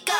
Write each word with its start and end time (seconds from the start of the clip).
go. 0.00 0.14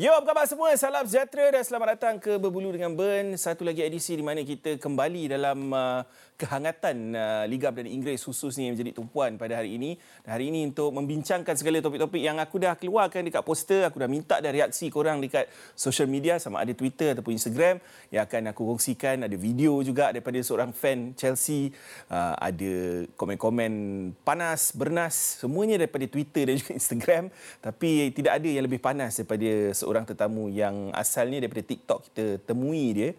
Yo, 0.00 0.09
apa 0.20 0.36
khabar 0.36 0.44
semua? 0.44 0.68
Salam 0.76 1.08
sejahtera 1.08 1.48
dan 1.48 1.64
selamat 1.64 1.96
datang 1.96 2.20
ke 2.20 2.36
Berbulu 2.36 2.76
dengan 2.76 2.92
Ben. 2.92 3.32
Satu 3.40 3.64
lagi 3.64 3.80
edisi 3.80 4.12
di 4.12 4.20
mana 4.20 4.44
kita 4.44 4.76
kembali 4.76 5.32
dalam 5.32 5.72
uh, 5.72 6.04
kehangatan 6.36 7.16
uh, 7.16 7.44
Liga 7.48 7.72
Perdana 7.72 7.88
Inggeris 7.88 8.28
khususnya 8.28 8.68
yang 8.68 8.76
menjadi 8.76 9.00
tumpuan 9.00 9.40
pada 9.40 9.56
hari 9.56 9.80
ini. 9.80 9.96
Dan 10.20 10.36
hari 10.36 10.52
ini 10.52 10.68
untuk 10.68 10.92
membincangkan 10.92 11.56
segala 11.56 11.80
topik-topik 11.80 12.20
yang 12.20 12.36
aku 12.36 12.60
dah 12.60 12.76
keluarkan 12.76 13.32
dekat 13.32 13.40
poster, 13.40 13.88
aku 13.88 13.96
dah 13.96 14.12
minta 14.12 14.44
dari 14.44 14.60
reaksi 14.60 14.92
korang 14.92 15.24
dekat 15.24 15.48
social 15.72 16.04
media 16.04 16.36
sama 16.36 16.60
ada 16.60 16.76
Twitter 16.76 17.16
ataupun 17.16 17.40
Instagram 17.40 17.80
yang 18.12 18.28
akan 18.28 18.52
aku 18.52 18.76
kongsikan. 18.76 19.24
Ada 19.24 19.40
video 19.40 19.80
juga 19.80 20.12
daripada 20.12 20.36
seorang 20.44 20.76
fan 20.76 21.16
Chelsea, 21.16 21.72
uh, 22.12 22.36
ada 22.36 23.08
komen-komen 23.16 23.72
panas, 24.20 24.76
bernas, 24.76 25.40
semuanya 25.40 25.80
daripada 25.80 26.04
Twitter 26.04 26.52
dan 26.52 26.60
juga 26.60 26.76
Instagram. 26.76 27.32
Tapi 27.64 28.12
tidak 28.12 28.36
ada 28.36 28.48
yang 28.52 28.68
lebih 28.68 28.84
panas 28.84 29.16
daripada 29.16 29.72
seorang 29.72 30.09
tetamu 30.10 30.50
yang 30.50 30.90
asalnya 30.90 31.38
daripada 31.46 31.62
TikTok 31.62 32.10
kita 32.10 32.24
temui 32.42 32.86
dia 32.90 33.10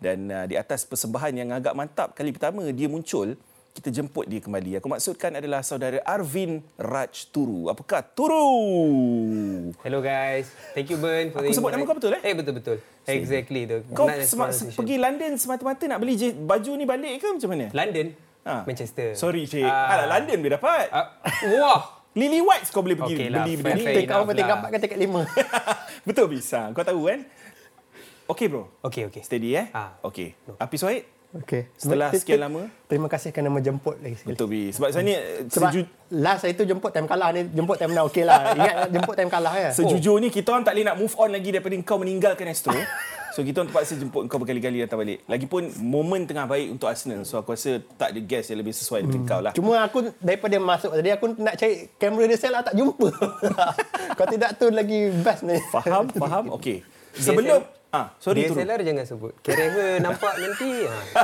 dan 0.00 0.18
uh, 0.32 0.44
di 0.48 0.56
atas 0.56 0.88
persembahan 0.88 1.32
yang 1.36 1.48
agak 1.52 1.76
mantap 1.76 2.16
kali 2.16 2.32
pertama 2.32 2.64
dia 2.72 2.88
muncul 2.88 3.36
kita 3.78 3.94
jemput 3.94 4.26
dia 4.26 4.42
kembali. 4.42 4.82
Aku 4.82 4.90
maksudkan 4.90 5.38
adalah 5.38 5.62
saudara 5.62 6.02
Arvin 6.02 6.58
Raj 6.74 7.30
Turu. 7.30 7.70
Apakah 7.70 8.02
Turu? 8.02 8.50
Hello 9.86 10.02
guys. 10.02 10.50
Thank 10.74 10.90
you 10.90 10.98
Ben 10.98 11.30
for 11.30 11.46
Aku 11.46 11.54
the 11.54 11.54
sebut 11.54 11.70
nama 11.70 11.86
kau 11.86 11.94
betul, 11.94 12.18
eh? 12.18 12.22
Eh 12.26 12.34
betul 12.34 12.58
betul. 12.58 12.76
Exactly 13.06 13.70
tu. 13.70 13.78
Kau 13.94 14.10
pronunciation. 14.10 14.74
pergi 14.74 14.96
London 14.98 15.30
semata-mata 15.38 15.84
nak 15.86 15.98
beli 16.02 16.18
je- 16.18 16.34
baju 16.34 16.70
ni 16.74 16.84
balik 16.90 17.22
ke 17.22 17.26
macam 17.30 17.50
mana? 17.54 17.66
London. 17.70 18.06
Ha. 18.48 18.54
Manchester. 18.66 19.08
Sorry 19.14 19.46
cik. 19.46 19.62
Ah. 19.62 19.94
Alah 19.94 20.06
London 20.18 20.36
boleh 20.42 20.54
dapat. 20.58 20.86
Ah, 20.90 21.06
wah. 21.54 21.97
Lily 22.18 22.40
White 22.42 22.66
kau 22.68 22.82
boleh 22.82 22.98
pergi 22.98 23.14
Okey 23.14 23.26
lah, 23.30 23.38
beli 23.40 23.54
benda 23.56 23.78
ni. 23.78 23.84
berapa 24.02 24.30
tingkat 24.32 24.48
lah. 24.48 24.58
empat 24.58 24.68
ke 24.68 24.78
tingkat 24.82 24.98
lima? 24.98 25.20
Betul 26.08 26.26
bisa. 26.28 26.74
Kau 26.74 26.82
tahu 26.82 27.06
kan? 27.06 27.20
Okey 28.26 28.46
bro. 28.50 28.66
Okey 28.82 29.02
okey. 29.08 29.22
Steady 29.22 29.54
eh? 29.54 29.70
Ah. 29.70 29.94
Okey. 30.02 30.34
Api 30.58 30.76
Suhaid? 30.76 31.06
Okey. 31.30 31.68
Setelah 31.76 32.08
sekian 32.10 32.40
lama? 32.40 32.72
Terima 32.84 33.06
kasih 33.06 33.30
kerana 33.30 33.48
menjemput 33.48 34.00
lagi 34.00 34.16
sekali. 34.16 34.32
Betul 34.32 34.46
Bi. 34.48 34.62
Sebab 34.68 34.88
saya 34.90 35.02
ni 35.02 35.12
eh, 35.12 35.44
Sebab 35.46 35.68
seju- 35.70 35.88
last 36.10 36.40
saya 36.40 36.52
tu 36.52 36.64
jemput 36.64 36.88
time 36.88 37.04
kalah 37.04 37.30
ni 37.30 37.46
jemput 37.48 37.76
time 37.76 37.92
menang 37.92 38.08
okey 38.08 38.24
lah. 38.24 38.52
Ingat 38.52 38.74
jemput 38.90 39.14
time 39.14 39.28
kalah 39.28 39.54
ya. 39.54 39.70
Sejujurnya 39.78 40.28
kita 40.28 40.48
orang 40.50 40.64
tak 40.64 40.72
boleh 40.72 40.84
nak 40.84 40.96
move 40.96 41.14
on 41.14 41.30
lagi 41.30 41.48
daripada 41.48 41.76
kau 41.84 42.00
meninggalkan 42.00 42.48
Astro. 42.48 42.72
So 43.36 43.44
kita 43.44 43.60
orang 43.60 43.68
terpaksa 43.70 43.94
jemput 44.00 44.24
kau 44.26 44.40
berkali-kali 44.40 44.84
datang 44.84 45.00
balik. 45.04 45.22
Lagipun 45.28 45.68
momen 45.84 46.24
tengah 46.24 46.48
baik 46.48 46.72
untuk 46.72 46.88
Arsenal. 46.88 47.22
So 47.28 47.36
aku 47.40 47.52
rasa 47.52 47.82
tak 48.00 48.16
ada 48.16 48.20
guest 48.24 48.48
yang 48.52 48.60
lebih 48.64 48.74
sesuai 48.74 49.04
dengan 49.04 49.22
kau 49.28 49.40
lah. 49.44 49.52
Cuma 49.52 49.84
aku 49.84 50.10
daripada 50.22 50.56
masuk 50.56 50.96
tadi 50.96 51.10
aku 51.12 51.36
nak 51.36 51.54
cari 51.60 51.92
kamera 52.00 52.24
dia 52.28 52.38
saya 52.40 52.50
lah 52.60 52.62
tak 52.64 52.74
jumpa. 52.76 53.08
Kalau 54.16 54.28
tidak 54.32 54.50
tu 54.56 54.66
lagi 54.72 55.00
best 55.20 55.42
ni. 55.44 55.56
Faham? 55.68 56.04
Faham? 56.22 56.44
Okey. 56.56 56.82
Sebelum 57.18 57.60
ah 57.88 58.12
sorry 58.20 58.44
tu. 58.44 58.52
DSLR 58.52 58.84
jangan 58.84 59.04
sebut. 59.08 59.32
Carrier 59.40 59.96
nampak 60.04 60.34
nanti. 60.36 60.84
Ha. 60.84 61.22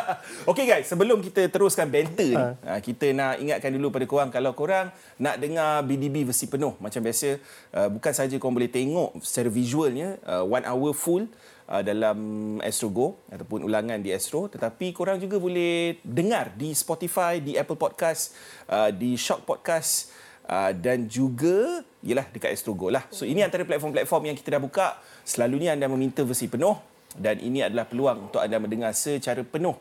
Okey 0.49 0.65
guys, 0.65 0.89
sebelum 0.89 1.21
kita 1.21 1.53
teruskan 1.53 1.93
banter 1.93 2.33
ni, 2.33 2.41
ha. 2.41 2.81
kita 2.81 3.13
nak 3.13 3.37
ingatkan 3.37 3.69
dulu 3.69 3.93
pada 3.93 4.07
korang 4.09 4.29
kalau 4.33 4.57
korang 4.57 4.89
nak 5.21 5.37
dengar 5.37 5.85
BDB 5.85 6.25
versi 6.25 6.49
penuh 6.49 6.73
macam 6.81 7.05
biasa, 7.05 7.37
uh, 7.77 7.89
bukan 7.93 8.13
saja 8.17 8.35
korang 8.41 8.57
boleh 8.57 8.73
tengok 8.73 9.21
secara 9.21 9.49
visualnya 9.53 10.17
uh, 10.25 10.45
one 10.45 10.65
hour 10.65 10.97
full 10.97 11.29
uh, 11.69 11.83
dalam 11.85 12.19
Astro 12.61 12.91
Go 12.91 13.07
ataupun 13.31 13.65
ulangan 13.65 14.01
di 14.01 14.13
Astro 14.13 14.49
tetapi 14.49 14.93
korang 14.93 15.21
juga 15.21 15.41
boleh 15.41 16.01
dengar 16.05 16.53
di 16.57 16.73
Spotify, 16.77 17.41
di 17.41 17.57
Apple 17.57 17.79
Podcast, 17.79 18.37
uh, 18.69 18.91
di 18.93 19.17
Shock 19.17 19.49
Podcast 19.49 20.13
uh, 20.49 20.73
dan 20.73 21.09
juga 21.09 21.85
ialah 22.05 22.29
dekat 22.29 22.53
Astro 22.53 22.77
Go 22.77 22.93
lah. 22.93 23.05
So 23.09 23.25
ini 23.25 23.41
antara 23.41 23.65
platform-platform 23.65 24.33
yang 24.33 24.37
kita 24.37 24.57
dah 24.57 24.63
buka. 24.63 24.87
Selalunya 25.25 25.73
anda 25.73 25.89
meminta 25.89 26.21
versi 26.25 26.49
penuh 26.51 26.77
dan 27.15 27.39
ini 27.41 27.63
adalah 27.63 27.87
peluang 27.87 28.29
untuk 28.31 28.43
anda 28.43 28.59
mendengar 28.59 28.93
secara 28.93 29.41
penuh 29.47 29.79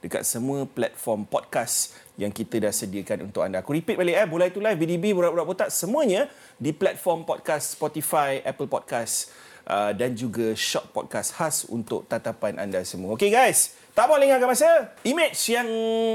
dekat 0.00 0.22
semua 0.28 0.68
platform 0.68 1.24
podcast 1.24 1.96
yang 2.20 2.30
kita 2.30 2.60
dah 2.60 2.72
sediakan 2.72 3.28
untuk 3.28 3.42
anda. 3.42 3.64
Aku 3.64 3.74
repeat 3.74 3.96
balik 3.96 4.16
eh, 4.16 4.28
Bola 4.28 4.44
Itu 4.46 4.60
Live, 4.60 4.78
BDB, 4.78 5.16
Borak-Borak 5.16 5.46
Botak, 5.48 5.68
semuanya 5.72 6.28
di 6.60 6.70
platform 6.70 7.24
podcast 7.24 7.74
Spotify, 7.74 8.40
Apple 8.44 8.68
Podcast 8.68 9.32
uh, 9.66 9.92
dan 9.92 10.14
juga 10.14 10.54
Shock 10.54 10.94
Podcast 10.94 11.34
khas 11.34 11.66
untuk 11.68 12.06
tatapan 12.06 12.56
anda 12.56 12.80
semua. 12.86 13.18
Okay 13.18 13.28
guys, 13.28 13.74
tak 13.92 14.06
mau 14.06 14.16
lengahkan 14.16 14.48
masa. 14.48 14.70
Image 15.02 15.38
yang 15.50 15.68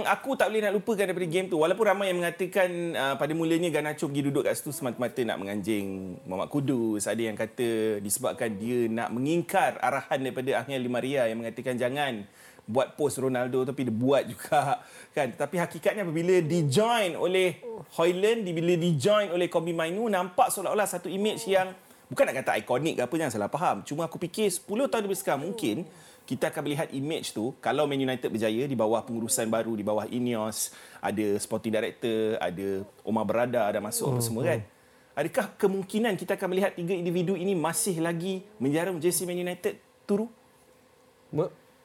aku 0.07 0.39
tak 0.39 0.49
boleh 0.49 0.63
nak 0.63 0.73
lupakan 0.75 1.05
daripada 1.05 1.27
game 1.27 1.47
tu. 1.51 1.59
Walaupun 1.59 1.85
ramai 1.85 2.09
yang 2.09 2.19
mengatakan 2.23 2.69
uh, 2.95 3.15
pada 3.19 3.33
mulanya 3.35 3.69
Garnacho 3.69 4.07
pergi 4.07 4.23
duduk 4.31 4.43
kat 4.47 4.53
situ 4.57 4.71
semata-mata 4.71 5.21
nak 5.27 5.37
menganjing 5.41 6.17
Muhammad 6.25 6.49
Kudus. 6.49 7.05
Ada 7.05 7.21
yang 7.31 7.37
kata 7.37 7.99
disebabkan 7.99 8.55
dia 8.55 8.87
nak 8.87 9.11
mengingkar 9.11 9.77
arahan 9.83 10.23
daripada 10.23 10.63
Angel 10.63 10.81
Di 10.81 10.91
Maria 10.91 11.27
yang 11.27 11.43
mengatakan 11.43 11.75
jangan 11.75 12.23
buat 12.61 12.93
post 12.95 13.17
Ronaldo 13.19 13.65
tapi 13.65 13.89
dia 13.89 13.91
buat 13.91 14.23
juga 14.29 14.79
kan 15.17 15.33
tapi 15.33 15.59
hakikatnya 15.59 16.07
apabila 16.07 16.39
di 16.39 16.69
join 16.69 17.17
oleh 17.17 17.59
Hoyland 17.99 18.47
bila 18.47 18.77
di 18.77 18.95
join 18.95 19.33
oleh 19.33 19.49
Kobe 19.49 19.73
Mainu 19.75 20.07
nampak 20.07 20.53
seolah-olah 20.53 20.87
satu 20.87 21.09
image 21.11 21.49
yang 21.49 21.73
bukan 22.11 22.27
nak 22.27 22.43
kata 22.43 22.59
ikonik 22.59 22.99
ke 22.99 23.01
apa 23.07 23.13
jangan 23.15 23.31
salah 23.31 23.47
faham 23.47 23.87
cuma 23.87 24.03
aku 24.03 24.19
fikir 24.19 24.51
10 24.51 24.67
tahun 24.67 25.03
lebih 25.07 25.15
sekarang 25.15 25.47
mungkin 25.47 25.87
kita 26.27 26.51
akan 26.51 26.61
melihat 26.67 26.87
image 26.91 27.31
tu 27.31 27.55
kalau 27.63 27.87
Man 27.87 28.03
United 28.03 28.27
berjaya 28.27 28.67
di 28.67 28.75
bawah 28.75 28.99
pengurusan 29.07 29.47
baru 29.47 29.71
di 29.79 29.83
bawah 29.87 30.03
Ineos 30.11 30.75
ada 30.99 31.39
sporting 31.39 31.71
director 31.71 32.35
ada 32.43 32.83
Omar 33.07 33.23
Berada 33.23 33.63
ada 33.63 33.79
masuk 33.79 34.11
apa 34.11 34.21
semua 34.21 34.43
kan 34.43 34.59
adakah 35.15 35.55
kemungkinan 35.55 36.19
kita 36.19 36.35
akan 36.35 36.47
melihat 36.51 36.75
tiga 36.75 36.91
individu 36.91 37.39
ini 37.39 37.55
masih 37.55 38.03
lagi 38.03 38.43
menjarum 38.59 38.99
jersey 38.99 39.23
Man 39.23 39.39
United 39.39 39.79
turu 40.03 40.27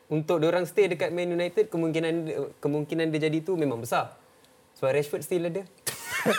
Untuk 0.07 0.39
orang 0.39 0.67
stay 0.67 0.87
dekat 0.87 1.11
Man 1.11 1.35
United 1.35 1.67
kemungkinan 1.67 2.15
kemungkinan 2.63 3.11
dia 3.11 3.27
jadi 3.27 3.43
tu 3.43 3.59
memang 3.59 3.83
besar. 3.83 4.15
Sebab 4.79 4.95
Rashford 4.95 5.23
still 5.27 5.51
ada. 5.51 5.67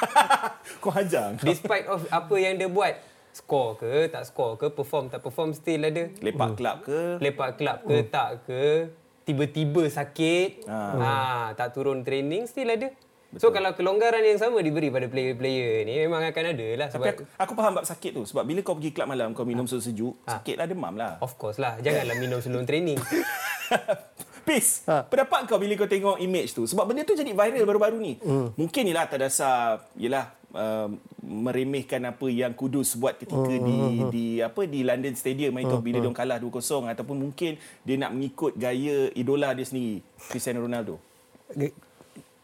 kau 0.83 0.91
hajar 0.91 1.35
kau. 1.35 1.43
Despite 1.43 1.83
of 1.91 2.07
apa 2.07 2.35
yang 2.39 2.55
dia 2.55 2.71
buat, 2.71 2.95
score 3.37 3.77
ke, 3.77 4.09
tak 4.09 4.25
score 4.25 4.57
ke, 4.57 4.73
perform 4.73 5.13
tak 5.13 5.21
perform 5.21 5.53
still 5.53 5.85
ada. 5.85 6.09
lepak 6.25 6.57
kelab 6.57 6.77
ke 6.81 7.21
Lepak 7.21 7.49
kelab 7.61 7.85
ke, 7.85 7.97
tak 8.09 8.29
ke, 8.49 8.89
tiba-tiba 9.29 9.85
sakit, 9.85 10.65
ha. 10.65 11.53
tak 11.53 11.77
turun 11.77 12.01
training 12.01 12.49
still 12.49 12.73
ada. 12.73 12.89
So 13.35 13.51
kalau 13.51 13.75
kelonggaran 13.75 14.23
yang 14.23 14.39
sama 14.39 14.63
diberi 14.63 14.87
pada 14.87 15.03
player-player 15.11 15.83
ni 15.83 15.99
memang 15.99 16.23
akan 16.31 16.43
ada 16.55 16.67
lah 16.79 16.87
Tapi 16.87 16.95
sebab 16.95 17.05
aku, 17.11 17.23
aku 17.35 17.53
faham 17.59 17.73
bab 17.75 17.85
sakit 17.85 18.11
tu. 18.15 18.23
Sebab 18.23 18.47
bila 18.47 18.63
kau 18.63 18.79
pergi 18.79 18.95
kelab 18.95 19.11
malam, 19.11 19.35
kau 19.35 19.43
minum 19.43 19.67
susu 19.67 19.91
sejuk, 19.91 20.15
sakitlah 20.23 20.63
demam 20.63 20.95
lah. 20.95 21.19
of 21.19 21.35
course 21.35 21.59
lah 21.59 21.75
janganlah 21.83 22.15
minum 22.15 22.39
sebelum 22.39 22.63
training. 22.63 22.95
Peace. 24.47 24.87
Ha. 24.87 25.03
Pendapat 25.03 25.43
kau 25.43 25.59
bila 25.59 25.75
kau 25.75 25.91
tengok 25.91 26.23
image 26.23 26.55
tu? 26.55 26.63
Sebab 26.63 26.87
benda 26.87 27.03
tu 27.03 27.19
jadi 27.19 27.35
viral 27.35 27.67
baru-baru 27.67 27.99
ni. 27.99 28.15
Hmm. 28.23 28.55
Mungkin 28.55 28.87
ialah 28.87 29.03
atas 29.11 29.19
dasar, 29.19 29.83
ialah 29.99 30.36
uh, 30.55 30.87
meremehkan 31.23 31.99
apa 32.07 32.27
yang 32.31 32.55
Kudus 32.55 32.95
buat 32.95 33.19
ketika 33.19 33.51
hmm. 33.51 33.65
di 33.65 33.77
di 34.13 34.25
apa 34.39 34.63
di 34.63 34.85
London 34.85 35.15
Stadium 35.17 35.57
itu 35.59 35.75
hmm. 35.75 35.83
bila 35.83 35.97
dia 35.99 36.11
kalah 36.13 36.37
2-0 36.39 36.93
ataupun 36.93 37.17
mungkin 37.17 37.59
dia 37.83 37.95
nak 37.99 38.15
mengikut 38.15 38.55
gaya 38.55 39.11
idola 39.17 39.51
dia 39.51 39.65
sendiri, 39.67 40.05
Cristiano 40.31 40.63
Ronaldo. 40.63 41.01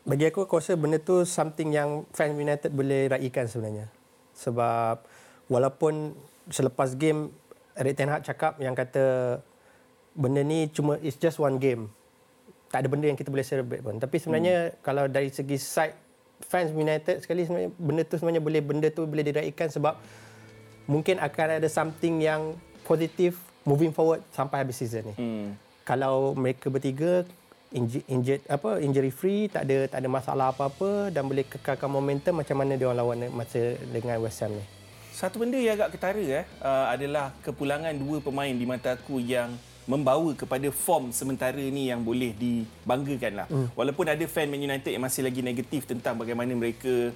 Bagi 0.03 0.27
aku 0.27 0.43
aku 0.43 0.59
rasa 0.59 0.75
benda 0.75 0.99
tu 0.99 1.23
something 1.23 1.71
yang 1.71 2.03
fan 2.11 2.35
United 2.35 2.75
boleh 2.75 3.07
raikan 3.07 3.47
sebenarnya. 3.47 3.87
Sebab 4.35 4.99
walaupun 5.47 6.11
selepas 6.51 6.91
game 6.99 7.31
Erik 7.79 7.95
Ten 7.95 8.11
Hag 8.11 8.27
cakap 8.27 8.59
yang 8.59 8.75
kata 8.75 9.39
benda 10.13 10.43
ni 10.43 10.67
cuma 10.75 10.99
it's 10.99 11.15
just 11.15 11.39
one 11.39 11.55
game. 11.55 11.87
Tak 12.67 12.83
ada 12.83 12.87
benda 12.91 13.07
yang 13.07 13.15
kita 13.15 13.31
boleh 13.31 13.47
celebrate 13.47 13.79
pun. 13.79 13.95
Tapi 13.95 14.15
sebenarnya 14.19 14.75
hmm. 14.75 14.75
kalau 14.83 15.07
dari 15.07 15.31
segi 15.31 15.55
side 15.55 16.02
fans 16.45 16.69
United 16.75 17.23
sekali 17.23 17.47
sebenarnya 17.47 17.71
benda 17.75 18.03
tu 18.05 18.15
sebenarnya 18.19 18.43
boleh 18.43 18.61
benda 18.61 18.87
tu 18.91 19.07
boleh 19.07 19.23
diraikan 19.23 19.71
sebab 19.71 19.97
mungkin 20.85 21.19
akan 21.19 21.63
ada 21.63 21.69
something 21.71 22.19
yang 22.19 22.53
positif 22.83 23.39
moving 23.63 23.95
forward 23.95 24.19
sampai 24.35 24.63
habis 24.63 24.79
season 24.79 25.11
ni. 25.11 25.15
Hmm. 25.15 25.47
Kalau 25.87 26.35
mereka 26.35 26.67
bertiga 26.67 27.23
injured, 27.71 28.05
injured 28.07 28.41
apa 28.47 28.79
injury 28.79 29.11
free 29.11 29.47
tak 29.49 29.67
ada 29.67 29.87
tak 29.87 29.99
ada 30.03 30.09
masalah 30.11 30.45
apa-apa 30.51 31.09
dan 31.09 31.25
boleh 31.25 31.43
kekalkan 31.47 31.89
momentum 31.89 32.39
macam 32.39 32.55
mana 32.59 32.77
dia 32.77 32.87
orang 32.87 32.99
lawan 32.99 33.19
masa 33.33 33.79
dengan 33.91 34.19
West 34.21 34.43
Ham 34.43 34.53
ni. 34.53 34.63
Satu 35.13 35.41
benda 35.41 35.57
yang 35.61 35.77
agak 35.77 35.95
ketara 35.97 36.23
eh 36.23 36.45
uh, 36.63 36.89
adalah 36.89 37.31
kepulangan 37.45 37.93
dua 37.95 38.17
pemain 38.19 38.49
di 38.49 38.65
mata 38.65 38.97
aku 38.97 39.21
yang 39.21 39.53
membawa 39.83 40.31
kepada 40.35 40.67
form 40.71 41.11
sementara 41.11 41.59
ni 41.59 41.91
yang 41.91 42.03
boleh 42.03 42.31
dibanggakan 42.35 43.33
lah. 43.43 43.47
Hmm. 43.51 43.67
Walaupun 43.75 44.05
ada 44.07 44.23
fan 44.27 44.47
Man 44.47 44.63
United 44.63 44.91
yang 44.91 45.03
masih 45.03 45.27
lagi 45.27 45.43
negatif 45.43 45.87
tentang 45.87 46.15
bagaimana 46.15 46.55
mereka 46.55 47.11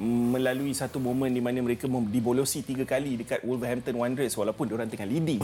melalui 0.00 0.72
satu 0.72 0.96
momen 0.96 1.28
di 1.32 1.44
mana 1.44 1.60
mereka 1.60 1.84
dibolosi 1.88 2.64
tiga 2.64 2.88
kali 2.88 3.20
dekat 3.20 3.44
Wolverhampton 3.44 3.96
Wanderers 4.00 4.32
walaupun 4.36 4.68
diorang 4.68 4.88
tengah 4.88 5.08
leading. 5.08 5.40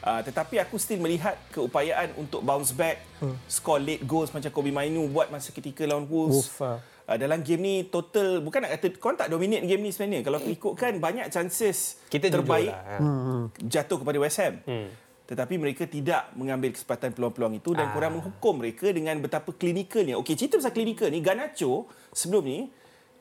Uh, 0.00 0.20
tetapi 0.24 0.56
aku 0.56 0.80
still 0.80 0.96
melihat 0.96 1.36
keupayaan 1.52 2.16
untuk 2.16 2.40
bounce 2.40 2.72
back, 2.72 3.04
hmm. 3.20 3.36
score 3.44 3.84
late 3.84 4.00
goals 4.08 4.32
macam 4.32 4.48
Kobe 4.48 4.72
Mainu 4.72 5.04
buat 5.12 5.28
masa 5.28 5.52
ketika 5.52 5.84
lawan 5.84 6.08
Wolves. 6.08 6.48
Wolf, 6.48 6.56
ah. 6.64 6.78
Uh, 7.10 7.18
dalam 7.18 7.42
game 7.42 7.60
ni 7.60 7.74
total 7.90 8.38
bukan 8.38 8.62
nak 8.64 8.78
kata 8.78 8.94
korang 9.02 9.18
tak 9.18 9.28
dominate 9.28 9.66
game 9.66 9.82
ni 9.82 9.90
sebenarnya. 9.90 10.22
Kalau 10.24 10.38
aku 10.38 10.48
ikutkan 10.54 11.02
banyak 11.02 11.26
chances 11.28 11.98
Kita 12.06 12.30
terbaik 12.30 12.70
lah, 12.70 13.02
ha. 13.02 13.50
jatuh 13.60 13.98
kepada 14.00 14.16
West 14.22 14.38
Ham. 14.40 14.62
Hmm. 14.64 14.88
Tetapi 15.30 15.62
mereka 15.62 15.86
tidak 15.86 16.34
mengambil 16.34 16.74
kesempatan 16.74 17.14
peluang-peluang 17.14 17.54
itu 17.62 17.70
dan 17.70 17.86
Ah. 17.88 17.94
korang 17.94 18.18
menghukum 18.18 18.58
mereka 18.58 18.90
dengan 18.90 19.14
betapa 19.22 19.54
klinikalnya. 19.54 20.18
Okey, 20.18 20.34
cerita 20.34 20.58
pasal 20.58 20.74
klinikal 20.74 21.06
ni, 21.06 21.22
Garnacho 21.22 21.86
sebelum 22.10 22.42
ni, 22.42 22.66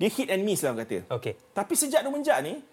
dia 0.01 0.09
hit 0.09 0.33
and 0.33 0.41
miss 0.41 0.65
lah 0.65 0.73
orang 0.73 0.89
kata. 0.89 1.05
Okey. 1.05 1.37
Tapi 1.53 1.73
sejak 1.77 2.01
dia 2.01 2.09
menjak 2.09 2.41
ni, 2.41 2.65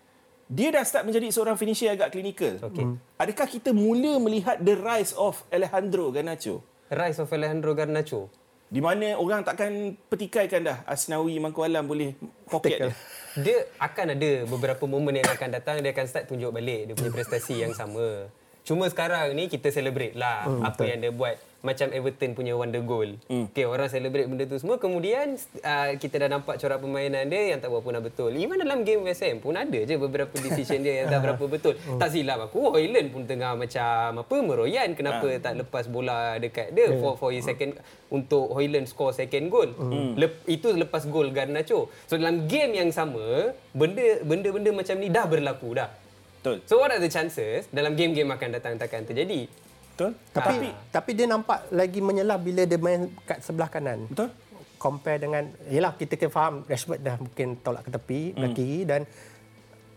dia 0.48 0.72
dah 0.72 0.80
start 0.88 1.04
menjadi 1.04 1.28
seorang 1.28 1.60
finisher 1.60 1.92
agak 1.92 2.16
klinikal. 2.16 2.56
Okey. 2.64 2.96
Adakah 3.20 3.44
kita 3.44 3.76
mula 3.76 4.16
melihat 4.16 4.56
the 4.56 4.72
rise 4.72 5.12
of 5.12 5.44
Alejandro 5.52 6.08
Garnacho? 6.08 6.64
Rise 6.88 7.20
of 7.20 7.28
Alejandro 7.28 7.76
Garnacho. 7.76 8.32
Di 8.66 8.80
mana 8.82 9.14
orang 9.14 9.44
takkan 9.46 9.94
petikaikan 10.10 10.64
dah 10.64 10.82
Asnawi 10.88 11.38
Mangku 11.38 11.62
Alam 11.62 11.86
boleh 11.86 12.16
pocket 12.50 12.88
dia. 12.88 12.94
Dia 13.36 13.58
akan 13.78 14.16
ada 14.16 14.30
beberapa 14.48 14.88
momen 14.88 15.22
yang 15.22 15.28
akan 15.28 15.54
datang 15.54 15.78
dia 15.84 15.92
akan 15.92 16.06
start 16.08 16.26
tunjuk 16.26 16.50
balik 16.50 16.88
dia 16.88 16.94
punya 16.96 17.12
prestasi 17.14 17.62
yang 17.62 17.76
sama. 17.76 18.26
Cuma 18.66 18.90
sekarang 18.90 19.30
ni 19.38 19.46
kita 19.46 19.70
celebrate 19.70 20.18
lah 20.18 20.42
hmm, 20.42 20.66
apa 20.66 20.74
betul. 20.74 20.90
yang 20.90 20.98
dia 20.98 21.12
buat 21.14 21.36
macam 21.66 21.90
Everton 21.90 22.30
punya 22.38 22.54
wonder 22.54 22.78
goal. 22.82 23.18
Hmm. 23.26 23.50
Okay, 23.50 23.66
orang 23.66 23.90
celebrate 23.90 24.30
benda 24.30 24.46
tu 24.46 24.54
semua. 24.58 24.78
Kemudian 24.78 25.34
uh, 25.66 25.90
kita 25.98 26.22
dah 26.22 26.28
nampak 26.30 26.62
corak 26.62 26.78
permainan 26.78 27.26
dia 27.26 27.54
yang 27.54 27.58
tak 27.58 27.74
berapa 27.74 27.98
nak 27.98 28.04
betul. 28.06 28.30
Even 28.38 28.62
dalam 28.62 28.86
game 28.86 29.02
West 29.02 29.26
Ham 29.26 29.42
pun 29.42 29.58
ada 29.58 29.74
je 29.74 29.98
beberapa 29.98 30.30
decision 30.38 30.82
dia 30.82 31.02
yang 31.02 31.08
tak 31.10 31.22
berapa 31.26 31.44
betul. 31.46 31.74
Hmm. 31.74 31.98
Tak 31.98 32.14
silap 32.14 32.38
aku, 32.46 32.70
Hoyland 32.70 33.10
pun 33.10 33.26
tengah 33.26 33.58
macam 33.58 34.22
apa 34.22 34.34
meroyan 34.42 34.94
kenapa 34.94 35.19
Ha. 35.26 35.42
tak 35.42 35.54
lepas 35.58 35.90
bola 35.90 36.38
dekat 36.38 36.70
dia 36.70 36.92
for 37.02 37.19
for 37.19 37.34
his 37.34 37.42
second 37.42 37.74
untuk 38.14 38.46
Hoyland 38.54 38.86
score 38.86 39.10
second 39.10 39.50
goal. 39.50 39.66
Hmm. 39.74 40.14
Lep, 40.14 40.46
itu 40.46 40.70
lepas 40.70 41.02
gol 41.10 41.34
Garnacho. 41.34 41.90
So 42.06 42.14
dalam 42.14 42.46
game 42.46 42.78
yang 42.78 42.94
sama, 42.94 43.50
benda 43.74 44.22
benda-benda 44.22 44.70
macam 44.70 44.94
ni 45.02 45.10
dah 45.10 45.26
berlaku 45.26 45.74
dah. 45.74 46.06
Betul. 46.46 46.62
So 46.70 46.78
what 46.78 46.94
are 46.94 47.02
the 47.02 47.10
chances 47.10 47.66
dalam 47.75 47.98
game-game 47.98 48.31
akan 48.31 48.48
datang 48.54 48.78
takkan 48.78 49.02
terjadi? 49.02 49.50
Betul? 49.90 50.14
Tapi 50.31 50.70
Ah. 50.70 50.78
tapi 50.94 51.10
dia 51.19 51.26
nampak 51.26 51.66
lagi 51.75 51.98
menyelah 51.98 52.38
bila 52.38 52.62
dia 52.62 52.78
main 52.78 53.10
kat 53.26 53.43
sebelah 53.43 53.66
kanan. 53.66 54.06
Betul? 54.06 54.31
Compare 54.78 55.19
dengan 55.19 55.43
yalah 55.66 55.98
kita 55.98 56.14
kena 56.14 56.31
faham 56.31 56.62
Rashford 56.70 57.02
dah 57.02 57.19
mungkin 57.19 57.58
tolak 57.66 57.82
ke 57.82 57.90
tepi 57.90 58.20
belah 58.38 58.54
kiri 58.54 58.87
dan 58.87 59.02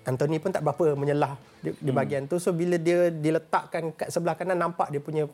Anthony 0.10 0.42
pun 0.42 0.50
tak 0.50 0.66
berapa 0.66 0.98
menyelah 0.98 1.38
di, 1.62 1.70
di 1.78 1.94
bahagian 1.94 2.26
tu. 2.26 2.42
So 2.42 2.50
bila 2.50 2.82
dia 2.82 3.14
diletakkan 3.14 3.94
kat 3.94 4.10
sebelah 4.10 4.34
kanan 4.34 4.58
nampak 4.58 4.90
dia 4.90 5.06
punya 5.06 5.30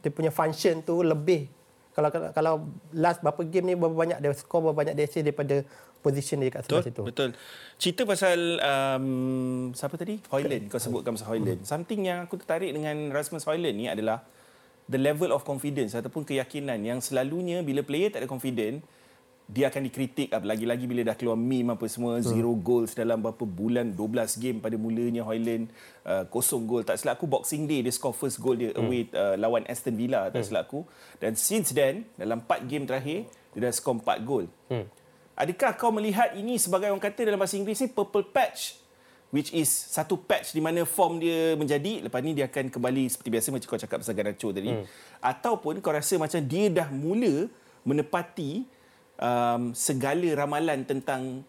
dia 0.00 0.08
punya 0.08 0.32
function 0.32 0.80
tu 0.80 1.04
lebih 1.04 1.52
kalau 1.92 2.08
kalau, 2.08 2.28
kalau 2.32 2.54
last 2.96 3.20
berapa 3.20 3.44
game 3.44 3.72
ni 3.72 3.74
berapa 3.76 3.92
banyak 3.92 4.24
dia 4.24 4.32
score 4.32 4.72
berapa 4.72 4.76
banyak 4.84 4.94
dia 4.96 5.04
assist 5.04 5.20
daripada 5.20 5.60
position 6.06 6.38
dia 6.38 6.54
kat 6.54 6.62
sebelah 6.62 6.86
Betul, 6.86 6.92
situ. 6.94 7.02
betul. 7.02 7.30
Cerita 7.82 8.02
pasal 8.06 8.38
um, 8.62 9.06
siapa 9.74 9.94
tadi? 9.98 10.22
Hoyland. 10.30 10.70
Kau 10.70 10.78
sebutkan 10.78 11.18
pasal 11.18 11.28
Hoyland. 11.34 11.66
Something 11.66 12.06
yang 12.06 12.18
aku 12.22 12.38
tertarik 12.38 12.70
dengan 12.70 13.10
Rasmus 13.10 13.42
Hoyland 13.42 13.74
ni 13.74 13.90
adalah 13.90 14.22
the 14.86 15.00
level 15.02 15.34
of 15.34 15.42
confidence 15.42 15.98
ataupun 15.98 16.22
keyakinan 16.22 16.78
yang 16.86 17.02
selalunya 17.02 17.66
bila 17.66 17.82
player 17.82 18.14
tak 18.14 18.22
ada 18.22 18.30
confident, 18.30 18.86
dia 19.46 19.70
akan 19.70 19.86
dikritik 19.86 20.34
lagi-lagi 20.34 20.90
bila 20.90 21.06
dah 21.06 21.14
keluar 21.14 21.38
meme 21.38 21.78
apa 21.78 21.86
semua 21.86 22.18
zero 22.18 22.50
goals 22.58 22.98
dalam 22.98 23.22
berapa 23.22 23.46
bulan 23.46 23.94
12 23.94 24.42
game 24.42 24.58
pada 24.58 24.74
mulanya 24.74 25.22
Hoyland 25.22 25.70
uh, 26.02 26.26
kosong 26.26 26.66
gol 26.66 26.82
tak 26.82 26.98
silap 26.98 27.14
aku 27.14 27.30
boxing 27.30 27.70
day 27.70 27.78
dia 27.78 27.94
score 27.94 28.10
first 28.10 28.42
goal 28.42 28.58
dia 28.58 28.74
away 28.74 29.06
uh, 29.14 29.38
lawan 29.38 29.62
Aston 29.70 29.94
Villa 29.94 30.34
tak 30.34 30.42
silap 30.50 30.66
aku 30.66 30.82
dan 31.22 31.38
since 31.38 31.70
then 31.70 32.02
dalam 32.18 32.42
4 32.42 32.66
game 32.66 32.90
terakhir 32.90 33.30
dia 33.54 33.70
dah 33.70 33.70
score 33.70 34.02
4 34.02 34.26
gol 34.26 34.50
Adakah 35.36 35.76
kau 35.76 35.92
melihat 35.92 36.32
ini 36.32 36.56
sebagai 36.56 36.88
orang 36.88 37.02
kata 37.02 37.28
dalam 37.28 37.36
bahasa 37.36 37.60
Inggeris 37.60 37.84
ni 37.84 37.92
purple 37.92 38.24
patch 38.24 38.80
which 39.34 39.52
is 39.52 39.68
satu 39.68 40.16
patch 40.16 40.56
di 40.56 40.62
mana 40.64 40.86
form 40.88 41.20
dia 41.20 41.52
menjadi 41.58 42.08
lepas 42.08 42.24
ni 42.24 42.32
dia 42.32 42.48
akan 42.48 42.72
kembali 42.72 43.04
seperti 43.10 43.28
biasa 43.28 43.46
macam 43.52 43.66
kau 43.68 43.76
cakap 43.76 43.98
pasal 44.00 44.14
Garnacho 44.16 44.48
tadi 44.54 44.70
hmm. 44.72 44.86
ataupun 45.20 45.82
kau 45.84 45.92
rasa 45.92 46.16
macam 46.16 46.40
dia 46.40 46.72
dah 46.72 46.88
mula 46.88 47.50
menepati 47.84 48.64
um, 49.20 49.76
segala 49.76 50.28
ramalan 50.32 50.88
tentang 50.88 51.44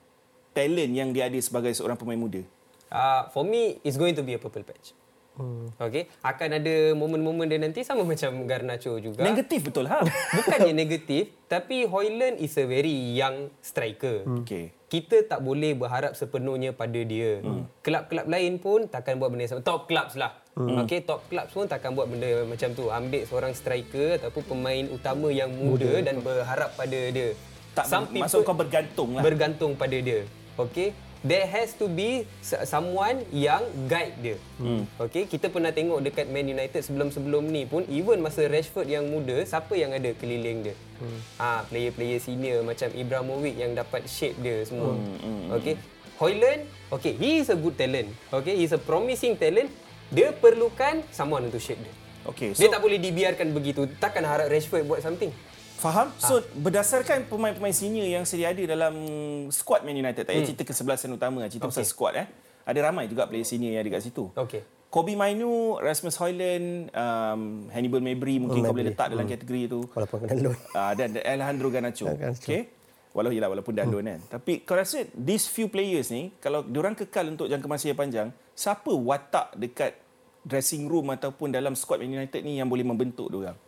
talent 0.51 0.91
yang 0.91 1.09
dia 1.13 1.29
ada 1.29 1.37
sebagai 1.37 1.69
seorang 1.77 1.95
pemain 1.99 2.17
muda. 2.17 2.41
Uh, 2.87 3.29
for 3.29 3.43
me, 3.43 3.77
it's 3.83 3.99
going 3.99 4.15
to 4.15 4.23
be 4.23 4.33
a 4.33 4.39
purple 4.41 4.63
patch. 4.63 4.95
Hmm. 5.37 5.69
Okay. 5.77 6.09
Akan 6.25 6.49
ada 6.51 6.97
momen-momen 6.97 7.45
dia 7.45 7.61
nanti 7.61 7.85
sama 7.85 8.01
macam 8.11 8.43
Garnacho 8.49 8.97
juga. 8.97 9.21
Negatif 9.21 9.69
betul 9.69 9.85
ha. 9.87 10.01
Bukannya 10.37 10.73
negatif, 10.73 11.29
tapi 11.45 11.85
Hoyland 11.85 12.41
is 12.41 12.57
a 12.57 12.65
very 12.65 12.91
young 13.15 13.53
striker. 13.61 14.25
Hmm. 14.25 14.41
Okey. 14.43 14.73
Kita 14.87 15.19
tak 15.27 15.43
boleh 15.43 15.75
berharap 15.75 16.15
sepenuhnya 16.15 16.71
pada 16.71 16.95
dia. 17.03 17.43
Hmm. 17.43 17.67
Kelab-kelab 17.83 18.27
lain 18.27 18.55
pun 18.57 18.87
takkan 18.87 19.19
buat 19.19 19.29
benda 19.29 19.45
sama. 19.45 19.59
Top 19.59 19.85
clubs 19.85 20.15
lah. 20.15 20.39
Hmm. 20.55 20.79
Okay, 20.87 21.03
top 21.03 21.27
clubs 21.27 21.51
pun 21.53 21.67
takkan 21.67 21.91
buat 21.93 22.07
benda 22.07 22.47
macam 22.47 22.71
tu. 22.71 22.87
Ambil 22.87 23.27
seorang 23.27 23.51
striker 23.51 24.17
ataupun 24.17 24.47
pemain 24.47 24.87
utama 24.89 25.27
yang 25.29 25.51
muda, 25.51 25.85
muda. 25.85 26.07
dan 26.07 26.15
berharap 26.23 26.71
pada 26.73 26.99
dia. 27.11 27.35
Tak 27.77 27.85
Some 27.85 28.09
people 28.09 28.41
kau 28.41 28.57
bergantung 28.57 29.09
lah. 29.13 29.21
bergantung 29.21 29.71
pada 29.77 29.93
dia. 29.93 30.25
Okay? 30.57 30.95
There 31.27 31.43
has 31.43 31.75
to 31.83 31.91
be 31.91 32.23
someone 32.63 33.27
yang 33.35 33.67
guide 33.91 34.15
dia. 34.23 34.37
Hmm. 34.63 34.87
Okay? 34.95 35.27
Kita 35.27 35.51
pernah 35.51 35.75
tengok 35.75 35.99
dekat 35.99 36.31
Man 36.31 36.47
United 36.47 36.79
sebelum-sebelum 36.79 37.51
ni 37.51 37.67
pun, 37.67 37.83
even 37.91 38.23
masa 38.23 38.47
Rashford 38.47 38.87
yang 38.87 39.11
muda, 39.11 39.43
siapa 39.43 39.75
yang 39.75 39.91
ada 39.91 40.15
keliling 40.15 40.71
dia? 40.71 40.75
Hmm. 41.03 41.19
Ah, 41.35 41.61
player-player 41.67 42.23
senior 42.23 42.63
macam 42.63 42.87
Ibrahimovic 42.95 43.59
yang 43.59 43.75
dapat 43.75 44.07
shape 44.07 44.39
dia 44.39 44.63
semua. 44.63 44.95
Hmm. 44.95 45.19
Hmm. 45.19 45.45
Okay? 45.59 45.75
Hoyland, 46.17 46.65
okay, 46.89 47.13
he 47.13 47.43
is 47.43 47.51
a 47.51 47.57
good 47.59 47.75
talent. 47.75 48.09
Okay, 48.31 48.57
he 48.57 48.63
is 48.63 48.73
a 48.73 48.81
promising 48.81 49.35
talent. 49.35 49.69
Dia 50.07 50.31
perlukan 50.31 51.03
someone 51.11 51.51
untuk 51.51 51.59
shape 51.59 51.83
dia. 51.83 51.93
Okey. 52.27 52.51
Dia 52.59 52.67
tak 52.67 52.83
boleh 52.83 52.99
dibiarkan 52.99 53.55
begitu. 53.55 53.87
Takkan 53.99 54.23
harap 54.27 54.51
Rashford 54.51 54.83
buat 54.83 54.99
something. 54.99 55.31
Faham? 55.77 56.09
So 56.17 56.41
berdasarkan 56.57 57.29
pemain-pemain 57.29 57.73
senior 57.73 58.09
yang 58.09 58.25
sedia 58.25 58.49
ada 58.49 58.63
dalam 58.65 58.97
squad 59.53 59.85
Man 59.85 59.93
United, 59.93 60.25
tak 60.25 60.33
payah 60.33 60.45
cerita 60.49 60.65
kesebelasan 60.65 61.13
utama, 61.13 61.45
cerita 61.45 61.69
okay. 61.69 61.81
pasal 61.81 61.85
squad 61.85 62.13
eh. 62.17 62.27
Ada 62.67 62.91
ramai 62.91 63.07
juga 63.07 63.29
player 63.29 63.45
senior 63.47 63.77
yang 63.77 63.85
ada 63.85 63.91
kat 63.95 64.01
situ. 64.09 64.27
Okay. 64.33 64.65
Kobe 64.87 65.13
Mainu, 65.19 65.77
Rasmus 65.77 66.15
Hoyland, 66.17 66.89
um, 66.95 67.67
Hannibal 67.69 67.99
Mabry 67.99 68.39
mungkin 68.39 68.63
Hmm, 68.63 68.71
kau 68.71 68.75
boleh 68.75 68.87
letak 68.91 69.07
dalam 69.11 69.27
kategori 69.27 69.61
itu. 69.67 69.81
Walaupun 69.91 70.17
kena 70.23 70.35
loan. 70.39 70.57
Uh, 70.71 70.93
dan 70.95 71.07
Alejandro 71.21 71.67
Garnacho. 71.69 72.07
Okey. 72.07 72.61
Walau 73.11 73.31
ialah 73.35 73.49
walaupun 73.51 73.73
dah 73.75 73.85
loan 73.85 74.07
kan. 74.07 74.21
Tapi 74.39 74.63
kau 74.63 74.79
rasa 74.79 75.03
these 75.11 75.51
few 75.51 75.67
players 75.67 76.07
ni 76.09 76.31
kalau 76.39 76.63
diorang 76.63 76.95
kekal 76.95 77.27
untuk 77.27 77.51
jangka 77.51 77.67
masa 77.67 77.91
yang 77.91 77.99
panjang, 77.99 78.27
siapa 78.55 78.89
watak 78.89 79.59
dekat 79.59 79.99
dressing 80.47 80.87
room 80.87 81.11
ataupun 81.11 81.51
dalam 81.51 81.75
squad 81.75 81.99
Man 81.99 82.23
United 82.23 82.39
ni 82.41 82.57
yang 82.57 82.71
boleh 82.71 82.87
membentuk 82.87 83.27
diorang? 83.27 83.59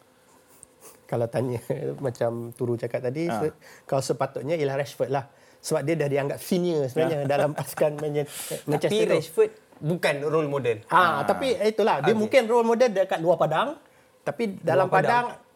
Kalau 1.10 1.26
tanya 1.26 1.58
macam 2.00 2.54
Turu 2.54 2.78
cakap 2.78 3.02
tadi, 3.02 3.26
Ha. 3.26 3.42
ha. 3.42 3.50
kalau 3.84 4.00
sepatutnya 4.00 4.54
ialah 4.54 4.78
Rashford 4.78 5.10
lah. 5.10 5.26
Sebab 5.60 5.82
dia 5.82 5.98
dah 5.98 6.08
dianggap 6.08 6.38
senior 6.38 6.86
sebenarnya 6.86 7.26
dalam 7.26 7.52
pasukan 7.52 7.98
Manche- 7.98 8.30
Tapi 8.48 8.64
Manchester 8.70 9.04
tu. 9.04 9.16
Rashford 9.18 9.52
bukan 9.80 10.16
role 10.24 10.48
model. 10.48 10.78
Ah, 10.88 11.24
tapi 11.24 11.52
itulah 11.58 12.00
dia 12.00 12.12
Okey. 12.12 12.16
mungkin 12.16 12.42
role 12.46 12.64
model 12.64 12.90
dekat 12.90 13.18
luar 13.18 13.36
padang, 13.36 13.76
tapi 14.22 14.56
dalam 14.58 14.86
Luar 14.86 14.96
padang. 14.96 15.26
padang, 15.28 15.48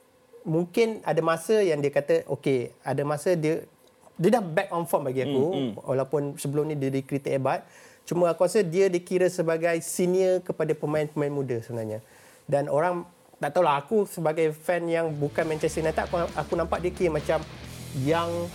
mungkin 0.44 0.88
ada 1.02 1.22
masa 1.22 1.56
yang 1.58 1.78
dia 1.78 1.88
kata 1.90 2.28
okey, 2.30 2.76
ada 2.82 3.04
masa 3.04 3.32
dia 3.34 3.64
dia 4.14 4.30
dah 4.30 4.44
back 4.44 4.70
on 4.70 4.84
form 4.84 5.08
bagi 5.08 5.24
aku 5.24 5.44
Hmm, 5.50 5.72
walaupun 5.82 6.22
sebelum 6.36 6.66
ni 6.66 6.76
dia 6.76 6.90
dikritik 6.90 7.32
hebat. 7.32 7.64
Cuma 8.04 8.28
aku 8.28 8.44
rasa 8.44 8.60
dia 8.62 8.86
dikira 8.86 9.26
sebagai 9.28 9.80
senior 9.80 10.40
kepada 10.40 10.74
pemain-pemain 10.74 11.32
muda 11.32 11.58
sebenarnya. 11.60 12.04
Dan 12.44 12.68
orang 12.68 13.08
tak 13.44 13.60
tahulah 13.60 13.76
aku 13.84 14.08
sebagai 14.08 14.56
fan 14.56 14.88
yang 14.88 15.12
bukan 15.12 15.44
Manchester 15.44 15.84
United 15.84 16.08
aku, 16.08 16.16
aku 16.32 16.54
nampak 16.56 16.80
dia 16.80 16.96
kira 16.96 17.12
macam 17.12 17.44
young 18.00 18.48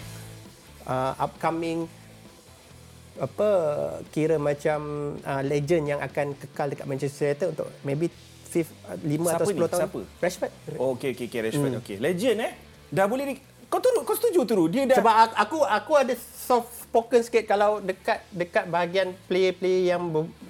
uh, 0.88 1.12
upcoming 1.20 1.84
apa 3.20 3.48
kira 4.08 4.40
macam 4.40 4.80
uh, 5.20 5.42
legend 5.44 5.92
yang 5.92 6.00
akan 6.00 6.32
kekal 6.40 6.72
dekat 6.72 6.86
Manchester 6.88 7.28
United 7.28 7.46
untuk 7.52 7.68
maybe 7.84 8.08
5 8.48 8.64
Siapa 9.04 9.28
atau 9.36 9.44
10 9.44 9.52
ni? 9.52 9.60
tahun. 9.60 9.80
Siapa? 9.84 10.00
Rashford. 10.24 10.52
Oh, 10.80 10.96
okey 10.96 11.12
okey 11.12 11.26
okey 11.28 11.40
Rashford. 11.44 11.72
Hmm. 11.76 11.80
Okey. 11.84 11.96
Legend 12.00 12.38
eh. 12.48 12.52
Dah 12.88 13.04
boleh 13.04 13.24
di... 13.28 13.34
kau 13.68 13.76
turut 13.76 14.00
kau 14.08 14.16
setuju 14.16 14.48
Turu? 14.48 14.72
Dia 14.72 14.88
dah 14.88 15.04
Sebab 15.04 15.14
aku 15.36 15.58
aku 15.68 15.92
ada 16.00 16.16
soft 16.16 16.88
spoken 16.88 17.20
sikit 17.20 17.44
kalau 17.44 17.84
dekat 17.84 18.24
dekat 18.32 18.64
bahagian 18.72 19.12
player-player 19.28 19.92
yang 19.92 20.00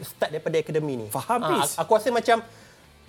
start 0.06 0.30
daripada 0.30 0.62
akademi 0.62 0.94
ni. 1.02 1.06
Faham, 1.10 1.42
Ah, 1.42 1.66
Fiz. 1.66 1.74
aku 1.74 1.90
rasa 1.98 2.14
macam 2.14 2.38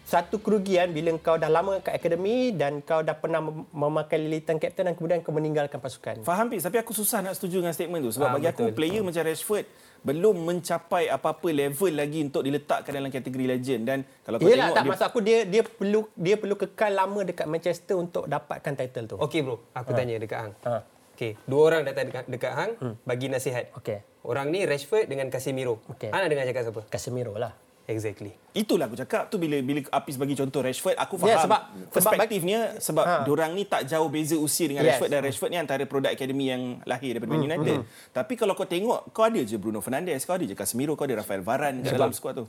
satu 0.09 0.41
kerugian 0.41 0.89
bila 0.89 1.13
kau 1.17 1.37
dah 1.37 1.45
lama 1.47 1.77
kat 1.79 1.93
akademi 1.93 2.49
dan 2.51 2.81
kau 2.81 2.99
dah 2.99 3.13
pernah 3.13 3.37
mem- 3.39 3.69
memakai 3.69 4.17
lilitan 4.17 4.57
kapten 4.57 4.89
dan 4.89 4.93
kemudian 4.93 5.21
kau 5.21 5.29
meninggalkan 5.29 5.77
pasukan. 5.77 6.25
Faham 6.25 6.49
Pis, 6.49 6.65
tapi 6.65 6.81
aku 6.81 6.91
susah 6.91 7.21
nak 7.21 7.37
setuju 7.37 7.61
dengan 7.61 7.71
statement 7.71 8.01
tu 8.01 8.11
sebab 8.11 8.27
Ah, 8.27 8.33
bagi 8.33 8.49
aku 8.49 8.63
betul. 8.65 8.75
player 8.75 9.01
macam 9.01 9.21
Rashford 9.21 9.65
belum 9.99 10.35
mencapai 10.41 11.11
apa-apa 11.11 11.47
level 11.51 11.93
lagi 11.93 12.23
untuk 12.23 12.41
diletakkan 12.41 12.89
dalam 12.89 13.11
kategori 13.11 13.45
legend 13.45 13.81
dan 13.83 13.97
kalau 14.23 14.39
kau 14.39 14.47
Yelah 14.47 14.71
tengok 14.71 14.73
tak 14.73 14.81
dia 14.81 14.89
maksud 14.89 15.05
aku 15.05 15.19
dia 15.19 15.37
dia 15.43 15.61
perlu 15.61 16.01
dia 16.15 16.35
perlu 16.39 16.55
kekal 16.57 16.91
lama 16.95 17.19
dekat 17.21 17.45
Manchester 17.45 17.95
untuk 17.95 18.23
dapatkan 18.25 18.73
title 18.73 19.05
tu. 19.05 19.15
Okey 19.19 19.43
bro, 19.43 19.61
aku 19.69 19.93
tanya 19.93 20.17
dekat 20.17 20.39
hang. 20.41 20.53
Ha. 20.63 20.81
Okey, 21.13 21.35
dua 21.43 21.61
orang 21.67 21.81
datang 21.83 22.07
dekat, 22.07 22.25
dekat 22.25 22.53
hang 22.55 22.71
bagi 23.03 23.27
nasihat. 23.27 23.75
Okey. 23.75 23.99
Orang 24.23 24.49
ni 24.49 24.63
Rashford 24.63 25.05
dengan 25.05 25.27
Casemiro. 25.27 25.83
Okey. 25.89 26.09
Hang 26.09 26.23
nak 26.23 26.29
dengar 26.31 26.47
cakap 26.47 26.63
siapa? 26.65 26.81
Casemiro 26.87 27.35
lah. 27.35 27.51
Exactly. 27.89 28.37
Itulah 28.51 28.85
aku 28.85 28.93
cakap 28.95 29.27
tu 29.27 29.35
bila 29.35 29.57
bila 29.59 29.81
Apis 29.89 30.13
bagi 30.13 30.37
contoh 30.37 30.61
Rashford 30.61 30.93
aku 30.93 31.17
faham 31.17 31.27
Ya, 31.27 31.41
sebab- 31.41 31.63
sebab 31.89 31.89
perspektifnya 31.89 32.59
sebab 32.77 33.01
Ha. 33.01 33.15
diorang 33.23 33.51
ni 33.51 33.65
tak 33.65 33.83
jauh 33.83 34.05
beza 34.07 34.37
usia 34.37 34.69
dengan 34.69 34.85
Yes. 34.85 34.95
Rashford 34.95 35.09
dan 35.09 35.19
Rashford 35.23 35.49
ni 35.49 35.57
antara 35.57 35.83
produk 35.83 36.09
akademi 36.09 36.45
yang 36.47 36.61
lahir 36.83 37.11
daripada 37.11 37.31
Man 37.31 37.41
United. 37.43 37.81
Tapi 38.11 38.33
kalau 38.35 38.53
kau 38.53 38.63
tengok 38.63 39.09
kau 39.09 39.25
ada 39.25 39.41
je 39.41 39.57
Bruno 39.57 39.81
Fernandes, 39.81 40.21
kau 40.21 40.37
ada 40.37 40.45
je 40.45 40.53
Casemiro, 40.53 40.93
kau 40.93 41.03
ada 41.03 41.17
Rafael 41.17 41.41
Varane 41.41 41.81
kat 41.81 41.91
dalam 41.91 42.13
skuad 42.13 42.37
tu. 42.37 42.45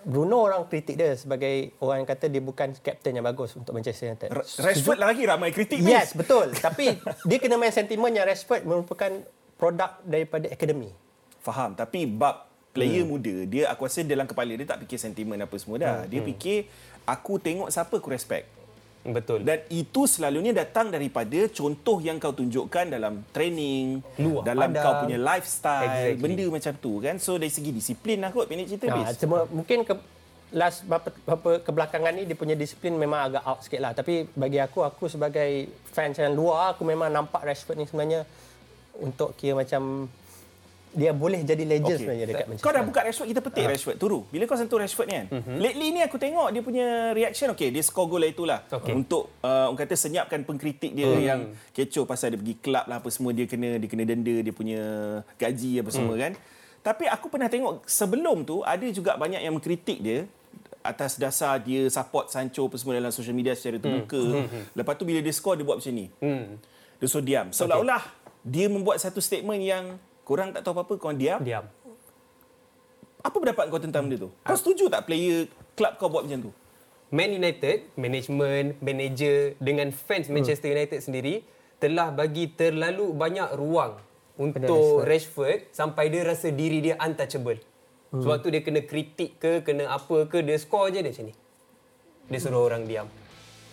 Bruno 0.00 0.40
orang 0.40 0.64
kritik 0.64 0.94
dia 0.94 1.12
sebagai 1.12 1.76
orang 1.78 2.00
yang 2.00 2.08
kata 2.08 2.26
dia 2.26 2.40
bukan 2.40 2.72
kapten 2.72 3.12
yang 3.12 3.26
bagus 3.26 3.52
untuk 3.52 3.76
Manchester 3.76 4.08
United. 4.08 4.30
Ra- 4.30 4.46
Rashford 4.64 4.96
lagi 4.96 5.22
ramai 5.22 5.50
kritik 5.50 5.78
ni. 5.78 5.90
Yes, 5.90 6.16
betul. 6.16 6.48
Tapi 6.56 6.96
dia 7.26 7.36
kena 7.36 7.54
main 7.54 7.68
sentimen 7.68 8.08
yang 8.08 8.24
Rashford 8.24 8.64
merupakan 8.64 9.12
produk 9.54 10.00
daripada 10.00 10.48
akademi. 10.48 10.96
Faham 11.38 11.72
tapi 11.72 12.04
bab 12.04 12.47
player 12.78 13.02
hmm. 13.02 13.10
muda 13.10 13.34
dia 13.44 13.62
aku 13.66 13.90
rasa 13.90 14.06
dalam 14.06 14.26
kepala 14.30 14.54
dia 14.54 14.66
tak 14.66 14.86
fikir 14.86 14.98
sentimen 15.02 15.38
apa 15.42 15.54
semua 15.58 15.76
dah. 15.82 15.96
Hmm. 16.02 16.08
Dia 16.08 16.20
fikir 16.22 16.70
aku 17.02 17.42
tengok 17.42 17.68
siapa 17.74 17.98
aku 17.98 18.08
respect. 18.14 18.46
Betul. 19.08 19.46
Dan 19.46 19.64
itu 19.72 20.04
selalunya 20.04 20.52
datang 20.52 20.92
daripada 20.92 21.48
contoh 21.48 22.02
yang 22.02 22.20
kau 22.20 22.34
tunjukkan 22.34 22.92
dalam 22.92 23.24
training, 23.32 24.04
Luar 24.20 24.42
dalam 24.44 24.68
padang. 24.74 24.84
kau 24.84 24.94
punya 25.06 25.18
lifestyle, 25.18 25.86
Exactly. 26.12 26.20
benda 26.20 26.44
macam 26.50 26.72
tu 26.76 26.92
kan. 27.00 27.14
So 27.16 27.40
dari 27.40 27.52
segi 27.52 27.70
disiplin 27.72 28.20
lah 28.20 28.30
kot 28.34 28.50
pendek 28.50 28.68
cerita 28.68 28.86
Nah, 28.92 29.08
bis. 29.08 29.16
cuma 29.16 29.38
mungkin 29.48 29.86
ke 29.86 29.94
last 30.52 30.84
beberapa, 30.84 31.12
beberapa 31.24 31.50
kebelakangan 31.60 32.12
ni 32.16 32.22
dia 32.24 32.36
punya 32.36 32.56
disiplin 32.56 32.96
memang 32.96 33.32
agak 33.32 33.42
out 33.44 33.60
sikit 33.64 33.80
lah. 33.80 33.92
Tapi 33.96 34.28
bagi 34.32 34.58
aku, 34.60 34.84
aku 34.84 35.08
sebagai 35.08 35.68
fans 35.92 36.16
yang 36.20 36.32
luar, 36.36 36.76
aku 36.76 36.84
memang 36.84 37.08
nampak 37.08 37.44
Rashford 37.44 37.80
ni 37.80 37.84
sebenarnya 37.88 38.24
untuk 38.98 39.36
kira 39.38 39.56
macam 39.56 40.10
dia 40.94 41.12
boleh 41.12 41.44
jadi 41.44 41.64
legend 41.64 41.88
okay. 41.88 41.98
sebenarnya 42.00 42.26
dekat 42.28 42.46
Manchester. 42.48 42.66
Kau 42.68 42.72
dah 42.74 42.82
buka 42.84 43.00
Rashford, 43.04 43.28
kita 43.28 43.40
petik 43.44 43.64
Rashford. 43.68 43.96
Turu. 44.00 44.20
Bila 44.32 44.42
kau 44.48 44.56
sentuh 44.56 44.78
Rashford 44.80 45.06
ni 45.08 45.14
kan. 45.14 45.26
Mm-hmm. 45.28 45.56
Lately 45.60 45.86
ni 45.92 46.00
aku 46.00 46.16
tengok 46.16 46.48
dia 46.54 46.62
punya 46.64 46.86
reaction. 47.12 47.48
Okay, 47.52 47.68
dia 47.68 47.82
score 47.84 48.08
gol 48.08 48.20
lah 48.24 48.30
itulah. 48.30 48.60
Okey. 48.68 48.92
Untuk 48.96 49.28
uh, 49.44 49.68
orang 49.68 49.78
kata 49.78 49.94
senyapkan 49.94 50.40
pengkritik 50.42 50.96
dia 50.96 51.08
mm. 51.08 51.20
yang 51.20 51.40
kecoh 51.76 52.04
pasal 52.08 52.32
dia 52.32 52.38
pergi 52.40 52.56
kelab 52.60 52.84
lah 52.88 52.98
apa 53.00 53.08
semua. 53.12 53.30
Dia 53.36 53.44
kena 53.44 53.76
dia 53.76 53.88
kena 53.88 54.04
denda, 54.08 54.36
dia 54.40 54.54
punya 54.54 54.80
gaji 55.36 55.82
apa 55.84 55.90
semua 55.92 56.14
kan. 56.16 56.32
Tapi 56.78 57.04
aku 57.10 57.26
pernah 57.28 57.50
tengok 57.52 57.84
sebelum 57.84 58.46
tu 58.48 58.64
ada 58.64 58.86
juga 58.88 59.18
banyak 59.18 59.44
yang 59.44 59.52
mengkritik 59.56 59.98
dia 60.00 60.24
atas 60.80 61.18
dasar 61.20 61.60
dia 61.60 61.90
support 61.92 62.32
Sancho 62.32 62.64
apa 62.64 62.78
semua 62.80 62.96
dalam 62.96 63.12
social 63.12 63.36
media 63.36 63.52
secara 63.52 63.76
terbuka. 63.76 64.16
Mm. 64.16 64.72
Lepas 64.72 64.94
tu 64.96 65.04
bila 65.04 65.20
dia 65.20 65.34
score 65.34 65.60
dia 65.60 65.66
buat 65.66 65.82
macam 65.82 65.92
ni. 65.92 66.06
Hmm. 66.22 66.56
Dia 66.96 67.06
so 67.10 67.20
diam. 67.20 67.52
Seolah-olah 67.52 68.02
dia 68.40 68.66
membuat 68.70 68.96
satu 69.02 69.20
statement 69.20 69.60
yang 69.60 70.00
korang 70.28 70.52
tak 70.52 70.60
tahu 70.60 70.76
apa-apa, 70.76 70.94
korang 71.00 71.16
diam. 71.16 71.40
Diam. 71.40 71.64
Apa 73.24 73.36
pendapat 73.40 73.72
kau 73.72 73.80
tentang 73.80 74.04
benda 74.04 74.28
tu? 74.28 74.30
Kau 74.44 74.56
setuju 74.60 74.92
tak 74.92 75.08
player 75.08 75.48
klub 75.72 75.96
kau 75.96 76.12
buat 76.12 76.28
macam 76.28 76.52
tu? 76.52 76.52
Man 77.08 77.32
United, 77.32 77.96
management, 77.96 78.76
manager 78.84 79.56
dengan 79.56 79.88
fans 79.88 80.28
Manchester 80.28 80.76
United 80.76 81.00
sendiri 81.00 81.40
telah 81.80 82.12
bagi 82.12 82.52
terlalu 82.52 83.16
banyak 83.16 83.56
ruang 83.56 83.96
untuk 84.36 85.08
Rashford 85.08 85.72
sampai 85.72 86.12
dia 86.12 86.22
rasa 86.28 86.52
diri 86.52 86.84
dia 86.84 87.00
untouchable. 87.00 87.58
Sebab 88.12 88.44
tu 88.44 88.52
dia 88.52 88.60
kena 88.60 88.84
kritik 88.84 89.40
ke, 89.40 89.64
kena 89.64 89.88
apa 89.88 90.28
ke, 90.28 90.44
dia 90.44 90.56
score 90.60 90.92
je 90.92 91.00
dia 91.00 91.10
macam 91.12 91.26
ni. 91.28 91.34
Dia 92.28 92.38
suruh 92.44 92.68
orang 92.68 92.84
diam. 92.84 93.08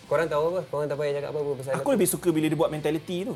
Korang 0.07 0.27
tahu 0.31 0.43
apa? 0.55 0.59
Korang 0.71 0.87
tak 0.87 0.97
payah 1.01 1.13
cakap 1.17 1.29
apa-apa 1.33 1.51
pasal 1.59 1.71
Aku 1.81 1.89
lebih 1.91 2.07
suka 2.07 2.29
bila 2.29 2.45
dia 2.47 2.57
buat 2.57 2.71
mentality 2.71 3.27
tu. 3.27 3.35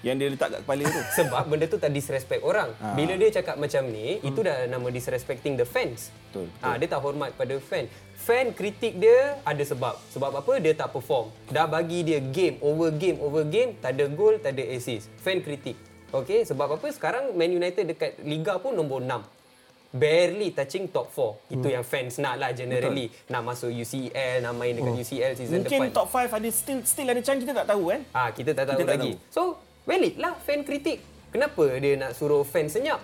Yang 0.00 0.16
dia 0.16 0.28
letak 0.32 0.48
kat 0.48 0.60
kepala 0.64 0.84
tu. 0.88 1.00
Sebab 1.20 1.42
benda 1.44 1.66
tu 1.68 1.76
tak 1.76 1.92
disrespect 1.92 2.40
orang. 2.40 2.72
Ah. 2.80 2.96
Bila 2.96 3.14
dia 3.20 3.28
cakap 3.28 3.60
macam 3.60 3.82
ni, 3.88 4.20
itu 4.24 4.40
dah 4.40 4.64
nama 4.64 4.86
disrespecting 4.88 5.60
the 5.60 5.66
fans. 5.68 6.08
Betul, 6.30 6.48
betul. 6.48 6.64
Ah, 6.64 6.76
dia 6.80 6.88
tak 6.88 7.00
hormat 7.04 7.30
pada 7.36 7.54
fan. 7.60 7.84
Fan 8.16 8.52
kritik 8.52 9.00
dia 9.00 9.36
ada 9.44 9.62
sebab. 9.64 9.96
Sebab 10.12 10.40
apa? 10.40 10.52
Dia 10.60 10.72
tak 10.76 10.92
perform. 10.92 11.32
Dah 11.48 11.64
bagi 11.64 12.04
dia 12.04 12.20
game, 12.20 12.56
over 12.60 12.92
game, 12.92 13.20
over 13.20 13.44
game, 13.44 13.76
tak 13.80 13.96
ada 13.96 14.08
gol, 14.08 14.40
tak 14.40 14.56
ada 14.56 14.64
assist. 14.72 15.08
Fan 15.20 15.40
kritik. 15.40 15.76
Okay, 16.10 16.42
sebab 16.42 16.74
apa? 16.74 16.90
Sekarang 16.90 17.32
Man 17.38 17.54
United 17.54 17.86
dekat 17.86 18.18
Liga 18.26 18.58
pun 18.58 18.74
nombor 18.74 18.98
6. 18.98 19.40
Barely 19.90 20.54
touching 20.54 20.86
top 20.90 21.10
4. 21.10 21.54
Itu 21.58 21.66
yang 21.66 21.82
fans 21.82 22.22
nak 22.22 22.38
lah 22.38 22.50
generally. 22.54 23.10
Nak 23.26 23.42
masuk 23.42 23.74
UCL, 23.74 24.42
nak 24.42 24.54
main 24.54 24.78
dekat 24.78 24.94
UCL 25.02 25.32
season 25.34 25.66
Mungkin 25.66 25.90
depan. 25.90 25.94
top 25.94 26.06
5 26.14 26.30
ada 26.30 26.48
still 26.50 26.80
still 26.86 27.08
ada 27.10 27.20
chance 27.22 27.42
kita 27.42 27.54
tak 27.62 27.66
tahu 27.66 27.90
kan? 27.90 28.00
Ah, 28.14 28.30
kita 28.30 28.54
tak 28.54 28.70
tahu 28.70 28.78
Kita 28.78 28.86
tak 28.86 28.98
lagi. 29.02 29.12
So, 29.34 29.58
valid 29.90 30.14
lah 30.22 30.38
fan 30.38 30.62
kritik. 30.62 31.02
Kenapa 31.34 31.66
dia 31.82 31.98
nak 31.98 32.14
suruh 32.14 32.46
fan 32.46 32.70
senyap? 32.70 33.02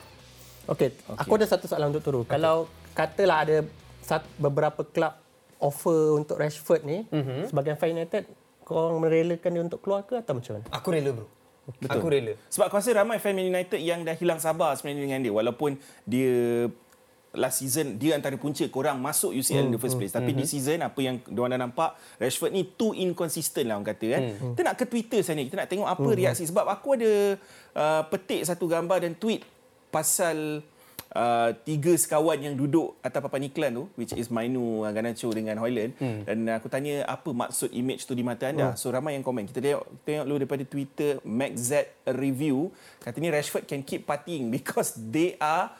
Okey, 0.70 0.94
okay. 0.94 1.18
aku 1.18 1.32
ada 1.38 1.46
satu 1.46 1.66
soalan 1.66 1.90
untuk 1.94 2.02
Turu. 2.02 2.22
Okay. 2.22 2.38
Kalau 2.38 2.66
katalah 2.94 3.42
ada 3.42 3.56
sat, 4.02 4.22
beberapa 4.38 4.82
klub 4.86 5.14
offer 5.58 6.14
untuk 6.18 6.38
Rashford 6.38 6.82
ni, 6.82 7.06
mm-hmm. 7.06 7.50
sebagai 7.50 7.78
fan 7.78 7.94
United, 7.94 8.26
kau 8.66 8.98
merelakan 8.98 9.50
dia 9.50 9.62
untuk 9.62 9.78
keluar 9.82 10.02
ke 10.02 10.18
atau 10.18 10.34
macam 10.34 10.58
mana? 10.58 10.66
Aku 10.74 10.88
rela 10.90 11.10
bro. 11.14 11.26
Betul. 11.78 11.98
Aku 11.98 12.06
rela. 12.10 12.34
Sebab 12.50 12.70
aku 12.70 12.78
rasa 12.78 12.90
ramai 12.94 13.18
fan 13.18 13.34
Man 13.34 13.46
United 13.50 13.82
yang 13.82 14.06
dah 14.06 14.14
hilang 14.14 14.38
sabar 14.38 14.74
sebenarnya 14.78 15.02
dengan 15.02 15.20
dia. 15.22 15.34
Walaupun 15.34 15.74
dia 16.06 16.70
last 17.36 17.60
season 17.60 17.94
dia 17.94 18.12
antara 18.12 18.34
punca 18.34 18.64
korang 18.66 18.96
masuk 18.96 19.30
UCL 19.30 19.68
in 19.68 19.72
the 19.72 19.78
first 19.78 19.94
place. 19.94 20.10
Tapi 20.10 20.32
Hmm. 20.32 20.40
di 20.40 20.44
season 20.44 20.80
apa 20.80 20.98
yang 20.98 21.20
diorang 21.22 21.52
dah 21.52 21.60
nampak 21.62 21.90
Rashford 22.16 22.50
ni 22.50 22.64
too 22.66 22.92
inconsistent 22.92 23.68
lah 23.68 23.76
orang 23.76 23.86
kata 23.86 24.06
kan. 24.10 24.22
Hmm. 24.34 24.52
Kita 24.52 24.60
nak 24.64 24.74
ke 24.74 24.84
Twitter 24.84 25.20
sana 25.20 25.40
kita 25.40 25.54
nak 25.54 25.68
tengok 25.68 25.86
apa 25.86 26.08
reaksi 26.10 26.42
sebab 26.42 26.64
aku 26.66 26.96
ada 26.96 27.12
uh, 27.72 28.02
petik 28.08 28.42
satu 28.42 28.64
gambar 28.64 28.98
dan 28.98 29.12
tweet 29.14 29.44
pasal 29.88 30.60
uh, 31.12 31.50
tiga 31.62 31.92
sekawan 31.94 32.36
yang 32.36 32.54
duduk 32.54 32.98
atas 33.00 33.20
papan 33.20 33.46
iklan 33.46 33.72
tu 33.72 33.84
which 33.94 34.12
is 34.12 34.28
Mainu, 34.28 34.82
uh, 34.82 34.90
Garnacho 34.90 35.30
dengan 35.30 35.56
Hoyland 35.56 35.96
Hmm. 35.96 36.24
dan 36.24 36.38
aku 36.52 36.66
tanya 36.66 37.06
apa 37.06 37.30
maksud 37.30 37.72
image 37.72 38.04
tu 38.04 38.12
di 38.12 38.20
mata 38.20 38.48
anda. 38.48 38.74
So 38.74 38.90
ramai 38.90 39.14
yang 39.14 39.24
komen. 39.24 39.46
Kita 39.46 39.60
tengok 39.60 39.84
tengok 40.02 40.24
dulu 40.24 40.38
daripada 40.38 40.64
Twitter 40.64 41.10
MacZ 41.22 41.70
review 42.12 42.68
katanya 42.98 43.34
Rashford 43.34 43.64
can 43.64 43.80
keep 43.80 44.04
partying 44.04 44.50
because 44.56 44.92
they 44.96 45.38
are 45.38 45.72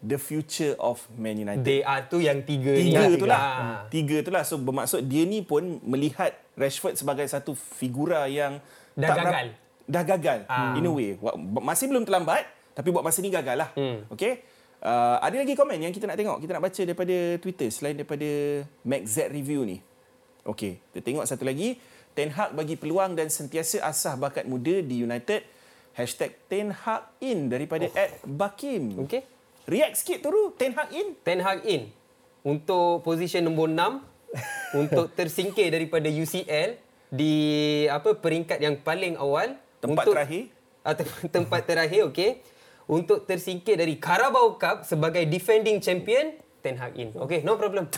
the 0.00 0.16
future 0.16 0.74
of 0.76 1.00
Man 1.12 1.36
United. 1.36 1.62
They 1.62 1.80
are 1.80 2.04
tu 2.04 2.18
yang 2.18 2.40
tiga 2.40 2.72
ni. 2.72 2.90
Tiga 2.90 3.04
tu 3.14 3.26
lah. 3.28 3.40
Ah. 3.40 3.78
Tiga 3.86 4.16
tu 4.20 4.30
lah. 4.30 4.42
So 4.42 4.56
bermaksud 4.56 5.04
dia 5.04 5.24
ni 5.24 5.40
pun 5.40 5.78
melihat 5.82 6.34
Rashford 6.54 6.96
sebagai 6.96 7.24
satu 7.24 7.52
figura 7.52 8.24
yang 8.26 8.60
Dah 8.92 9.12
gagal. 9.12 9.46
dah 9.84 10.04
gagal 10.04 10.38
Ah. 10.46 10.72
in 10.74 10.84
a 10.84 10.92
way. 10.92 11.16
Wa- 11.16 11.36
Masih 11.62 11.86
belum 11.86 12.02
terlambat 12.02 12.48
tapi 12.72 12.88
buat 12.88 13.04
masa 13.04 13.20
ni 13.20 13.28
gagal 13.28 13.56
lah. 13.56 13.70
Hmm. 13.72 14.08
Okay. 14.08 14.40
Uh, 14.80 15.20
ada 15.20 15.36
lagi 15.36 15.52
komen 15.52 15.76
yang 15.76 15.92
kita 15.92 16.08
nak 16.08 16.16
tengok. 16.16 16.40
Kita 16.40 16.56
nak 16.56 16.64
baca 16.64 16.80
daripada 16.80 17.16
Twitter 17.36 17.68
selain 17.68 17.92
daripada 17.92 18.28
MacZ 18.80 19.28
Review 19.28 19.68
ni. 19.68 19.84
Okay. 20.40 20.80
Kita 20.88 21.04
tengok 21.04 21.24
satu 21.28 21.44
lagi. 21.44 21.76
Ten 22.10 22.32
Hag 22.32 22.56
bagi 22.56 22.74
peluang 22.74 23.12
dan 23.12 23.28
sentiasa 23.28 23.84
asah 23.84 24.16
bakat 24.16 24.42
muda 24.42 24.80
di 24.80 25.04
United. 25.04 25.44
Hashtag 25.92 26.32
Ten 26.48 26.72
Hag 26.72 27.12
in 27.20 27.46
daripada 27.46 27.84
oh. 27.84 27.92
Ed 27.94 28.24
Bakim. 28.24 29.04
Okay. 29.04 29.22
React 29.70 29.94
sikit 29.94 30.18
tu. 30.26 30.30
Ten 30.58 30.74
Hag 30.74 30.90
in. 30.90 31.14
Ten 31.22 31.38
Hag 31.38 31.62
in 31.62 31.94
untuk 32.42 33.06
position 33.06 33.46
nombor 33.46 33.70
6 33.70 34.02
untuk 34.82 35.06
tersingkir 35.14 35.70
daripada 35.70 36.10
UCL 36.10 36.80
di 37.10 37.34
apa 37.86 38.14
peringkat 38.18 38.58
yang 38.62 38.78
paling 38.82 39.14
awal 39.18 39.58
Tempat 39.78 40.04
untuk, 40.06 40.14
terakhir. 40.18 40.42
Ah, 40.82 40.94
tem- 40.98 41.28
tempat 41.38 41.60
terakhir 41.66 42.00
okey 42.10 42.42
untuk 42.90 43.22
tersingkir 43.22 43.78
dari 43.78 43.96
Carabao 44.02 44.58
Cup 44.58 44.82
sebagai 44.82 45.22
defending 45.26 45.78
champion 45.78 46.34
Ten 46.60 46.76
Hag 46.76 46.98
in. 46.98 47.14
Okey, 47.14 47.46
no 47.46 47.54
problem. 47.54 47.86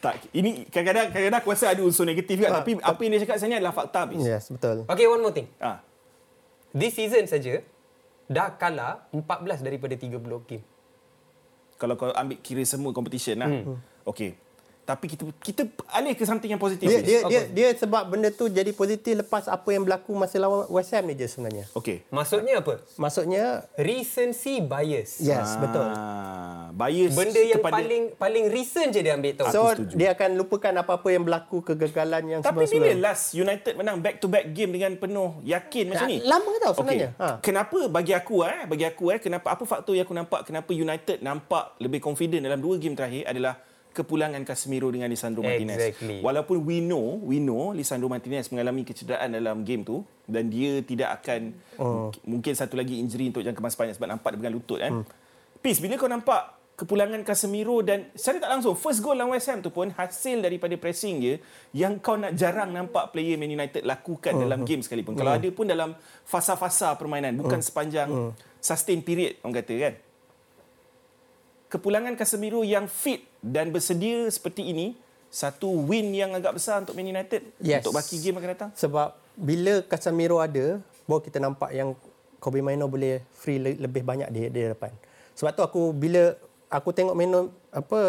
Tak, 0.00 0.32
ini 0.32 0.64
kadang-kadang 0.72 1.12
kadang-kadang 1.12 1.40
aku 1.44 1.52
rasa 1.52 1.76
ada 1.76 1.84
unsur 1.84 2.08
negatif 2.08 2.40
kan. 2.40 2.64
Tapi 2.64 2.80
apa 2.80 3.00
yang 3.04 3.12
dia 3.12 3.20
cakap 3.20 3.36
sebenarnya 3.36 3.58
adalah 3.60 3.74
fakta. 3.76 4.00
Bis. 4.08 4.24
Yes, 4.24 4.48
betul. 4.48 4.88
Okey, 4.88 5.04
one 5.04 5.20
more 5.20 5.34
thing. 5.36 5.44
Ah. 5.60 5.84
This 6.72 6.96
season 6.96 7.28
saja 7.28 7.60
dah 8.30 8.54
kalah 8.54 9.10
14 9.10 9.66
daripada 9.66 9.98
30 9.98 10.22
game. 10.46 10.62
Kalau 11.74 11.98
kau 11.98 12.14
ambil 12.14 12.38
kira 12.38 12.62
semua 12.62 12.94
competition 12.94 13.42
lah. 13.42 13.50
Hmm. 13.50 13.82
Okey. 14.06 14.38
Tapi 14.86 15.06
kita 15.06 15.22
kita 15.42 15.62
alih 15.90 16.14
ke 16.14 16.22
something 16.22 16.50
yang 16.50 16.62
positif. 16.62 16.86
Dia 16.86 17.02
dia, 17.02 17.20
dia 17.26 17.42
dia 17.50 17.68
sebab 17.74 18.10
benda 18.10 18.30
tu 18.30 18.46
jadi 18.50 18.70
positif 18.74 19.18
lepas 19.18 19.46
apa 19.46 19.66
yang 19.70 19.86
berlaku 19.86 20.14
masa 20.14 20.38
lawan 20.38 20.66
West 20.70 20.94
Ham 20.94 21.10
ni 21.10 21.14
je 21.18 21.26
sebenarnya. 21.26 21.66
Okey. 21.74 22.06
Maksudnya 22.10 22.62
apa? 22.62 22.82
Maksudnya 22.98 23.66
Recency 23.78 24.62
bias. 24.62 25.22
yes, 25.22 25.58
betul. 25.58 25.90
Bias 26.70 27.12
Benda 27.14 27.42
yang 27.42 27.60
kepada 27.62 27.74
paling 27.82 28.04
paling 28.14 28.44
recent 28.50 28.88
je 28.94 29.00
dia 29.02 29.14
ambil 29.18 29.32
tahu. 29.36 29.52
So 29.52 29.60
dia 29.94 30.14
akan 30.14 30.38
lupakan 30.38 30.72
apa-apa 30.82 31.08
yang 31.10 31.22
berlaku 31.26 31.62
kegagalan 31.62 32.22
yang 32.26 32.40
Tapi 32.40 32.64
bila 32.66 33.10
last 33.10 33.34
United 33.34 33.74
menang 33.74 33.98
back 33.98 34.22
to 34.22 34.26
back 34.26 34.50
game 34.54 34.74
dengan 34.74 34.94
penuh 34.96 35.42
yakin 35.42 35.84
macam 35.90 36.08
ni? 36.08 36.18
lama 36.22 36.52
tau 36.62 36.72
sebenarnya. 36.78 37.10
Okay. 37.14 37.26
Ha. 37.26 37.36
Kenapa 37.42 37.78
bagi 37.90 38.12
aku 38.14 38.34
eh, 38.46 38.64
bagi 38.66 38.84
aku 38.86 39.04
eh, 39.12 39.18
kenapa 39.18 39.52
apa 39.54 39.64
faktor 39.66 39.98
yang 39.98 40.06
aku 40.06 40.14
nampak 40.14 40.40
kenapa 40.46 40.70
United 40.70 41.18
nampak 41.20 41.64
lebih 41.82 42.00
confident 42.02 42.42
dalam 42.46 42.62
dua 42.62 42.78
game 42.78 42.94
terakhir 42.94 43.26
adalah 43.26 43.54
kepulangan 43.90 44.38
Casemiro 44.46 44.88
dengan 44.94 45.10
Lisandro 45.10 45.42
Martinez. 45.42 45.78
Exactly. 45.78 46.22
Walaupun 46.22 46.62
we 46.62 46.78
know, 46.78 47.18
we 47.26 47.42
know 47.42 47.74
Lisandro 47.74 48.06
Martinez 48.06 48.46
mengalami 48.54 48.86
kecederaan 48.86 49.34
dalam 49.34 49.66
game 49.66 49.82
tu 49.82 50.06
dan 50.30 50.46
dia 50.46 50.78
tidak 50.86 51.20
akan 51.20 51.40
oh. 51.74 52.08
mungkin 52.22 52.54
satu 52.54 52.78
lagi 52.78 53.02
injury 53.02 53.34
untuk 53.34 53.42
jangka 53.42 53.58
masa 53.58 53.74
panjang 53.74 53.96
sebab 53.98 54.08
nampak 54.14 54.28
dia 54.34 54.38
pegang 54.38 54.54
lutut 54.54 54.78
kan. 54.78 55.02
Hmm. 55.02 55.04
Peace, 55.60 55.82
bila 55.82 55.98
kau 55.98 56.08
nampak 56.08 56.59
kepulangan 56.80 57.20
Casemiro 57.20 57.84
dan 57.84 58.08
secara 58.16 58.40
tak 58.40 58.50
langsung 58.56 58.72
first 58.72 59.04
goal 59.04 59.12
lawan 59.12 59.36
West 59.36 59.52
Ham 59.52 59.60
tu 59.60 59.68
pun 59.68 59.92
hasil 59.92 60.40
daripada 60.40 60.72
pressing 60.80 61.20
dia 61.20 61.36
yang 61.76 62.00
kau 62.00 62.16
nak 62.16 62.32
jarang 62.32 62.72
nampak 62.72 63.12
player 63.12 63.36
Man 63.36 63.52
United 63.52 63.84
lakukan 63.84 64.32
uh, 64.32 64.40
dalam 64.48 64.64
game 64.64 64.80
sekalipun. 64.80 65.12
Kalau 65.12 65.36
ada 65.36 65.48
pun 65.52 65.68
dalam 65.68 65.92
fasa-fasa 66.24 66.96
permainan 66.96 67.36
bukan 67.36 67.60
sepanjang 67.60 68.32
sustain 68.56 69.04
period 69.04 69.36
orang 69.44 69.60
kata 69.60 69.74
kan. 69.76 69.94
Kepulangan 71.70 72.16
Casemiro 72.16 72.64
yang 72.64 72.88
fit 72.88 73.28
dan 73.44 73.70
bersedia 73.70 74.26
seperti 74.32 74.72
ini 74.72 74.96
satu 75.30 75.70
win 75.86 76.10
yang 76.10 76.34
agak 76.34 76.58
besar 76.58 76.82
untuk 76.82 76.96
Man 76.98 77.06
United 77.06 77.44
Yes. 77.62 77.84
untuk 77.84 77.94
baki 77.94 78.18
game 78.18 78.40
akan 78.40 78.50
datang. 78.50 78.70
Sebab 78.74 79.14
bila 79.36 79.84
Casemiro 79.86 80.42
ada, 80.42 80.82
baru 81.06 81.22
kita 81.22 81.38
nampak 81.38 81.70
yang 81.70 81.94
Kobe 82.42 82.58
Maino 82.58 82.90
boleh 82.90 83.22
free 83.30 83.60
le- 83.60 83.78
lebih 83.78 84.02
banyak 84.02 84.32
di, 84.32 84.48
di 84.50 84.60
depan. 84.66 84.90
Sebab 85.38 85.52
tu 85.54 85.62
aku 85.62 85.94
bila 85.94 86.34
aku 86.70 86.94
tengok 86.94 87.18
Maino 87.18 87.50
apa 87.74 88.00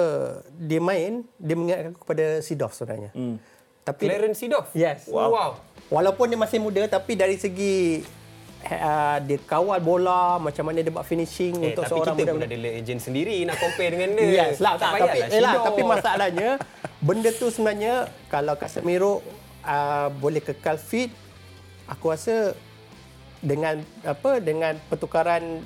dia 0.54 0.78
main, 0.78 1.26
dia 1.42 1.56
mengingatkan 1.58 1.92
aku 1.92 2.00
kepada 2.06 2.26
Sidorf 2.46 2.78
sebenarnya. 2.78 3.12
Hmm. 3.18 3.42
Tapi 3.82 4.06
Clarence 4.06 4.38
Seedorf. 4.38 4.70
Yes. 4.78 5.10
Wow. 5.10 5.34
wow. 5.34 5.52
Walaupun 5.90 6.30
dia 6.30 6.40
masih 6.40 6.62
muda 6.62 6.86
tapi 6.86 7.18
dari 7.18 7.36
segi 7.42 8.06
uh, 8.70 9.18
dia 9.26 9.38
kawal 9.42 9.82
bola, 9.82 10.38
macam 10.38 10.70
mana 10.70 10.86
dia 10.86 10.94
buat 10.94 11.04
finishing 11.04 11.58
Eh, 11.58 11.74
untuk 11.74 11.90
tapi 11.90 11.92
seorang 11.98 12.16
kita 12.22 12.32
pun 12.38 12.44
ada 12.46 12.58
legend 12.62 13.02
sendiri 13.02 13.36
nak 13.50 13.58
compare 13.58 13.92
dengan 13.98 14.10
dia. 14.14 14.30
Yes, 14.30 14.62
lah, 14.62 14.78
tak, 14.78 14.94
tapi, 14.94 15.18
payahlah 15.18 15.34
eh, 15.34 15.42
lah, 15.42 15.54
tapi 15.66 15.82
masalahnya 15.82 16.50
benda 17.02 17.30
tu 17.34 17.50
sebenarnya 17.50 18.08
kalau 18.30 18.54
Casemiro 18.56 19.26
uh, 19.66 20.08
boleh 20.22 20.40
kekal 20.40 20.78
fit, 20.78 21.10
aku 21.90 22.14
rasa 22.14 22.54
dengan 23.42 23.82
apa 24.06 24.38
dengan 24.38 24.78
pertukaran 24.86 25.66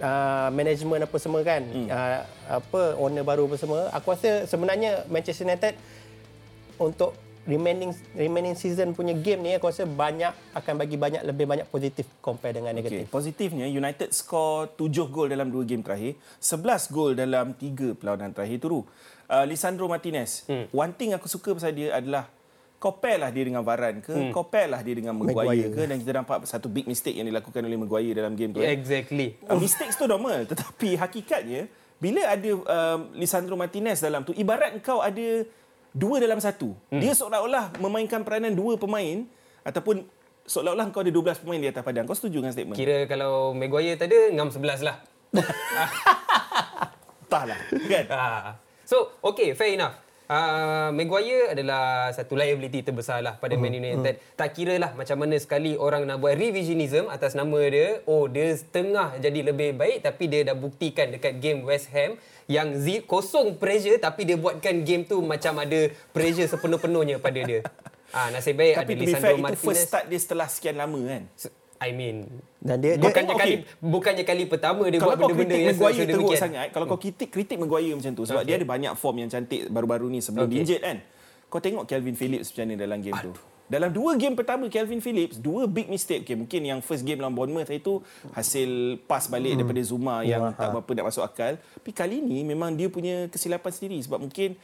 uh, 0.00 0.48
management 0.52 1.06
apa 1.06 1.16
semua 1.20 1.40
kan, 1.46 1.62
hmm. 1.62 1.88
uh, 1.88 2.20
apa 2.60 2.80
owner 3.00 3.24
baru 3.24 3.48
apa 3.48 3.56
semua, 3.56 3.80
aku 3.92 4.12
rasa 4.12 4.44
sebenarnya 4.44 5.04
Manchester 5.08 5.48
United 5.48 5.74
untuk 6.76 7.16
remaining 7.46 7.94
remaining 8.18 8.58
season 8.58 8.90
punya 8.90 9.14
game 9.14 9.38
ni 9.38 9.54
aku 9.54 9.70
rasa 9.70 9.86
banyak 9.86 10.34
akan 10.50 10.74
bagi 10.82 10.98
banyak 10.98 11.22
lebih 11.22 11.46
banyak 11.46 11.66
positif 11.70 12.04
compare 12.18 12.58
dengan 12.58 12.74
Okay. 12.74 12.82
negatif. 12.82 13.06
Positifnya 13.08 13.70
United 13.70 14.10
skor 14.10 14.74
7 14.74 15.06
gol 15.06 15.30
dalam 15.30 15.48
2 15.54 15.62
game 15.62 15.80
terakhir, 15.86 16.18
11 16.42 16.90
gol 16.90 17.14
dalam 17.14 17.54
3 17.54 17.94
perlawanan 17.94 18.34
terakhir 18.34 18.58
tu. 18.60 18.82
Uh, 19.26 19.42
Lisandro 19.46 19.90
Martinez. 19.90 20.46
Hmm. 20.46 20.66
One 20.74 20.92
thing 20.94 21.14
aku 21.14 21.26
suka 21.30 21.54
pasal 21.54 21.74
dia 21.74 21.94
adalah 21.94 22.30
compare 22.76 23.18
lah 23.18 23.32
dia 23.32 23.44
dengan 23.48 23.64
Varane 23.64 24.04
ke, 24.04 24.12
hmm. 24.12 24.32
compare 24.32 24.68
lah 24.68 24.80
dia 24.84 24.94
dengan 24.94 25.16
Maguire, 25.16 25.48
Maguire. 25.48 25.72
ke 25.72 25.82
dan 25.88 25.96
kita 25.96 26.12
nampak 26.12 26.36
satu 26.44 26.68
big 26.68 26.84
mistake 26.84 27.16
yang 27.16 27.24
dilakukan 27.24 27.60
oleh 27.64 27.78
Maguire 27.80 28.12
dalam 28.12 28.36
game 28.36 28.52
tu. 28.52 28.60
eh. 28.60 28.68
Exactly. 28.72 29.40
Uh, 29.48 29.56
mistakes 29.56 29.96
tu 29.96 30.04
normal 30.04 30.44
tetapi 30.44 30.94
hakikatnya 31.00 31.66
bila 31.96 32.28
ada 32.28 32.50
um, 32.52 33.16
Lisandro 33.16 33.56
Martinez 33.56 34.04
dalam 34.04 34.20
tu 34.20 34.36
ibarat 34.36 34.76
kau 34.84 35.00
ada 35.00 35.48
dua 35.96 36.20
dalam 36.20 36.36
satu. 36.36 36.76
Hmm. 36.92 37.00
Dia 37.00 37.16
seolah-olah 37.16 37.80
memainkan 37.80 38.20
peranan 38.20 38.52
dua 38.52 38.76
pemain 38.76 39.24
ataupun 39.64 40.04
seolah-olah 40.46 40.92
kau 40.94 41.02
ada 41.02 41.10
12 41.10 41.42
pemain 41.42 41.60
di 41.60 41.68
atas 41.68 41.82
padang. 41.82 42.06
Kau 42.06 42.14
setuju 42.14 42.44
dengan 42.44 42.54
statement? 42.54 42.78
Kira 42.78 43.08
kalau 43.10 43.50
Maguire 43.56 43.98
tak 43.98 44.12
ada, 44.12 44.30
ngam 44.30 44.48
11 44.54 44.86
lah. 44.86 44.96
Entahlah, 47.26 47.58
kan? 47.90 48.06
Ah. 48.14 48.54
So, 48.86 49.18
okay, 49.18 49.58
fair 49.58 49.74
enough. 49.74 49.98
Uh, 50.26 50.90
Maguire 50.90 51.54
adalah 51.54 52.10
satu 52.10 52.34
liability 52.34 52.82
terbesar 52.82 53.22
lah 53.22 53.38
pada 53.38 53.54
Man 53.54 53.70
United. 53.70 54.18
Tak 54.34 54.58
kira 54.58 54.74
lah 54.74 54.90
macam 54.92 55.22
mana 55.22 55.38
sekali 55.38 55.78
orang 55.78 56.02
nak 56.02 56.18
buat 56.18 56.34
revisionism 56.34 57.06
atas 57.06 57.38
nama 57.38 57.54
dia. 57.62 58.02
Oh, 58.04 58.26
dia 58.26 58.58
tengah 58.66 59.14
jadi 59.16 59.46
lebih 59.46 59.78
baik 59.78 60.02
tapi 60.02 60.26
dia 60.26 60.42
dah 60.42 60.58
buktikan 60.58 61.14
dekat 61.14 61.38
game 61.38 61.62
West 61.62 61.94
Ham 61.94 62.18
yang 62.46 62.74
zi- 62.74 63.02
kosong 63.02 63.54
pressure 63.54 63.98
tapi 63.98 64.26
dia 64.26 64.34
buatkan 64.34 64.82
game 64.82 65.02
tu 65.02 65.22
macam 65.22 65.62
ada 65.62 65.90
pressure 66.10 66.46
sepenuh-penuhnya 66.46 67.18
pada 67.18 67.40
dia. 67.40 67.62
Ah, 68.14 68.30
nasib 68.30 68.54
baik 68.54 68.78
Tapi 68.78 68.86
ada 68.86 68.86
to 68.86 68.96
be 68.96 69.02
Lisandro 69.02 69.20
fair, 69.20 69.34
itu 69.34 69.42
Martinez. 69.44 69.66
first 69.66 69.82
start 69.90 70.04
dia 70.06 70.16
setelah 70.16 70.46
sekian 70.46 70.78
lama 70.78 71.00
kan? 71.04 71.22
I 71.78 71.90
mean, 71.90 72.16
Dan 72.56 72.80
dia, 72.80 72.94
dia 72.94 73.04
bukannya 73.04 73.30
okey. 73.30 73.42
kali 73.42 73.54
bukannya 73.78 74.24
kali 74.24 74.42
pertama 74.44 74.82
dia 74.84 74.96
kalau 74.96 75.12
buat 75.12 75.28
benda-benda 75.28 75.52
kritik 75.52 75.60
yang 75.60 75.76
Maguire 75.76 75.92
teruk 75.92 76.08
sedemikian. 76.08 76.40
sangat, 76.40 76.66
kalau 76.70 76.86
kau 76.86 76.96
kritik 76.96 77.28
kritik 77.28 77.56
Maguire 77.56 77.92
macam 77.92 78.12
tu 78.12 78.22
sebab 78.22 78.40
Okay. 78.40 78.48
dia 78.48 78.54
ada 78.56 78.66
banyak 78.66 78.92
form 78.94 79.16
yang 79.18 79.28
cantik 79.28 79.60
baru-baru 79.68 80.06
ni 80.08 80.18
sebelum 80.18 80.44
Okay. 80.44 80.52
okay. 80.52 80.62
injured 80.62 80.82
kan. 80.82 80.96
Kau 81.46 81.58
tengok 81.58 81.84
Calvin 81.84 82.14
Phillips 82.14 82.50
macam 82.50 82.64
mana 82.64 82.74
dalam 82.76 82.98
game 82.98 83.18
tu. 83.20 83.32
Dalam 83.66 83.90
dua 83.90 84.14
game 84.14 84.32
pertama 84.32 84.66
Calvin 84.66 84.98
Phillips, 84.98 85.36
dua 85.36 85.66
big 85.66 85.86
mistake. 85.86 86.22
Okay, 86.22 86.34
mungkin 86.34 86.60
yang 86.60 86.78
first 86.80 87.02
game 87.02 87.18
lawan 87.18 87.34
Bournemouth 87.34 87.66
itu 87.66 87.98
hasil 88.30 88.70
pass 89.04 89.26
balik 89.26 89.52
hmm. 89.52 89.58
daripada 89.60 89.80
Zuma 89.82 90.22
yang 90.22 90.50
tak 90.52 90.70
berapa 90.70 90.90
nak 90.92 91.04
masuk 91.06 91.22
akal. 91.22 91.54
Tapi 91.58 91.90
kali 91.90 92.18
ni 92.18 92.42
memang 92.42 92.72
dia 92.72 92.86
punya 92.86 93.26
kesilapan 93.26 93.68
sendiri 93.68 93.98
sebab 94.00 94.22
mungkin 94.22 94.54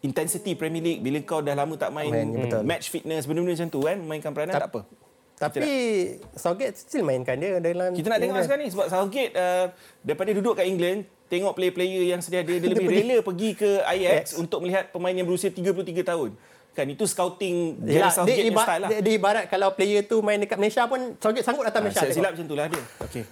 intensity 0.00 0.54
Premier 0.54 0.82
League 0.82 1.00
bila 1.00 1.18
kau 1.22 1.38
dah 1.38 1.54
lama 1.54 1.74
tak 1.74 1.90
main, 1.90 2.10
Main, 2.10 2.30
betul. 2.32 2.62
match 2.62 2.90
fitness 2.90 3.22
benda-benda 3.22 3.54
macam 3.56 3.68
tu 3.70 3.80
kan 3.80 3.96
mainkan 4.00 4.30
peranan 4.30 4.52
tak, 4.52 4.60
Tak- 4.60 4.70
apa. 4.70 4.80
Tapi 5.42 5.70
Southgate 6.32 6.76
still 6.76 7.02
mainkan 7.02 7.34
dia 7.34 7.58
dalam 7.58 7.90
Kita 7.90 8.06
nak 8.06 8.16
tengok 8.16 8.30
England. 8.30 8.44
sekarang 8.44 8.62
ni 8.62 8.70
sebab 8.70 8.86
Southgate 8.86 9.32
uh, 9.34 9.66
daripada 10.00 10.30
duduk 10.30 10.54
kat 10.54 10.64
England 10.64 11.02
tengok 11.26 11.52
player-player 11.52 12.02
yang 12.06 12.20
sedia 12.20 12.40
ada 12.40 12.52
dia 12.52 12.68
lebih 12.68 12.86
rela 12.94 13.16
pergi 13.20 13.50
ke 13.52 13.82
Ajax 13.82 14.36
untuk 14.36 14.60
melihat 14.60 14.88
pemain 14.88 15.10
yang 15.10 15.24
berusia 15.24 15.48
33 15.48 15.74
tahun. 16.04 16.30
Kan 16.72 16.86
itu 16.88 17.04
scouting 17.04 17.56
Gary 17.78 17.98
Yelah, 17.98 18.08
Southgate 18.10 18.38
dia, 18.38 18.48
ibarat, 18.48 18.66
style 18.66 18.80
lah. 18.80 18.88
dia, 18.88 18.98
dia 19.00 19.12
ibarat 19.12 19.44
kalau 19.44 19.68
player 19.72 20.00
tu 20.02 20.20
main 20.20 20.38
dekat 20.38 20.56
Malaysia 20.56 20.86
pun 20.86 21.18
Southgate 21.18 21.42
sanggup 21.42 21.66
datang 21.66 21.82
Ah, 21.82 21.84
Malaysia. 21.84 22.00
silap, 22.02 22.14
silap 22.14 22.30
macam 22.32 22.46
itulah 22.46 22.66
dia. 22.66 22.82
Okey. 23.02 23.24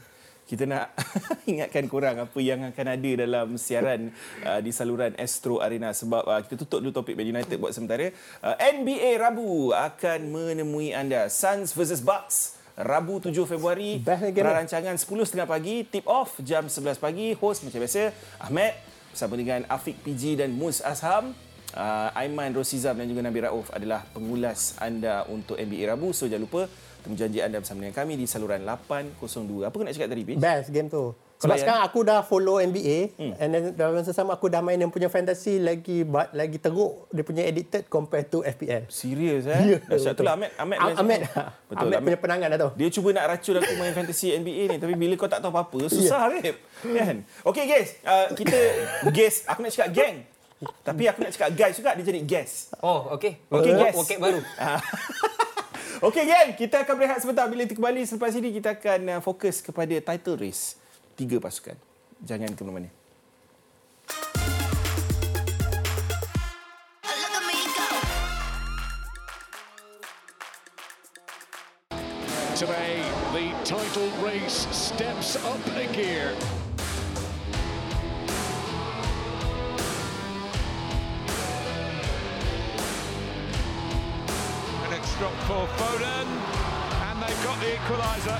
Kita 0.50 0.66
nak 0.66 0.90
ingatkan 1.50 1.86
korang 1.86 2.26
apa 2.26 2.38
yang 2.42 2.66
akan 2.74 2.86
ada 2.98 3.10
dalam 3.22 3.54
siaran 3.54 4.10
uh, 4.42 4.58
di 4.58 4.74
saluran 4.74 5.14
Astro 5.14 5.62
Arena 5.62 5.94
sebab 5.94 6.26
uh, 6.26 6.42
kita 6.42 6.66
tutup 6.66 6.82
dulu 6.82 6.90
topik 6.90 7.14
Man 7.14 7.30
United 7.30 7.54
buat 7.54 7.70
sementara. 7.70 8.10
Uh, 8.42 8.58
NBA 8.58 9.22
Rabu 9.22 9.70
akan 9.70 10.26
menemui 10.26 10.90
anda. 10.90 11.30
Suns 11.30 11.70
versus 11.70 12.02
Bucks. 12.02 12.58
Rabu 12.74 13.22
7 13.22 13.30
Februari. 13.46 14.02
Perancangan 14.02 14.98
10.30 14.98 15.46
pagi 15.46 15.86
tip 15.86 16.10
off 16.10 16.42
jam 16.42 16.66
11 16.66 16.98
pagi. 16.98 17.30
Host 17.38 17.62
macam 17.62 17.86
biasa 17.86 18.10
Ahmed 18.42 18.74
bersama 19.14 19.34
dengan 19.38 19.62
Afiq 19.70 20.02
PG 20.02 20.42
dan 20.42 20.50
Mus 20.50 20.82
Asham 20.82 21.30
uh, 21.74 22.10
Aiman 22.18 22.50
Rosizam 22.54 22.98
dan 22.98 23.06
juga 23.06 23.22
Nabi 23.22 23.38
Rauf 23.44 23.70
adalah 23.70 24.06
pengulas 24.10 24.74
anda 24.82 25.26
untuk 25.30 25.58
NBA 25.58 25.90
Rabu. 25.90 26.10
So 26.10 26.26
jangan 26.26 26.46
lupa 26.46 26.62
temu 27.00 27.14
janji 27.14 27.38
anda 27.38 27.58
bersama 27.58 27.80
dengan 27.80 27.96
kami 27.96 28.12
di 28.14 28.24
saluran 28.24 28.60
802 28.62 29.16
apa 29.62 29.72
kau 29.72 29.82
nak 29.82 29.92
cakap 29.92 30.08
tadi 30.08 30.22
Pij? 30.22 30.36
Best 30.36 30.68
game 30.68 30.86
tu. 30.86 31.12
Sebab 31.40 31.56
layan? 31.56 31.62
sekarang 31.64 31.82
aku 31.82 32.00
dah 32.04 32.20
follow 32.20 32.60
NBA 32.60 33.16
hmm. 33.16 33.32
and 33.40 33.48
then 33.48 33.62
dalam 33.72 33.96
masa 33.96 34.12
sama 34.12 34.36
aku 34.36 34.52
dah 34.52 34.60
main 34.60 34.76
yang 34.76 34.92
punya 34.92 35.08
fantasy 35.08 35.56
lagi 35.56 36.04
ba- 36.04 36.28
lagi 36.30 36.60
teruk 36.60 37.08
dia 37.08 37.24
punya 37.24 37.48
edited 37.48 37.88
compared 37.88 38.28
to 38.28 38.44
FPL. 38.44 38.84
Serius 38.92 39.48
eh? 39.48 39.56
Ya, 39.70 39.78
Dahsyat 39.80 40.12
betul. 40.12 40.20
tu 40.20 40.22
lah 40.28 40.36
Ahmed. 40.36 40.50
Ahmed, 40.54 40.76
Ah- 40.76 41.00
Ahmed, 41.00 41.20
tu. 41.24 41.32
Betul. 41.72 41.86
Ahmed 41.88 42.00
punya 42.04 42.18
penangan 42.20 42.46
dah 42.52 42.58
tu. 42.60 42.68
Dia 42.76 42.88
cuba 42.92 43.08
nak 43.16 43.24
racun 43.32 43.54
aku 43.56 43.72
main 43.74 43.94
fantasy 43.96 44.36
NBA 44.36 44.62
ni 44.68 44.76
tapi 44.76 44.92
bila 44.92 45.16
kau 45.16 45.32
tak 45.32 45.40
tahu 45.40 45.48
apa-apa 45.48 45.88
susah 45.96 46.28
yeah. 46.28 46.52
kan. 46.84 47.16
Okay 47.24 47.64
guys, 47.64 47.88
uh, 48.04 48.36
kita 48.36 48.58
guys 49.08 49.48
aku 49.48 49.64
nak 49.64 49.72
cakap 49.72 49.90
gang. 49.96 50.16
Tapi 50.60 51.08
aku 51.08 51.24
nak 51.24 51.32
cakap 51.32 51.50
guys 51.56 51.72
juga 51.72 51.96
dia 51.96 52.04
jadi 52.04 52.20
guest. 52.20 52.76
Oh, 52.84 53.16
okay. 53.16 53.40
Okay, 53.48 53.72
Wo- 53.72 53.80
guys. 53.80 53.96
Woket 53.96 54.18
baru. 54.20 54.44
Okey 56.00 56.24
gang, 56.24 56.56
kita 56.56 56.80
akan 56.80 56.96
berehat 56.96 57.20
sebentar 57.20 57.44
bila 57.44 57.68
kita 57.68 57.76
kembali 57.76 58.08
selepas 58.08 58.32
ini 58.32 58.56
kita 58.56 58.72
akan 58.72 59.00
uh, 59.04 59.20
fokus 59.20 59.60
kepada 59.60 59.92
title 60.00 60.40
race 60.40 60.80
tiga 61.12 61.36
pasukan. 61.36 61.76
Jangan 62.24 62.56
ke 62.56 62.62
mana-mana. 62.64 62.88
Today, 72.56 73.04
the 73.36 73.52
title 73.68 74.08
race 74.24 74.64
steps 74.72 75.36
up 75.44 75.60
a 75.76 75.84
gear. 75.92 76.32
For 85.50 85.66
Foden. 85.82 86.28
And 87.08 87.16
they've 87.20 87.42
got 87.42 87.58
the 87.58 87.70
equaliser. 87.74 88.38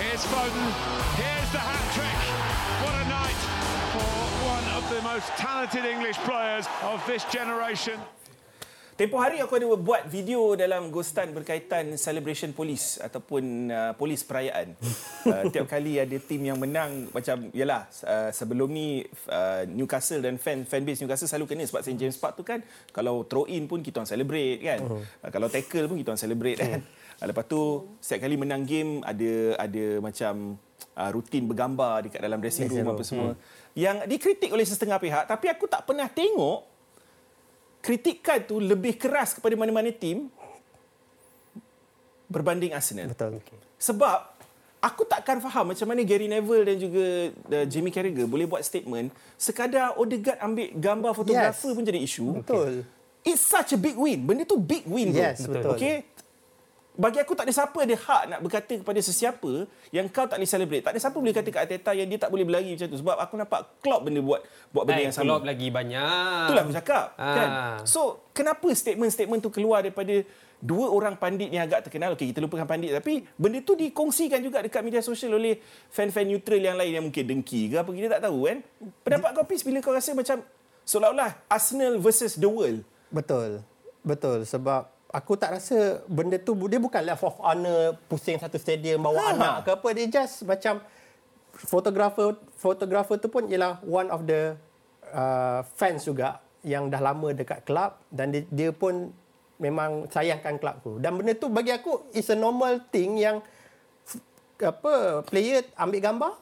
Here's 0.00 0.24
Foden. 0.32 0.66
Here's 1.20 1.50
the 1.52 1.62
hat 1.68 1.86
trick. 1.96 2.20
What 2.82 2.94
a 2.94 3.06
night 3.12 3.40
for 3.92 4.08
one 4.54 4.66
of 4.78 4.88
the 4.88 5.02
most 5.02 5.28
talented 5.36 5.84
English 5.84 6.16
players 6.28 6.66
of 6.82 7.06
this 7.06 7.24
generation. 7.24 8.00
Tempoh 8.96 9.20
hari 9.20 9.44
aku 9.44 9.60
ada 9.60 9.68
buat 9.76 10.08
video 10.08 10.56
dalam 10.56 10.88
Ghostan 10.88 11.36
berkaitan 11.36 12.00
celebration 12.00 12.56
polis 12.56 12.96
ataupun 12.96 13.68
uh, 13.68 13.92
polis 13.92 14.24
perayaan. 14.24 14.72
uh, 15.28 15.44
tiap 15.52 15.68
kali 15.68 16.00
ada 16.00 16.16
tim 16.16 16.40
yang 16.40 16.56
menang 16.56 17.12
macam 17.12 17.52
yalah 17.52 17.84
uh, 18.08 18.32
sebelum 18.32 18.72
ni 18.72 19.04
uh, 19.28 19.68
Newcastle 19.68 20.24
dan 20.24 20.40
fan 20.40 20.64
fan 20.64 20.80
base 20.80 21.04
Newcastle 21.04 21.28
selalu 21.28 21.44
kena 21.44 21.68
sebab 21.68 21.84
St 21.84 22.00
James 22.00 22.16
Park 22.16 22.40
tu 22.40 22.44
kan 22.48 22.64
kalau 22.88 23.28
throw 23.28 23.44
in 23.44 23.68
pun 23.68 23.84
kita 23.84 24.00
orang 24.00 24.08
celebrate 24.08 24.64
kan. 24.64 24.80
Uh-huh. 24.80 25.04
Uh, 25.20 25.28
kalau 25.28 25.52
tackle 25.52 25.92
pun 25.92 26.00
kita 26.00 26.16
orang 26.16 26.22
celebrate 26.24 26.56
kan. 26.56 26.80
Uh, 27.20 27.26
lepas 27.28 27.44
tu 27.44 27.60
setiap 28.00 28.24
kali 28.24 28.40
menang 28.40 28.64
game 28.64 29.04
ada 29.04 29.60
ada 29.60 30.00
macam 30.00 30.56
uh, 30.96 31.10
rutin 31.12 31.44
bergambar 31.44 32.08
dekat 32.08 32.24
dalam 32.24 32.40
dressing 32.40 32.72
room 32.72 32.96
apa 32.96 33.04
semua. 33.04 33.36
Hmm. 33.36 33.40
Yang 33.76 34.08
dikritik 34.08 34.48
oleh 34.56 34.64
setengah 34.64 34.96
pihak 34.96 35.28
tapi 35.28 35.52
aku 35.52 35.68
tak 35.68 35.84
pernah 35.84 36.08
tengok 36.08 36.75
kritikan 37.86 38.42
tu 38.42 38.58
lebih 38.58 38.98
keras 38.98 39.30
kepada 39.38 39.54
mana-mana 39.54 39.94
tim 39.94 40.26
berbanding 42.26 42.74
Arsenal. 42.74 43.14
Betul. 43.14 43.38
Okay. 43.38 43.54
Sebab 43.78 44.34
aku 44.82 45.06
takkan 45.06 45.38
faham 45.38 45.70
macam 45.70 45.86
mana 45.86 46.02
Gary 46.02 46.26
Neville 46.26 46.66
dan 46.66 46.76
juga 46.82 47.30
uh, 47.30 47.66
Jamie 47.70 47.94
Carragher 47.94 48.26
boleh 48.26 48.50
buat 48.50 48.66
statement 48.66 49.14
sekadar 49.38 49.94
Odegaard 49.94 50.42
ambil 50.42 50.66
gambar 50.74 51.12
fotografer 51.14 51.70
yes. 51.70 51.76
pun 51.78 51.84
jadi 51.86 52.00
isu. 52.02 52.26
Betul. 52.42 52.72
It's 53.22 53.42
such 53.42 53.74
a 53.74 53.78
big 53.78 53.94
win. 53.94 54.26
Benda 54.26 54.42
tu 54.42 54.58
big 54.58 54.82
win 54.86 55.14
Yes, 55.14 55.46
bro. 55.46 55.54
betul. 55.54 55.70
Okay? 55.78 55.96
Bagi 56.96 57.20
aku 57.20 57.36
tak 57.36 57.44
ada 57.44 57.52
siapa 57.52 57.76
ada 57.76 57.92
hak 57.92 58.22
nak 58.32 58.40
berkata 58.40 58.74
kepada 58.80 59.00
sesiapa 59.04 59.68
yang 59.92 60.08
kau 60.08 60.24
tak 60.24 60.40
boleh 60.40 60.48
celebrate. 60.48 60.80
Tak 60.80 60.96
ada 60.96 61.00
siapa 61.00 61.16
boleh 61.20 61.36
kata 61.36 61.48
kat 61.52 61.60
Arteta 61.68 61.92
yang 61.92 62.08
dia 62.08 62.16
tak 62.16 62.32
boleh 62.32 62.48
berlari 62.48 62.72
macam 62.72 62.88
tu. 62.88 62.96
Sebab 62.96 63.16
aku 63.20 63.34
nampak 63.36 63.60
Klopp 63.84 64.08
benda 64.08 64.24
buat 64.24 64.40
buat 64.72 64.88
benda 64.88 65.00
Eh, 65.00 65.04
yang 65.08 65.14
sama. 65.14 65.36
Klopp 65.36 65.44
lagi 65.44 65.68
banyak. 65.68 66.48
Itulah 66.48 66.62
aku 66.64 66.72
cakap. 66.72 67.06
Ah. 67.20 67.34
Kan? 67.36 67.48
So, 67.84 68.24
kenapa 68.32 68.64
statement-statement 68.72 69.44
tu 69.44 69.52
keluar 69.52 69.84
daripada 69.84 70.24
dua 70.56 70.88
orang 70.88 71.20
pandit 71.20 71.52
yang 71.52 71.68
agak 71.68 71.84
terkenal. 71.84 72.16
Okey, 72.16 72.32
kita 72.32 72.40
lupakan 72.40 72.64
pandit. 72.64 72.96
Tapi 72.96 73.28
benda 73.36 73.60
tu 73.60 73.76
dikongsikan 73.76 74.40
juga 74.40 74.64
dekat 74.64 74.80
media 74.80 75.04
sosial 75.04 75.36
oleh 75.36 75.60
fan-fan 75.92 76.24
neutral 76.24 76.64
yang 76.64 76.80
lain 76.80 76.96
yang 76.96 77.04
mungkin 77.04 77.28
dengki 77.28 77.68
ke 77.68 77.76
apa. 77.76 77.92
Kita 77.92 78.08
tak 78.16 78.24
tahu 78.24 78.48
kan. 78.48 78.64
Pendapat 79.04 79.30
kau, 79.36 79.44
Pis, 79.44 79.60
bila 79.60 79.84
kau 79.84 79.92
rasa 79.92 80.16
macam 80.16 80.40
seolah-olah 80.88 81.44
Arsenal 81.44 82.00
versus 82.00 82.40
the 82.40 82.48
world. 82.48 82.80
Betul. 83.12 83.60
Betul 84.00 84.48
sebab 84.48 84.95
aku 85.08 85.32
tak 85.34 85.54
rasa 85.54 85.76
benda 86.04 86.36
tu 86.36 86.52
dia 86.64 86.76
bukan 86.76 87.00
left 87.00 87.22
of 87.22 87.38
honor 87.38 87.94
pusing 88.04 88.36
satu 88.36 88.56
stadium 88.56 89.00
bawa 89.00 89.16
Ha. 89.16 89.32
anak 89.32 89.56
ke 89.62 89.70
apa 89.72 89.88
dia 89.92 90.06
just 90.12 90.42
macam 90.42 90.82
fotografer 91.52 92.28
fotografer 92.52 93.16
tu 93.16 93.26
pun 93.26 93.44
ialah 93.44 93.80
one 93.82 94.08
of 94.08 94.22
the 94.22 94.52
uh, 95.08 95.60
fans 95.72 96.02
juga 96.02 96.38
yang 96.60 96.86
dah 96.86 97.00
lama 97.00 97.30
dekat 97.30 97.62
kelab 97.62 98.02
dan 98.08 98.28
dia, 98.28 98.42
dia 98.46 98.70
pun 98.70 99.14
memang 99.56 100.04
sayangkan 100.06 100.58
kelab 100.58 100.76
tu 100.80 100.98
dan 100.98 101.14
benda 101.14 101.32
tu 101.32 101.48
bagi 101.48 101.70
aku 101.70 102.12
is 102.12 102.28
a 102.28 102.36
normal 102.36 102.76
thing 102.86 103.16
yang 103.16 103.40
apa 104.58 104.94
player 105.22 105.64
ambil 105.74 106.00
gambar 106.02 106.32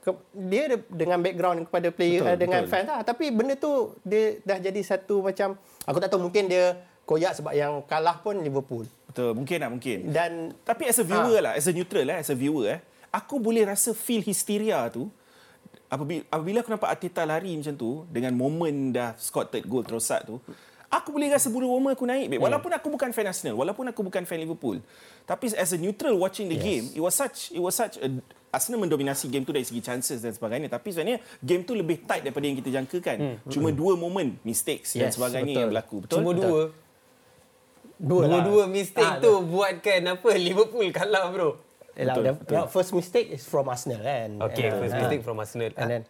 ke- 0.00 0.22
dia 0.44 0.62
de- 0.68 0.88
dengan 0.88 1.18
background 1.18 1.62
kepada 1.64 1.88
player 1.90 2.20
Betul, 2.20 2.26
betul, 2.28 2.40
dengan 2.40 2.60
betul. 2.60 2.72
fans 2.72 2.88
lah 2.88 3.00
tapi 3.02 3.24
benda 3.30 3.54
tu 3.56 3.72
dia 4.02 4.22
dah 4.40 4.58
jadi 4.60 4.80
satu 4.80 5.22
macam 5.22 5.54
aku 5.80 5.98
tak 5.98 6.08
tahu 6.08 6.22
mungkin 6.22 6.46
dia 6.46 6.78
koyak 7.02 7.38
sebab 7.38 7.52
yang 7.52 7.82
kalah 7.86 8.22
pun 8.22 8.38
Liverpool 8.38 8.86
Betul, 9.12 9.36
mungkin 9.36 9.58
lah, 9.60 9.68
mungkin. 9.68 9.98
dan 10.08 10.56
Tapi 10.64 10.88
as 10.88 10.96
a 10.96 11.04
viewer 11.04 11.40
lah, 11.44 11.52
as 11.52 11.68
a 11.68 11.72
neutral 11.74 12.06
lah, 12.06 12.16
as 12.22 12.32
a 12.32 12.36
viewer 12.36 12.78
eh, 12.78 12.80
aku 13.12 13.36
boleh 13.36 13.68
rasa 13.68 13.92
feel 13.92 14.24
hysteria 14.24 14.88
tu 14.88 15.10
apabila, 15.92 16.24
apabila 16.32 16.58
aku 16.64 16.70
nampak 16.72 16.88
Arteta 16.88 17.22
lari 17.28 17.52
macam 17.52 17.76
tu 17.76 18.08
dengan 18.08 18.32
momen 18.32 18.96
dah 18.96 19.12
scored 19.20 19.52
third 19.52 19.68
goal 19.68 19.84
terosat 19.84 20.24
tu, 20.24 20.40
aku 20.88 21.08
boleh 21.12 21.28
rasa 21.28 21.52
bulu 21.52 21.68
roma 21.68 21.92
aku 21.92 22.08
naik. 22.08 22.32
babe. 22.32 22.40
Walaupun 22.40 22.72
aku 22.72 22.88
bukan 22.88 23.12
fan 23.12 23.28
Arsenal, 23.28 23.56
walaupun 23.60 23.84
aku 23.92 24.00
bukan 24.00 24.24
fan 24.24 24.40
Liverpool. 24.40 24.80
Tapi 25.28 25.52
as 25.52 25.76
a 25.76 25.78
neutral 25.78 26.16
watching 26.16 26.48
the 26.48 26.56
yes. 26.56 26.64
game, 26.64 26.84
it 26.96 27.02
was 27.04 27.12
such 27.12 27.52
it 27.52 27.60
was 27.60 27.76
such 27.76 28.00
a 28.00 28.08
Arsenal 28.52 28.84
mendominasi 28.84 29.32
game 29.32 29.48
tu 29.48 29.52
dari 29.52 29.64
segi 29.64 29.80
chances 29.80 30.20
dan 30.20 30.32
sebagainya. 30.36 30.68
Tapi 30.68 30.92
sebenarnya 30.92 31.18
game 31.40 31.64
tu 31.64 31.72
lebih 31.72 32.04
tight 32.04 32.20
daripada 32.20 32.44
yang 32.44 32.56
kita 32.60 32.68
jangkakan. 32.68 33.16
Hmm. 33.16 33.36
Cuma 33.48 33.72
dua 33.72 33.96
momen 33.96 34.36
mistakes 34.44 34.92
dan 34.92 35.08
Yes, 35.08 35.16
sebagainya 35.16 35.52
betul. 35.52 35.60
yang 35.60 35.70
berlaku. 35.72 35.96
Betul? 36.04 36.16
Cuma 36.20 36.30
Betul. 36.36 36.44
dua. 36.44 36.62
Dua 38.02 38.26
lah. 38.26 38.42
Dua-dua 38.42 38.64
mistake 38.66 39.06
Ah, 39.08 39.16
tu 39.16 39.30
buatkan 39.40 40.02
apa 40.10 40.28
Liverpool 40.36 40.90
kalah 40.90 41.30
bro. 41.30 41.50
Yalah, 41.92 42.04
Betul, 42.10 42.22
the, 42.24 42.32
betul. 42.34 42.54
the 42.56 42.60
first 42.66 42.90
mistake 42.90 43.28
is 43.30 43.44
from 43.44 43.68
Arsenal 43.68 44.00
kan 44.00 44.40
Okay, 44.42 44.66
And, 44.66 44.80
first 44.80 44.92
ah, 44.92 44.98
mistake 44.98 45.22
from 45.22 45.36
Arsenal. 45.36 45.70
and 45.72 45.88
then 45.88 46.02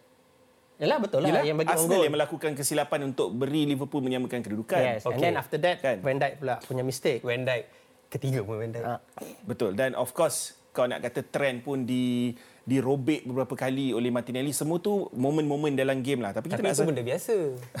Yalah 0.73 0.97
betul 0.97 1.19
lah 1.19 1.29
Yelah, 1.29 1.43
yang 1.43 1.57
bagi 1.57 1.69
Arsenal 1.69 2.01
yang 2.01 2.15
melakukan 2.15 2.51
kesilapan 2.53 2.99
untuk 3.05 3.29
beri 3.31 3.63
Liverpool 3.65 3.99
menyamakan 3.99 4.41
kedudukan. 4.41 4.79
Yes, 4.79 5.03
and 5.03 5.13
Okay. 5.13 5.21
then 5.21 5.33
after 5.35 5.57
that 5.57 5.77
Kan? 5.79 5.99
Van 5.99 6.17
Dijk 6.17 6.33
pula 6.39 6.55
punya 6.59 6.81
mistake. 6.81 7.19
Van 7.19 7.39
Dijk. 7.39 7.63
Ketiga 8.09 8.39
pun 8.41 8.55
Van 8.57 8.71
Dijk. 8.71 8.85
Ah. 8.85 8.99
Betul. 9.43 9.75
Dan 9.75 9.93
of 9.93 10.11
course, 10.11 10.55
kau 10.71 10.83
nak 10.83 10.99
kata 10.99 11.21
trend 11.21 11.61
pun 11.61 11.83
di 11.83 12.33
dirobek 12.63 13.27
beberapa 13.27 13.53
kali 13.59 13.91
oleh 13.91 14.07
Martinelli. 14.07 14.55
Semua 14.55 14.79
tu 14.79 15.11
momen-momen 15.11 15.75
dalam 15.75 15.99
game 15.99 16.23
lah. 16.23 16.31
Tapi 16.31 16.47
kita 16.47 16.63
Tapi 16.63 16.67
nak 16.71 16.75
itu 16.79 16.87
benda 16.87 17.03
biasa. 17.03 17.35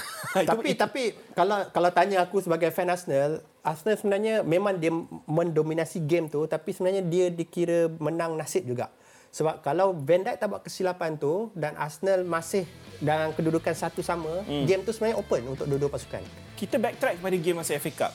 tapi 0.51 0.69
tapi 0.75 1.03
kalau 1.31 1.57
kalau 1.71 1.89
tanya 1.95 2.19
aku 2.19 2.43
sebagai 2.43 2.67
fan 2.75 2.91
Arsenal, 2.91 3.39
Arsenal 3.63 3.95
sebenarnya 3.95 4.43
memang 4.43 4.75
dia 4.75 4.91
mendominasi 5.27 6.03
game 6.03 6.27
tu 6.27 6.43
tapi 6.45 6.75
sebenarnya 6.75 7.03
dia 7.03 7.31
dikira 7.31 7.87
menang 7.99 8.35
nasib 8.35 8.67
juga. 8.67 8.91
Sebab 9.33 9.65
kalau 9.65 9.97
Van 9.97 10.21
Dijk 10.21 10.37
tak 10.37 10.45
buat 10.45 10.61
kesilapan 10.61 11.17
tu 11.17 11.49
dan 11.57 11.73
Arsenal 11.73 12.21
masih 12.21 12.69
dalam 13.01 13.33
kedudukan 13.33 13.73
satu 13.73 14.05
sama, 14.05 14.45
hmm. 14.45 14.69
game 14.69 14.85
tu 14.85 14.93
sebenarnya 14.93 15.17
open 15.17 15.57
untuk 15.57 15.65
dua-dua 15.65 15.89
pasukan. 15.89 16.21
kita 16.53 16.77
backtrack 16.77 17.17
kepada 17.17 17.37
game 17.41 17.57
masa 17.57 17.73
FA 17.81 17.91
Cup. 17.91 18.13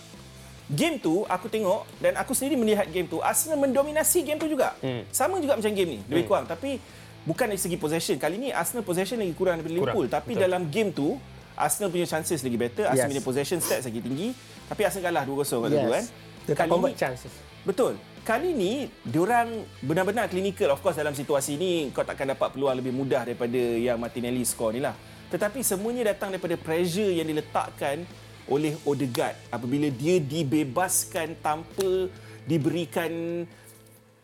Game 0.69 1.01
tu 1.01 1.25
aku 1.25 1.49
tengok 1.49 1.89
dan 1.97 2.13
aku 2.21 2.37
sendiri 2.37 2.61
melihat 2.61 2.85
game 2.93 3.09
tu 3.09 3.25
Arsenal 3.25 3.57
mendominasi 3.57 4.21
game 4.21 4.37
tu 4.37 4.45
juga. 4.45 4.77
Hmm. 4.85 5.01
Sama 5.09 5.41
juga 5.41 5.57
macam 5.57 5.73
game 5.73 5.97
ni, 5.97 5.99
lebih 6.13 6.29
kurang 6.29 6.45
tapi 6.45 6.77
bukan 7.25 7.49
dari 7.49 7.61
segi 7.61 7.81
possession. 7.81 8.21
Kali 8.21 8.37
ni 8.37 8.49
Arsenal 8.53 8.85
possession 8.85 9.17
lagi 9.17 9.33
kurang 9.33 9.61
daripada 9.61 9.75
Liverpool, 9.75 10.07
tapi 10.13 10.37
betul. 10.37 10.45
dalam 10.45 10.69
game 10.69 10.93
tu 10.93 11.17
Arsenal 11.57 11.89
punya 11.89 12.07
chances 12.07 12.45
lagi 12.45 12.57
better, 12.61 12.85
Arsenal 12.87 13.09
Yes. 13.09 13.13
punya 13.17 13.25
possession 13.25 13.59
stats 13.59 13.85
lagi 13.89 14.01
tinggi, 14.05 14.31
tapi 14.69 14.81
Arsenal 14.85 15.11
kalah 15.11 15.25
2-0 15.27 15.65
kat 15.65 15.71
yes. 15.73 15.89
kan. 15.89 16.05
Dia 16.49 16.55
tak 16.55 16.67
convert 16.71 16.95
chances. 16.97 17.33
Betul. 17.67 18.01
Kali 18.25 18.53
ni 18.53 18.73
diorang 19.09 19.65
benar-benar 19.81 20.29
clinical 20.29 20.77
of 20.77 20.85
course 20.85 21.01
dalam 21.01 21.17
situasi 21.17 21.57
ni 21.57 21.89
kau 21.97 22.05
takkan 22.05 22.29
dapat 22.29 22.53
peluang 22.53 22.77
lebih 22.77 22.93
mudah 22.93 23.25
daripada 23.25 23.57
yang 23.57 23.97
Martinelli 23.97 24.45
score 24.45 24.77
ni 24.77 24.85
lah. 24.85 24.93
Tetapi 25.33 25.61
semuanya 25.65 26.13
datang 26.13 26.33
daripada 26.33 26.57
pressure 26.61 27.09
yang 27.09 27.25
diletakkan 27.25 28.05
oleh 28.49 28.75
Odegaard 28.85 29.37
apabila 29.53 29.89
dia 29.93 30.19
dibebaskan 30.19 31.37
tanpa 31.41 32.09
diberikan 32.49 33.45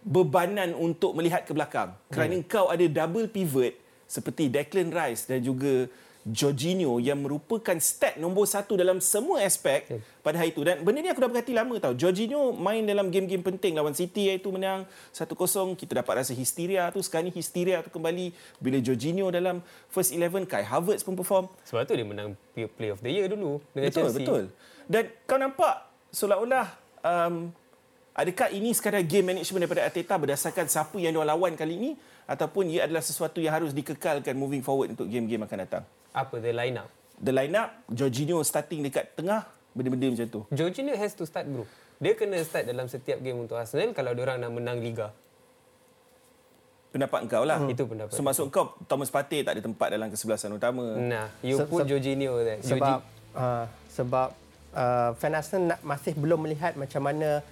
bebanan 0.05 0.77
untuk 0.77 1.17
melihat 1.17 1.45
ke 1.49 1.53
belakang. 1.57 1.97
Kerana 2.13 2.37
hmm. 2.41 2.49
kau 2.49 2.69
ada 2.69 2.85
double 2.85 3.29
pivot 3.29 3.77
seperti 4.05 4.53
Declan 4.53 4.93
Rice 4.93 5.25
dan 5.29 5.41
juga 5.41 5.89
Jorginho 6.25 6.97
yang 7.05 7.21
merupakan 7.21 7.77
stat 7.77 8.17
nombor 8.17 8.49
satu 8.49 8.81
dalam 8.81 8.97
semua 8.97 9.45
aspek 9.45 9.85
okay. 9.85 10.01
pada 10.25 10.41
hari 10.41 10.57
itu. 10.57 10.65
Dan 10.65 10.81
benda 10.81 11.05
ni 11.05 11.13
aku 11.13 11.21
dah 11.21 11.29
berhati 11.29 11.53
lama 11.53 11.77
tau. 11.77 11.93
Jorginho 11.93 12.57
main 12.57 12.81
dalam 12.81 13.13
game-game 13.13 13.45
penting 13.45 13.77
lawan 13.77 13.93
City 13.93 14.33
iaitu 14.33 14.49
menang 14.49 14.89
1-0. 15.13 15.29
Kita 15.77 16.01
dapat 16.01 16.25
rasa 16.25 16.33
histeria 16.33 16.89
tu. 16.89 17.05
Sekarang 17.05 17.29
ni 17.29 17.33
histeria 17.37 17.85
tu 17.85 17.93
kembali 17.93 18.33
bila 18.57 18.81
Jorginho 18.81 19.29
dalam 19.29 19.61
first 19.93 20.17
11. 20.17 20.49
Kai 20.49 20.65
Havertz 20.65 21.05
pun 21.05 21.13
perform. 21.13 21.45
Sebab 21.69 21.85
tu 21.85 21.93
dia 21.93 22.09
menang 22.09 22.33
Play 22.57 22.89
of 22.89 23.05
the 23.05 23.13
Year 23.13 23.29
dulu 23.29 23.61
dengan 23.77 23.93
Betul, 23.93 24.01
Chelsea. 24.09 24.19
betul. 24.25 24.45
Dan 24.89 25.05
kau 25.29 25.37
nampak 25.37 25.75
seolah-olah 26.09 26.67
um, 27.05 27.53
adakah 28.17 28.49
ini 28.49 28.73
sekadar 28.73 29.05
game 29.05 29.29
management 29.29 29.69
daripada 29.69 29.85
Arteta 29.85 30.17
berdasarkan 30.17 30.73
siapa 30.73 30.97
yang 30.97 31.13
dia 31.13 31.21
lawan 31.21 31.53
kali 31.53 31.77
ini 31.77 31.91
ataupun 32.25 32.73
ia 32.73 32.89
adalah 32.89 33.05
sesuatu 33.05 33.45
yang 33.45 33.53
harus 33.53 33.77
dikekalkan 33.77 34.33
moving 34.33 34.65
forward 34.65 34.97
untuk 34.97 35.05
game-game 35.05 35.45
akan 35.45 35.59
datang. 35.69 35.85
Apa 36.15 36.39
the 36.39 36.55
line 36.55 36.79
up? 36.79 36.89
The 37.15 37.31
line-up, 37.31 37.71
Jorginho 37.91 38.43
starting 38.43 38.83
dekat 38.83 39.15
tengah, 39.15 39.47
benda-benda 39.71 40.11
macam 40.11 40.27
tu. 40.27 40.41
Jorginho 40.51 40.95
has 40.95 41.15
to 41.15 41.27
start 41.27 41.47
bro. 41.47 41.63
Dia 41.99 42.15
kena 42.15 42.43
start 42.43 42.67
dalam 42.67 42.87
setiap 42.87 43.19
game 43.19 43.39
untuk 43.39 43.55
Arsenal 43.55 43.95
kalau 43.95 44.15
diorang 44.15 44.39
nak 44.39 44.51
menang 44.51 44.83
Liga. 44.83 45.15
Pendapat 46.91 47.27
engkau 47.27 47.43
lah. 47.43 47.59
Itu 47.67 47.87
pendapat 47.87 48.15
So 48.15 48.23
maksud 48.23 48.51
kau 48.51 48.79
Thomas 48.87 49.11
Partey 49.11 49.43
tak 49.43 49.59
ada 49.59 49.63
tempat 49.63 49.91
dalam 49.91 50.11
kesebelasan 50.11 50.55
utama. 50.55 50.95
Nah, 50.95 51.27
you 51.43 51.59
Se- 51.59 51.67
put 51.67 51.83
se- 51.83 51.91
Jorginho 51.91 52.39
there. 52.39 52.63
sebab 52.63 52.99
uh, 53.35 53.67
sebab 53.91 54.29
uh, 54.75 55.11
fan 55.19 55.35
Arsenal 55.35 55.75
nak, 55.75 55.81
masih 55.83 56.15
belum 56.15 56.39
melihat 56.39 56.75
macam 56.75 57.03
mana 57.03 57.43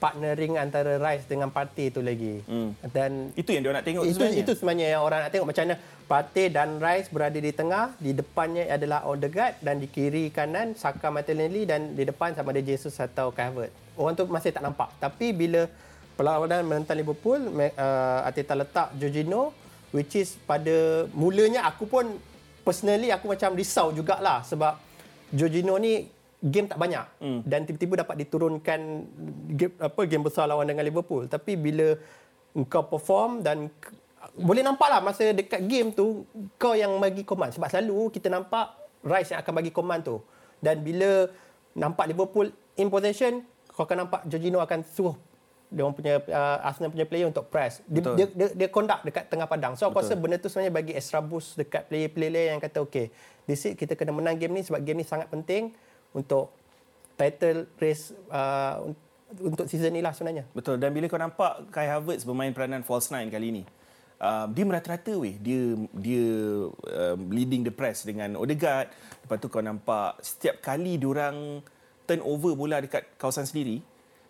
partnering 0.00 0.56
antara 0.56 0.96
Rice 0.96 1.28
dengan 1.28 1.52
Partey 1.52 1.92
tu 1.92 2.00
lagi. 2.00 2.40
Hmm. 2.48 2.72
Dan 2.88 3.36
Itu 3.36 3.52
yang 3.52 3.62
dia 3.68 3.76
nak 3.76 3.84
tengok 3.84 4.04
itu 4.08 4.16
sebenarnya. 4.16 4.40
itu 4.40 4.52
sebenarnya 4.56 4.86
yang 4.96 5.02
orang 5.04 5.20
nak 5.22 5.30
tengok 5.30 5.48
macam 5.52 5.62
mana 5.68 5.76
Partey 6.08 6.46
dan 6.48 6.68
Rice 6.80 7.08
berada 7.12 7.38
di 7.38 7.52
tengah, 7.52 7.94
di 8.00 8.10
depannya 8.16 8.64
adalah 8.66 9.06
Odegaard 9.06 9.60
dan 9.60 9.78
di 9.78 9.86
kiri 9.86 10.32
kanan 10.32 10.72
Saka 10.74 11.12
Martinelli 11.12 11.68
dan 11.68 11.94
di 11.94 12.02
depan 12.02 12.32
sama 12.32 12.50
ada 12.50 12.64
Jesus 12.64 12.96
atau 12.98 13.30
Kai 13.30 13.52
Havertz. 13.52 13.76
Orang 13.94 14.16
tu 14.16 14.24
masih 14.26 14.50
tak 14.50 14.64
nampak. 14.64 14.90
Tapi 14.96 15.36
bila 15.36 15.68
perlawanan 16.16 16.64
menentang 16.66 16.98
Liverpool, 16.98 17.38
uh, 17.54 18.26
Arteta 18.26 18.56
letak 18.56 18.96
Jorginho 18.96 19.52
which 19.94 20.16
is 20.18 20.38
pada 20.46 21.06
mulanya 21.14 21.66
aku 21.66 21.86
pun 21.86 22.18
personally 22.62 23.10
aku 23.10 23.30
macam 23.30 23.54
risau 23.58 23.90
jugalah 23.90 24.42
sebab 24.46 24.78
Jorginho 25.30 25.78
ni 25.78 26.10
game 26.40 26.66
tak 26.66 26.80
banyak 26.80 27.04
hmm. 27.20 27.40
dan 27.44 27.68
tiba-tiba 27.68 28.00
dapat 28.00 28.16
diturunkan 28.24 28.80
game, 29.52 29.74
apa 29.76 30.00
game 30.08 30.24
besar 30.24 30.48
lawan 30.48 30.64
dengan 30.64 30.88
Liverpool 30.88 31.28
tapi 31.28 31.54
bila 31.54 31.94
kau 32.66 32.88
perform 32.88 33.44
dan 33.44 33.68
boleh 34.40 34.64
nampak 34.64 34.88
lah 34.88 35.00
masa 35.04 35.36
dekat 35.36 35.60
game 35.68 35.92
tu 35.92 36.24
kau 36.56 36.72
yang 36.72 36.96
bagi 36.96 37.28
command 37.28 37.52
sebab 37.52 37.68
selalu 37.68 38.08
kita 38.08 38.32
nampak 38.32 38.72
Rice 39.00 39.32
yang 39.32 39.40
akan 39.44 39.52
bagi 39.52 39.72
command 39.72 40.00
tu 40.00 40.16
dan 40.64 40.80
bila 40.80 41.28
nampak 41.76 42.08
Liverpool 42.08 42.48
in 42.80 42.88
possession 42.88 43.44
kau 43.68 43.84
akan 43.84 44.08
nampak 44.08 44.24
Jorginho 44.24 44.64
akan 44.64 44.80
suruh 44.84 45.16
dia 45.70 45.86
orang 45.86 45.94
punya 45.94 46.18
uh, 46.18 46.66
Arsenal 46.66 46.90
punya 46.90 47.06
player 47.06 47.30
untuk 47.30 47.46
press. 47.46 47.78
Dia 47.86 48.02
Betul. 48.02 48.14
dia, 48.18 48.26
dia, 48.34 48.48
dia 48.58 48.68
conduct 48.74 49.06
dekat 49.06 49.30
tengah 49.30 49.46
padang. 49.46 49.78
So 49.78 49.86
aku 49.86 50.02
rasa 50.02 50.18
benda 50.18 50.34
tu 50.42 50.50
sebenarnya 50.50 50.74
bagi 50.74 50.92
extra 50.98 51.22
boost 51.22 51.54
dekat 51.54 51.86
player-player 51.86 52.50
yang 52.50 52.58
kata 52.58 52.82
okay, 52.82 53.14
this 53.46 53.62
is 53.62 53.78
kita 53.78 53.94
kena 53.94 54.10
menang 54.10 54.34
game 54.34 54.50
ni 54.50 54.66
sebab 54.66 54.82
game 54.82 54.98
ni 54.98 55.06
sangat 55.06 55.30
penting 55.30 55.70
untuk 56.16 56.50
title 57.14 57.68
race 57.76 58.16
uh, 58.32 58.80
un- 58.82 58.98
untuk 59.38 59.70
season 59.70 59.94
ni 59.94 60.02
lah 60.02 60.10
sebenarnya. 60.16 60.48
Betul. 60.50 60.80
Dan 60.82 60.90
bila 60.90 61.06
kau 61.06 61.20
nampak 61.20 61.70
Kai 61.70 61.86
Havertz 61.86 62.26
bermain 62.26 62.50
peranan 62.50 62.82
false 62.82 63.14
nine 63.14 63.30
kali 63.30 63.62
ni, 63.62 63.62
um, 64.18 64.46
dia 64.50 64.64
merata-rata 64.66 65.14
weh. 65.14 65.38
Dia 65.38 65.78
dia 65.94 66.26
um, 66.72 67.20
leading 67.30 67.62
the 67.62 67.70
press 67.70 68.02
dengan 68.02 68.34
Odegaard. 68.34 68.90
Lepas 69.26 69.36
tu 69.38 69.46
kau 69.46 69.62
nampak 69.62 70.18
setiap 70.24 70.58
kali 70.58 70.98
diorang 70.98 71.62
turn 72.10 72.20
over 72.26 72.58
bola 72.58 72.82
dekat 72.82 73.06
kawasan 73.14 73.46
sendiri, 73.46 73.78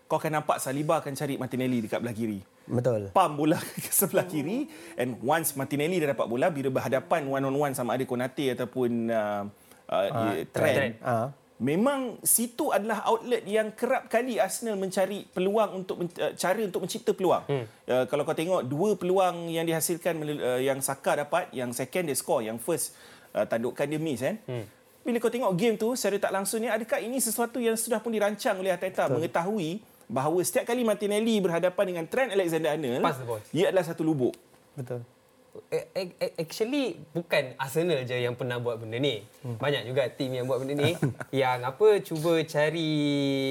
kau 0.05 0.21
akan 0.21 0.43
nampak 0.45 0.61
Saliba 0.61 1.01
akan 1.01 1.16
cari 1.16 1.40
Martinelli 1.40 1.88
dekat 1.88 2.05
belah 2.05 2.12
kiri. 2.12 2.45
Betul. 2.71 3.11
Pam 3.11 3.35
bola 3.35 3.57
ke 3.85 3.90
sebelah 3.90 4.29
kiri 4.29 4.69
and 5.01 5.16
once 5.25 5.57
Martinelli 5.57 5.97
dah 5.99 6.12
dapat 6.12 6.27
bola 6.29 6.53
bila 6.53 6.69
berhadapan 6.69 7.25
one 7.27 7.45
on 7.49 7.57
one 7.57 7.73
sama 7.73 7.97
ada 7.97 8.05
Konate 8.05 8.53
ataupun 8.53 9.09
uh, 9.09 9.43
uh, 9.88 10.07
uh, 10.12 10.35
Trent, 10.53 10.77
Trent. 10.77 10.95
Ah. 11.01 11.33
Memang 11.61 12.16
situ 12.25 12.73
adalah 12.73 13.05
outlet 13.05 13.44
yang 13.44 13.68
kerap 13.77 14.09
kali 14.09 14.40
Arsenal 14.40 14.81
mencari 14.81 15.29
peluang 15.29 15.85
untuk 15.85 16.01
men- 16.01 16.16
uh, 16.16 16.33
cara 16.33 16.57
untuk 16.64 16.81
mencipta 16.81 17.12
peluang. 17.12 17.44
Hmm. 17.44 17.64
Uh, 17.85 18.05
kalau 18.09 18.25
kau 18.25 18.33
tengok 18.33 18.64
dua 18.64 18.96
peluang 18.96 19.53
yang 19.53 19.68
dihasilkan 19.68 20.25
uh, 20.40 20.57
yang 20.57 20.81
Saka 20.81 21.20
dapat, 21.20 21.53
yang 21.53 21.68
second 21.77 22.09
dia 22.09 22.16
score, 22.16 22.49
yang 22.49 22.57
first 22.57 22.96
uh, 23.37 23.44
tandukan 23.44 23.85
dia 23.85 24.01
miss 24.01 24.25
kan. 24.25 24.40
Hmm. 24.49 24.64
Bila 25.05 25.20
kau 25.20 25.29
tengok 25.29 25.53
game 25.53 25.77
tu 25.77 25.92
secara 25.92 26.16
tak 26.16 26.33
langsung 26.33 26.64
ni 26.64 26.73
adakah 26.73 26.96
ini 26.96 27.20
sesuatu 27.20 27.61
yang 27.61 27.77
sudah 27.77 28.01
pun 28.01 28.09
dirancang 28.09 28.57
oleh 28.57 28.73
Arteta 28.73 29.12
mengetahui 29.12 29.85
bahawa 30.09 30.40
setiap 30.40 30.64
kali 30.64 30.81
Martinelli 30.81 31.44
berhadapan 31.44 31.85
dengan 31.92 32.05
Trent 32.09 32.33
Alexander-Arnold, 32.33 33.05
ia 33.53 33.68
adalah 33.68 33.85
satu 33.85 34.01
lubuk. 34.01 34.33
Betul. 34.73 35.05
Eh, 35.71 35.87
eh, 35.99 36.09
eh, 36.19 36.33
Actually 36.39 36.95
bukan 37.11 37.59
Arsenal 37.59 38.07
je 38.07 38.15
yang 38.15 38.39
pernah 38.39 38.63
buat 38.63 38.79
benda 38.79 39.03
ni. 39.03 39.27
Banyak 39.43 39.83
juga 39.83 40.07
tim 40.07 40.31
yang 40.31 40.47
buat 40.47 40.63
benda 40.63 40.79
ni 40.79 40.95
yang 41.43 41.67
apa 41.67 41.99
cuba 42.07 42.39
cari 42.47 42.91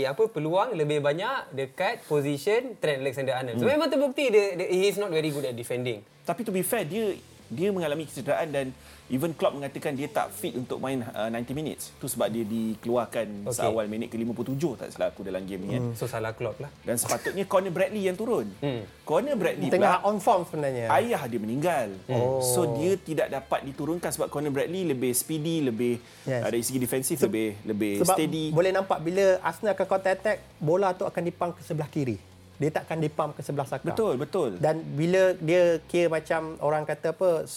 apa 0.08 0.24
peluang 0.32 0.80
lebih 0.80 1.04
banyak 1.04 1.52
dekat 1.52 2.04
position 2.08 2.80
Trent 2.80 3.04
Alexander-Arnold. 3.04 3.60
So 3.60 3.68
memang 3.68 3.92
terbukti 3.92 4.32
dia, 4.32 4.56
dia 4.56 4.68
he 4.72 4.88
is 4.88 4.96
not 4.96 5.12
very 5.12 5.28
good 5.28 5.44
at 5.44 5.56
defending. 5.56 6.00
Tapi 6.24 6.48
to 6.48 6.56
be 6.56 6.64
fair 6.64 6.88
dia 6.88 7.20
dia 7.52 7.70
mengalami 7.76 8.08
kecederaan 8.08 8.48
dan 8.48 8.66
even 9.10 9.34
Klopp 9.34 9.58
mengatakan 9.58 9.98
dia 9.98 10.06
tak 10.06 10.30
fit 10.30 10.54
untuk 10.54 10.78
main 10.78 11.02
uh, 11.02 11.30
90 11.30 11.58
minutes. 11.58 11.90
Tu 11.98 12.06
sebab 12.06 12.30
dia 12.30 12.46
dikeluarkan 12.46 13.50
okay. 13.50 13.58
Seawal 13.58 13.90
minit 13.90 14.14
ke-57 14.14 14.64
tak 14.78 14.88
salah 14.94 15.10
aku 15.10 15.26
dalam 15.26 15.44
game 15.44 15.62
ni 15.66 15.70
kan. 15.76 15.84
So 15.98 16.06
salah 16.06 16.32
Klopp 16.38 16.62
lah. 16.62 16.70
Dan 16.86 16.96
sepatutnya 17.02 17.44
Conor 17.50 17.74
Bradley 17.74 18.06
yang 18.06 18.16
turun. 18.16 18.46
Hmm. 18.62 18.86
Conor 19.04 19.36
Bradley 19.36 19.68
Tengah 19.74 20.06
pula 20.06 20.08
on 20.08 20.18
form 20.22 20.42
sebenarnya. 20.46 20.94
ayah 20.94 21.22
dia 21.26 21.40
meninggal. 21.42 21.88
Oh. 22.08 22.40
So 22.40 22.70
dia 22.78 22.96
tidak 23.02 23.34
dapat 23.34 23.66
diturunkan 23.66 24.10
sebab 24.14 24.30
Conor 24.30 24.54
Bradley 24.54 24.86
lebih 24.86 25.12
speedy, 25.18 25.66
lebih 25.66 25.98
Yes. 26.30 26.30
yes. 26.30 26.42
dari 26.46 26.62
segi 26.62 26.80
defensif 26.80 27.18
lebih 27.26 27.50
lebih 27.66 27.94
Sebab 28.06 28.16
steady. 28.16 28.46
boleh 28.54 28.72
nampak 28.72 29.02
bila 29.02 29.42
Arsenal 29.42 29.74
akan 29.74 29.86
counter 29.90 30.14
attack, 30.14 30.38
bola 30.62 30.94
tu 30.94 31.04
akan 31.10 31.22
dipam 31.26 31.50
ke 31.56 31.62
sebelah 31.66 31.90
kiri. 31.90 32.18
Dia 32.60 32.70
tak 32.76 32.92
akan 32.92 32.98
dipam 33.00 33.30
ke 33.32 33.42
sebelah 33.42 33.64
Saka. 33.64 33.88
Betul, 33.88 34.20
betul. 34.20 34.50
Dan 34.60 34.84
bila 34.84 35.32
dia 35.40 35.80
kira 35.88 36.12
macam 36.12 36.60
orang 36.60 36.84
kata 36.84 37.16
apa 37.16 37.48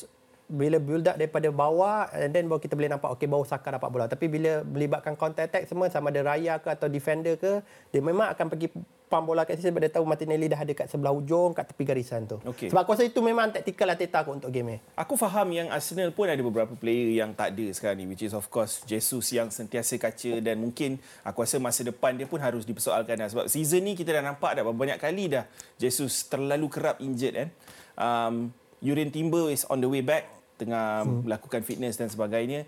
bila 0.52 0.76
build 0.76 1.08
up 1.08 1.16
daripada 1.16 1.48
bawah 1.48 2.12
and 2.12 2.36
then 2.36 2.44
baru 2.44 2.60
kita 2.60 2.76
boleh 2.76 2.92
nampak 2.92 3.08
okey 3.16 3.24
baru 3.24 3.48
Saka 3.48 3.72
dapat 3.72 3.88
bola. 3.88 4.04
Tapi 4.04 4.28
bila 4.28 4.60
melibatkan 4.60 5.16
counter 5.16 5.48
attack 5.48 5.64
semua 5.64 5.88
sama 5.88 6.12
ada 6.12 6.20
Raya 6.20 6.60
ke 6.60 6.68
atau 6.68 6.92
defender 6.92 7.40
ke, 7.40 7.64
dia 7.88 8.04
memang 8.04 8.28
akan 8.28 8.46
pergi 8.52 8.68
pam 9.12 9.28
bola 9.28 9.44
kat 9.44 9.60
sini 9.60 9.68
sebab 9.68 9.80
dia 9.84 9.92
tahu 9.92 10.08
Martinelli 10.08 10.48
dah 10.48 10.56
ada 10.56 10.72
kat 10.72 10.88
sebelah 10.88 11.12
hujung 11.12 11.52
kat 11.52 11.68
tepi 11.68 11.84
garisan 11.84 12.24
tu. 12.24 12.40
Okey. 12.48 12.72
Sebab 12.72 12.80
aku 12.80 12.96
rasa 12.96 13.04
itu 13.04 13.20
memang 13.20 13.52
taktikal 13.52 13.88
Arteta 13.92 14.24
aku 14.24 14.40
untuk 14.40 14.48
game 14.48 14.76
ni. 14.76 14.78
Aku 14.96 15.20
faham 15.20 15.52
yang 15.52 15.68
Arsenal 15.68 16.12
pun 16.16 16.32
ada 16.32 16.40
beberapa 16.40 16.72
player 16.72 17.20
yang 17.20 17.36
tak 17.36 17.52
ada 17.52 17.68
sekarang 17.76 18.00
ni 18.00 18.08
which 18.08 18.24
is 18.24 18.32
of 18.32 18.48
course 18.48 18.80
Jesus 18.88 19.28
yang 19.36 19.52
sentiasa 19.52 20.00
kaca 20.00 20.40
dan 20.40 20.56
mungkin 20.56 20.96
aku 21.24 21.44
rasa 21.44 21.60
masa 21.60 21.84
depan 21.84 22.16
dia 22.16 22.24
pun 22.24 22.40
harus 22.40 22.64
dipersoalkan 22.64 23.20
dah. 23.20 23.28
sebab 23.28 23.52
season 23.52 23.84
ni 23.84 23.92
kita 23.92 24.16
dah 24.16 24.24
nampak 24.24 24.56
dah 24.56 24.64
banyak 24.64 24.96
kali 24.96 25.28
dah 25.28 25.44
Jesus 25.76 26.24
terlalu 26.32 26.72
kerap 26.72 26.96
injured 27.04 27.36
kan. 27.36 27.48
Um, 27.92 28.34
Urin 28.80 29.14
Timber 29.14 29.52
is 29.52 29.68
on 29.68 29.78
the 29.78 29.86
way 29.86 30.00
back 30.00 30.41
tengah 30.62 31.02
hmm. 31.02 31.26
melakukan 31.26 31.60
fitness 31.66 31.98
dan 31.98 32.06
sebagainya. 32.06 32.64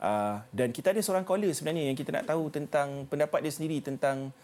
Uh, 0.00 0.42
dan 0.50 0.74
kita 0.74 0.90
ada 0.90 1.00
seorang 1.00 1.24
caller 1.24 1.52
sebenarnya 1.54 1.88
yang 1.88 1.96
kita 1.96 2.12
nak 2.12 2.28
tahu 2.28 2.50
tentang 2.50 3.08
pendapat 3.08 3.40
dia 3.40 3.52
sendiri 3.54 3.80
tentang 3.80 4.34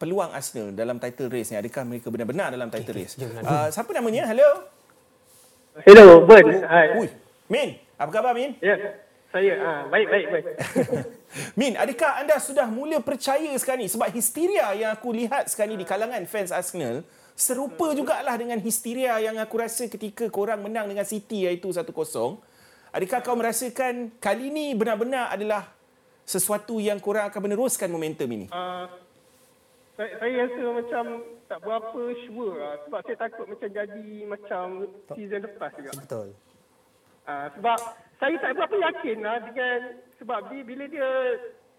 peluang 0.00 0.32
Arsenal 0.32 0.72
dalam 0.72 0.96
title 0.96 1.28
race 1.28 1.52
ni. 1.52 1.60
Adakah 1.60 1.82
mereka 1.84 2.08
benar-benar 2.08 2.48
dalam 2.48 2.72
title 2.72 2.96
race? 2.96 3.20
Uh, 3.20 3.68
siapa 3.68 3.90
namanya? 3.92 4.24
Hello? 4.30 4.66
Hello, 5.84 6.24
Ben. 6.26 6.44
Hai. 6.66 6.98
Ui, 6.98 7.08
Min, 7.46 7.78
apa 7.94 8.10
khabar 8.10 8.32
Min? 8.34 8.56
Ya, 8.58 8.74
saya. 9.30 9.52
Ah, 9.62 9.82
baik, 9.86 10.06
baik, 10.10 10.26
baik. 10.32 10.44
Min, 11.60 11.78
adakah 11.78 12.26
anda 12.26 12.36
sudah 12.42 12.66
mula 12.66 12.98
percaya 12.98 13.54
sekarang 13.54 13.86
ni? 13.86 13.88
Sebab 13.92 14.10
histeria 14.10 14.74
yang 14.74 14.90
aku 14.90 15.14
lihat 15.14 15.46
sekarang 15.46 15.78
ni 15.78 15.84
di 15.84 15.86
kalangan 15.86 16.18
fans 16.26 16.50
Arsenal, 16.50 17.06
serupa 17.40 17.96
jugalah 17.96 18.36
dengan 18.36 18.60
histeria 18.60 19.16
yang 19.16 19.40
aku 19.40 19.56
rasa 19.56 19.88
ketika 19.88 20.28
korang 20.28 20.60
menang 20.60 20.92
dengan 20.92 21.08
City 21.08 21.48
iaitu 21.48 21.72
1-0. 21.72 21.88
Adakah 22.92 23.18
kau 23.24 23.32
merasakan 23.32 24.12
kali 24.20 24.52
ni 24.52 24.76
benar-benar 24.76 25.32
adalah 25.32 25.72
sesuatu 26.28 26.76
yang 26.76 27.00
korang 27.00 27.32
akan 27.32 27.48
meneruskan 27.48 27.88
momentum 27.88 28.28
ini? 28.28 28.52
Ah, 28.52 28.92
saya, 29.96 30.20
saya 30.20 30.32
rasa 30.44 30.62
macam 30.84 31.04
tak 31.48 31.58
berapa 31.64 32.00
sure 32.28 32.60
lah. 32.60 32.74
Sebab 32.84 33.00
saya 33.08 33.16
takut 33.16 33.46
macam 33.48 33.68
jadi 33.72 34.08
macam 34.28 34.64
season 35.16 35.40
lepas 35.40 35.72
juga. 35.80 35.92
Betul. 35.96 36.28
Ah, 37.24 37.48
sebab 37.56 37.78
saya 38.20 38.36
tak 38.36 38.52
berapa 38.52 38.76
yakin 38.84 39.18
lah 39.24 39.36
dengan 39.48 39.78
sebab 40.20 40.40
di, 40.52 40.58
bila 40.60 40.84
dia 40.92 41.08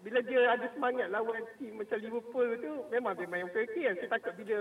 bila 0.02 0.18
dia 0.26 0.42
ada 0.58 0.66
semangat 0.74 1.06
lawan 1.14 1.46
tim 1.54 1.78
macam 1.78 2.02
Liverpool 2.02 2.48
tu 2.58 2.72
memang 2.90 3.14
dia 3.14 3.30
main 3.30 3.46
okey 3.46 3.86
kan. 3.86 3.94
Saya 4.02 4.10
takut 4.18 4.34
bila 4.42 4.58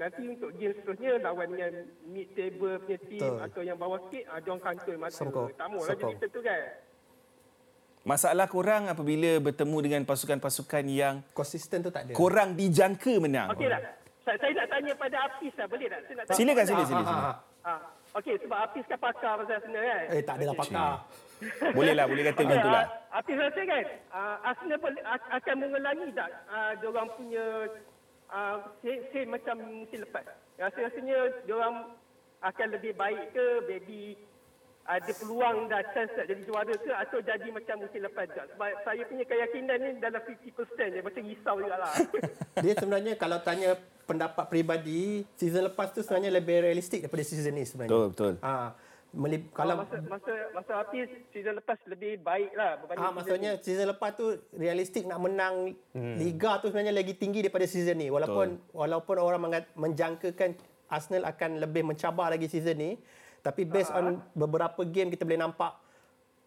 nanti 0.00 0.22
untuk 0.26 0.50
game 0.56 0.72
seterusnya 0.72 1.20
lawan 1.20 1.46
dengan 1.52 1.72
mid 2.08 2.32
table 2.32 2.80
punya 2.80 2.98
team 3.04 3.20
Betul. 3.20 3.36
atau 3.44 3.60
yang 3.60 3.76
bawah 3.76 4.00
sikit 4.02 4.24
ah, 4.26 4.38
dia 4.40 4.48
orang 4.48 4.62
kantoi 4.64 4.96
mata. 4.96 5.20
Tak 5.52 5.66
maulah 5.68 5.92
jadi 5.92 6.04
macam 6.08 6.28
tu 6.32 6.40
kan. 6.40 6.62
Masalah 8.00 8.46
korang 8.48 8.88
apabila 8.88 9.36
bertemu 9.38 9.76
dengan 9.78 10.00
pasukan-pasukan 10.08 10.84
yang 10.88 11.14
Konsisten 11.30 11.84
tu 11.84 11.92
tak 11.92 12.08
ada. 12.08 12.12
korang 12.16 12.56
dijangka 12.56 13.20
menang. 13.20 13.52
Okey 13.52 13.68
tak? 13.68 14.00
Saya, 14.24 14.36
saya 14.36 14.52
nak 14.54 14.68
tanya 14.68 14.92
pada 14.96 15.16
Apis 15.22 15.52
lah, 15.52 15.66
boleh 15.68 15.86
tak? 15.86 16.00
Saya 16.02 16.14
nak 16.14 16.24
tanya 16.24 16.36
Silakan, 16.38 16.64
sila, 16.64 16.82
sila, 16.82 17.02
sila. 17.02 17.30
Ah, 17.60 17.80
Okey, 18.10 18.34
sebab 18.40 18.58
Apis 18.58 18.84
kan 18.88 18.98
pakar 18.98 19.32
pasal 19.36 19.54
Arsenal 19.60 19.84
kan? 19.84 20.02
Eh 20.10 20.22
tak 20.24 20.34
adalah 20.40 20.54
pakar. 20.56 20.92
Boleh 21.72 21.92
lah, 21.92 22.04
boleh 22.04 22.22
kata 22.26 22.40
macam 22.42 22.58
tu 22.58 22.70
lah. 22.70 22.84
Ah, 23.12 23.18
Apis 23.20 23.36
rasa 23.36 23.60
kan, 23.62 23.84
uh, 24.10 24.36
Arsenal 24.44 24.78
boleh- 24.80 25.04
a- 25.04 25.28
akan 25.36 25.54
mengulangi 25.56 26.08
tak 26.10 26.28
uh, 26.48 26.72
diorang 26.80 27.08
punya 27.14 27.44
uh, 28.30 28.56
same, 28.80 29.02
same 29.12 29.30
macam 29.30 29.56
musim 29.60 30.02
lepas? 30.06 30.24
Rasa-rasanya 30.56 31.44
diorang 31.44 31.94
akan 32.40 32.66
lebih 32.72 32.96
baik 32.96 33.36
ke, 33.36 33.46
maybe 33.68 34.16
ada 34.88 35.12
peluang 35.22 35.70
dah 35.70 35.84
chance 35.92 36.10
nak 36.16 36.26
jadi 36.26 36.42
juara 36.48 36.74
ke 36.74 36.90
atau 36.90 37.18
jadi 37.22 37.48
macam 37.52 37.76
musim 37.84 38.00
lepas 38.00 38.26
juga? 38.32 38.44
Sebab 38.56 38.70
saya 38.82 39.02
punya 39.06 39.24
keyakinan 39.28 39.76
ni 39.78 39.90
dalam 40.00 40.22
50% 40.24 40.94
je, 40.96 41.00
macam 41.04 41.22
risau 41.22 41.56
juga 41.60 41.76
lah. 41.78 41.94
Dia 42.64 42.74
sebenarnya 42.74 43.12
kalau 43.14 43.38
tanya 43.44 43.76
pendapat 44.08 44.44
peribadi, 44.50 45.22
season 45.38 45.70
lepas 45.70 45.94
tu 45.94 46.02
sebenarnya 46.02 46.42
lebih 46.42 46.66
realistik 46.66 47.06
daripada 47.06 47.22
season 47.22 47.54
ni 47.54 47.62
sebenarnya. 47.62 47.92
Betul, 47.92 48.06
betul. 48.10 48.32
Ha, 48.42 48.74
melib, 49.10 49.50
Kalau 49.50 49.74
kalau 49.74 49.74
masa 49.82 49.96
masa 50.06 50.32
masa 50.54 50.72
Hafiz 50.82 51.10
season 51.34 51.58
lepas 51.58 51.78
lebih 51.90 52.22
baik 52.22 52.54
lah 52.54 52.78
berbanding 52.78 53.02
Ah, 53.02 53.10
season 53.10 53.16
maksudnya 53.18 53.52
season 53.58 53.86
lepas 53.90 54.10
tu 54.14 54.26
realistik 54.54 55.02
nak 55.06 55.18
menang 55.18 55.74
hmm. 55.92 56.14
liga 56.14 56.62
tu 56.62 56.70
sebenarnya 56.70 56.94
lagi 56.94 57.14
tinggi 57.18 57.42
daripada 57.42 57.66
season 57.66 57.98
ni. 57.98 58.06
Walaupun 58.06 58.48
Betul. 58.54 58.70
walaupun 58.70 59.16
orang 59.18 59.40
mengat- 59.42 59.72
menjangkakan 59.74 60.54
Arsenal 60.86 61.26
akan 61.26 61.50
lebih 61.62 61.82
mencabar 61.86 62.30
lagi 62.30 62.50
season 62.50 62.74
ni, 62.74 62.90
tapi 63.42 63.62
based 63.62 63.94
on 63.94 64.18
beberapa 64.34 64.82
game 64.82 65.10
kita 65.10 65.22
boleh 65.22 65.38
nampak 65.38 65.74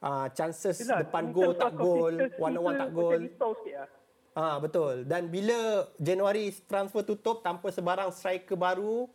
uh, 0.04 0.28
chances 0.36 0.84
Yelah, 0.84 1.04
depan 1.04 1.32
gol 1.32 1.56
tak 1.56 1.72
gol, 1.76 2.16
one 2.40 2.56
on 2.60 2.64
one 2.64 2.76
tak 2.76 2.90
gol. 2.92 3.20
lah. 3.20 3.88
Ah 4.34 4.58
betul. 4.58 5.06
Dan 5.06 5.30
bila 5.30 5.88
Januari 5.96 6.50
transfer 6.66 7.06
tutup 7.06 7.40
tanpa 7.40 7.70
sebarang 7.70 8.10
striker 8.12 8.58
baru, 8.58 9.06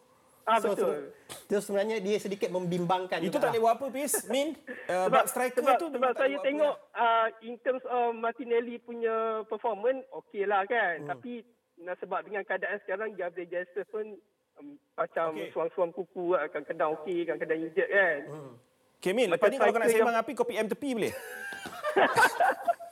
Ah, 0.49 0.59
betul. 0.65 1.13
Itu 1.29 1.61
sebenarnya 1.61 2.01
dia 2.01 2.17
sedikit 2.17 2.49
membimbangkan 2.49 3.21
Itu 3.21 3.37
tak 3.37 3.53
boleh 3.53 3.61
buat 3.61 3.75
apa, 3.77 3.87
Pis? 3.93 4.25
Min, 4.33 4.57
uh, 4.89 5.05
sebab, 5.13 5.25
striker 5.29 5.61
sebab, 5.61 5.77
tu 5.77 5.87
sebab 5.93 6.13
saya 6.17 6.37
tengok 6.41 6.75
apa. 6.97 7.05
uh, 7.05 7.29
in 7.45 7.61
terms 7.61 7.85
of 7.85 8.17
Martinelli 8.17 8.81
punya 8.81 9.45
performance 9.45 10.09
okey 10.25 10.49
lah 10.49 10.65
kan 10.65 11.05
Hmm. 11.05 11.09
tapi 11.13 11.45
nah, 11.85 11.93
sebab 12.01 12.25
dengan 12.25 12.43
keadaan 12.49 12.81
sekarang 12.83 13.13
Gabriel 13.13 13.53
Jesus 13.53 13.85
pun 13.93 14.17
um, 14.57 14.81
macam 14.97 15.37
okay. 15.37 15.53
suam-suam 15.53 15.93
kuku 15.93 16.33
lah. 16.33 16.49
kadang-kadang 16.49 16.97
okey 17.01 17.29
kadang-kadang 17.29 17.59
injet 17.69 17.89
kan 17.93 18.19
Hmm. 18.25 18.53
Okay, 18.99 19.15
Min, 19.15 19.31
lepas 19.31 19.47
ni 19.47 19.63
kalau 19.63 19.71
kau 19.71 19.79
nak 19.79 19.95
sembang 19.95 20.19
api, 20.19 20.33
kau 20.35 20.43
PM 20.43 20.67
tepi 20.67 20.91
boleh? 20.91 21.15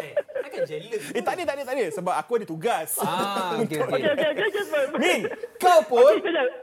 Eh, 0.00 0.12
takkan 0.16 0.60
jealous. 0.64 1.04
Eh, 1.10 1.20
tak 1.20 1.32
ada, 1.32 1.42
tak 1.44 1.54
ada, 1.54 1.62
tak 1.62 1.74
ada. 1.74 1.84
Sebab 1.92 2.14
aku 2.14 2.32
ada 2.34 2.46
tugas. 2.46 2.88
Ah, 2.98 3.54
okey 3.60 3.78
okey. 3.78 3.92
okey 3.94 4.10
okey 4.10 4.28
okey 4.30 4.44
okey 4.46 4.62
sebab- 4.64 4.96
Min, 4.96 5.20
kau 5.56 5.78
pun 5.84 6.12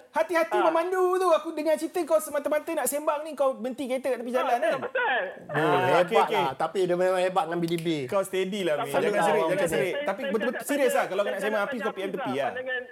hati-hati 0.10 0.58
Ah. 0.58 0.64
memandu 0.66 1.04
tu. 1.16 1.28
Aku 1.30 1.50
dengar 1.52 1.76
cerita 1.76 2.02
kau 2.04 2.18
semata-mata 2.18 2.70
nak 2.74 2.86
sembang 2.86 3.22
ni, 3.22 3.32
kau 3.32 3.54
berhenti 3.54 3.86
kereta 3.86 4.08
kat 4.10 4.20
tepi 4.20 4.32
jalan 4.32 4.58
kan? 4.58 4.72
Pasal. 4.80 5.22
Oh, 5.48 5.56
Ah, 5.56 5.80
hebat 5.88 6.04
okey, 6.04 6.18
okey. 6.20 6.42
lah. 6.42 6.52
Tapi 6.56 6.80
dia 6.84 6.96
memang 6.96 7.20
hebat 7.20 7.44
dengan 7.46 7.60
BDB. 7.60 7.88
Kau 8.08 8.22
steady 8.22 8.62
lah, 8.62 8.76
Min. 8.80 8.90
Jangan 8.90 9.22
serik, 9.24 9.44
jangan 9.48 9.68
serik. 9.68 9.94
Tapi 10.04 10.22
betul-betul 10.28 10.66
serius 10.66 10.94
lah. 10.94 11.06
Kalau 11.06 11.22
nak 11.22 11.38
sembang 11.38 11.64
api, 11.64 11.78
kau 11.80 11.92
PM 11.92 12.12
tepi 12.12 12.34
lah. 12.34 12.52
Pandangan 12.52 12.84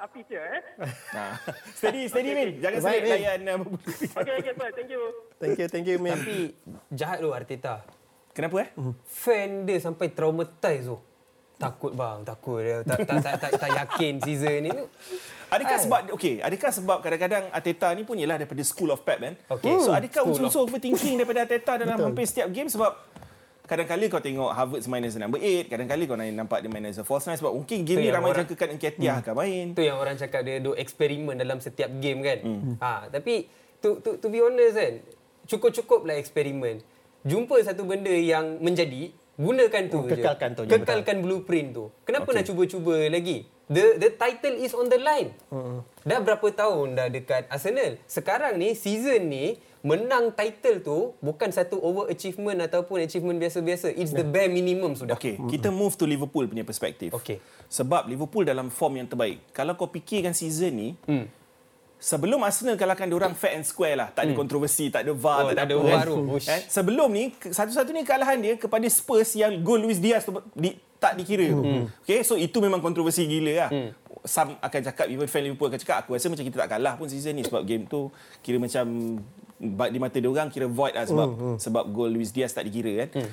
api 0.00 0.20
je 0.26 0.36
eh. 0.36 0.60
Nah. 1.10 1.32
Steady, 1.78 2.02
steady, 2.06 2.30
Min. 2.32 2.48
Jangan 2.58 2.78
serik 2.82 3.02
Min. 3.02 3.12
layan. 3.14 3.40
uh, 3.42 3.58
Okey 4.14 4.32
okey 4.38 4.52
thank 4.70 4.90
you. 4.90 5.02
Thank 5.38 5.56
you, 5.56 5.66
thank 5.66 5.86
you, 5.86 5.96
man. 5.96 6.12
Tapi 6.14 6.52
jahat 6.90 7.18
tu 7.18 7.28
Arteta. 7.30 7.80
Kenapa 8.30 8.56
eh? 8.60 8.68
Fan 9.04 9.66
dia 9.66 9.78
sampai 9.78 10.08
traumatize 10.08 10.86
tu. 10.86 10.96
Takut 11.56 11.92
bang, 11.92 12.24
takut 12.24 12.64
dia. 12.64 12.80
Tak 12.80 13.04
tak 13.04 13.16
tak 13.20 13.34
tak, 13.36 13.50
tak 13.58 13.70
yakin 13.70 14.12
season 14.18 14.58
ni. 14.64 14.70
Adakah 15.50 15.76
Kan? 15.76 15.82
sebab 15.82 16.00
okey, 16.14 16.34
adakah 16.40 16.70
sebab 16.70 16.98
kadang-kadang 17.00 17.44
Arteta 17.50 17.90
ni 17.92 18.06
pun 18.06 18.14
ialah 18.14 18.38
daripada 18.38 18.62
school 18.62 18.88
of 18.88 19.02
Pep 19.02 19.18
kan? 19.18 19.34
Okey. 19.50 19.82
So 19.82 19.90
adakah 19.90 20.24
unsur-unsur 20.24 20.62
overthinking 20.64 21.18
daripada 21.18 21.42
Arteta 21.42 21.74
dalam 21.76 21.98
hampir 22.00 22.24
setiap 22.24 22.48
game 22.48 22.70
sebab 22.70 22.94
kadang-kadang 23.66 24.08
kau 24.08 24.18
tengok 24.18 24.50
Harvard's 24.50 24.86
main 24.86 25.02
as 25.02 25.14
number 25.14 25.36
8, 25.36 25.68
kadang-kadang 25.68 26.06
kau 26.06 26.16
nampak 26.16 26.58
dia 26.58 26.70
main 26.70 26.86
as 26.86 26.96
a 26.96 27.04
false 27.04 27.26
nine 27.26 27.36
sebab 27.36 27.52
mungkin 27.52 27.82
game 27.82 27.98
Tu 27.98 28.02
ni 28.02 28.10
ramai 28.10 28.30
orang- 28.30 28.46
jangkakan 28.46 28.68
Nketiah 28.78 29.14
akan 29.20 29.34
main. 29.36 29.66
Tu 29.74 29.82
yang 29.84 29.98
orang 29.98 30.16
cakap 30.16 30.40
dia 30.42 30.56
duk 30.58 30.74
eksperimen 30.74 31.34
dalam 31.34 31.58
setiap 31.58 31.90
game 31.98 32.22
kan. 32.22 32.38
Ha, 32.78 32.92
tapi 33.10 33.50
to, 33.78 33.98
to, 33.98 34.16
to 34.16 34.26
be 34.26 34.38
honest 34.38 34.74
kan, 34.74 34.94
cukup-cukup 35.44 36.02
lah 36.02 36.14
eksperimen. 36.14 36.78
Jumpa 37.22 37.60
satu 37.60 37.84
benda 37.84 38.10
yang 38.10 38.56
menjadi, 38.58 39.12
gunakan 39.34 39.82
tu 39.86 39.98
Oh, 39.98 40.04
je. 40.04 40.14
kekalkan 40.14 40.50
tu 40.52 40.62
je, 40.62 40.72
Kekalkan 40.72 41.16
blueprint 41.20 41.68
tu. 41.70 41.84
Kenapa 42.02 42.26
Okey. 42.26 42.36
nak 42.36 42.44
cuba-cuba 42.44 42.94
lagi? 43.06 43.38
The 43.66 43.96
the 43.96 44.10
title 44.10 44.58
is 44.58 44.72
on 44.72 44.86
the 44.86 44.98
line. 44.98 45.30
Dah 46.02 46.18
berapa 46.18 46.42
tahun 46.42 46.92
dah 46.92 47.06
dekat 47.06 47.46
Arsenal. 47.46 48.02
Sekarang 48.04 48.58
ni, 48.58 48.74
season 48.74 49.30
ni, 49.30 49.62
menang 49.80 50.34
title 50.34 50.82
tu 50.82 50.98
bukan 51.20 51.48
satu 51.48 51.78
overachievement 51.78 52.58
ataupun 52.60 52.98
achievement 53.00 53.38
biasa-biasa. 53.38 53.94
It's 53.94 54.10
the 54.10 54.26
bare 54.26 54.50
minimum 54.50 54.92
sudah. 54.92 55.14
Okey, 55.14 55.38
kita 55.46 55.70
move 55.70 55.94
to 55.94 56.04
Liverpool 56.04 56.44
punya 56.44 56.60
perspektif. 56.62 57.14
Okey. 57.14 57.38
Sebab 57.66 58.04
Liverpool 58.04 58.42
dalam 58.42 58.68
form 58.68 58.98
yang 58.98 59.06
terbaik. 59.06 59.38
Kalau 59.50 59.72
kau 59.72 59.86
fikirkan 59.86 60.34
season 60.34 60.72
ni, 60.74 60.88
Hmm. 61.06 61.30
Sebelum 62.00 62.40
Arsenal 62.40 62.74
kalahkan 62.74 63.04
diorang 63.04 63.32
fair 63.32 63.54
and 63.54 63.62
square 63.62 63.92
lah. 63.94 64.08
Tak 64.08 64.24
ada 64.24 64.32
kontroversi, 64.34 64.88
tak 64.88 65.04
ada 65.04 65.12
VAR, 65.12 65.36
Oh, 65.38 65.46
tak, 65.46 65.54
tak 65.54 65.64
ada 65.66 65.74
apa 65.74 65.84
VAR 65.84 66.06
kan. 66.40 66.60
Sebelum 66.66 67.08
ni, 67.08 67.24
ke- 67.30 67.52
satu-satunya 67.52 68.02
kalahan 68.02 68.36
dia 68.36 68.56
kepada 68.56 68.86
Spurs 68.88 69.30
yang 69.34 69.60
gol 69.60 69.78
Luis 69.78 70.00
Diaz 70.00 70.24
tu 70.24 70.32
di, 70.50 70.72
tak 70.96 71.14
dikira 71.14 71.44
tu. 71.50 71.60
Okay, 72.00 72.20
so 72.22 72.34
itu 72.34 72.56
memang 72.58 72.80
kontroversi 72.80 73.24
gila 73.24 73.52
lah. 73.54 73.70
Some 74.22 74.56
akan 74.58 74.80
cakap, 74.82 75.06
even 75.06 75.24
fan 75.24 75.40
Liverpool 75.42 75.68
akan 75.68 75.76
cakap, 75.78 75.96
aku 75.98 76.12
rasa 76.12 76.26
macam 76.26 76.40
kita 76.42 76.56
tak 76.58 76.70
kalah 76.70 76.92
pun 76.94 77.04
season 77.04 77.32
ni 77.32 77.42
sebab 77.42 77.62
game 77.62 77.84
tu 77.84 78.08
kira 78.38 78.56
macam 78.56 78.84
di 79.60 79.98
mata 79.98 80.16
diorang 80.16 80.48
kira 80.48 80.64
void 80.64 80.92
lah 80.92 81.04
sebab 81.04 81.28
sebab 81.56 81.84
gol 81.86 82.08
Luis 82.10 82.28
Diaz 82.28 82.50
tak 82.50 82.64
dikira 82.64 83.04
kan. 83.06 83.28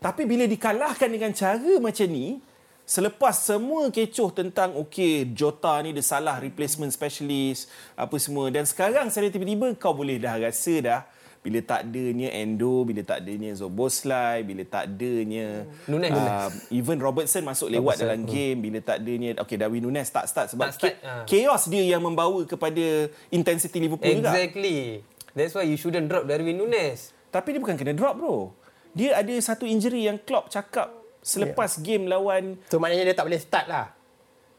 Tapi 0.00 0.22
bila 0.24 0.44
dikalahkan 0.44 1.08
dengan 1.08 1.30
cara 1.30 1.58
macam 1.80 2.06
ni, 2.06 2.38
selepas 2.84 3.32
semua 3.34 3.88
kecoh 3.88 4.28
tentang 4.28 4.76
okey 4.84 5.32
Jota 5.32 5.80
ni 5.80 5.96
dia 5.96 6.04
salah 6.04 6.36
replacement 6.36 6.92
specialist 6.92 7.66
apa 7.96 8.12
semua 8.16 8.52
dan 8.52 8.68
sekarang 8.68 9.08
saya 9.08 9.32
tiba-tiba 9.32 9.72
kau 9.74 9.96
boleh 9.96 10.20
dah 10.20 10.36
rasa 10.36 10.74
dah 10.78 11.00
bila 11.40 11.60
tak 11.60 11.84
adanya 11.84 12.32
Endo, 12.32 12.88
bila 12.88 13.04
tak 13.04 13.20
adanya 13.20 13.52
Zoboslai, 13.52 14.40
bila 14.40 14.64
tak 14.64 14.88
adanya 14.88 15.68
Nunes. 15.84 16.08
uh, 16.08 16.48
even 16.72 16.96
Robertson 16.96 17.44
masuk 17.44 17.68
lewat 17.68 18.00
Robertson, 18.00 18.08
dalam 18.08 18.20
game, 18.24 18.64
bila 18.64 18.80
tak 18.80 19.04
adanya 19.04 19.36
okey 19.44 19.60
Darwin 19.60 19.84
Nunes 19.84 20.08
tak 20.08 20.24
start 20.24 20.48
sebab 20.48 20.72
Tak 20.72 20.72
start, 20.72 20.96
ke- 20.96 21.04
ah. 21.04 21.24
chaos 21.28 21.68
dia 21.68 21.84
yang 21.84 22.00
membawa 22.00 22.40
kepada 22.48 23.12
intensity 23.28 23.76
Liverpool 23.76 24.24
juga. 24.24 24.32
Exactly. 24.32 25.04
That's 25.36 25.52
why 25.52 25.68
you 25.68 25.76
shouldn't 25.76 26.08
drop 26.08 26.24
Darwin 26.24 26.56
Nunes. 26.56 27.12
Tapi 27.28 27.52
dia 27.52 27.60
bukan 27.60 27.76
kena 27.76 27.92
drop 27.92 28.16
bro. 28.16 28.48
Dia 28.96 29.12
ada 29.12 29.34
satu 29.36 29.68
injury 29.68 30.08
yang 30.08 30.16
Klopp 30.16 30.48
cakap 30.48 30.96
selepas 31.24 31.80
game 31.80 32.04
lawan 32.04 32.60
So 32.68 32.76
maknanya 32.76 33.08
dia 33.08 33.16
tak 33.16 33.24
boleh 33.24 33.40
start 33.40 33.66
lah. 33.66 33.86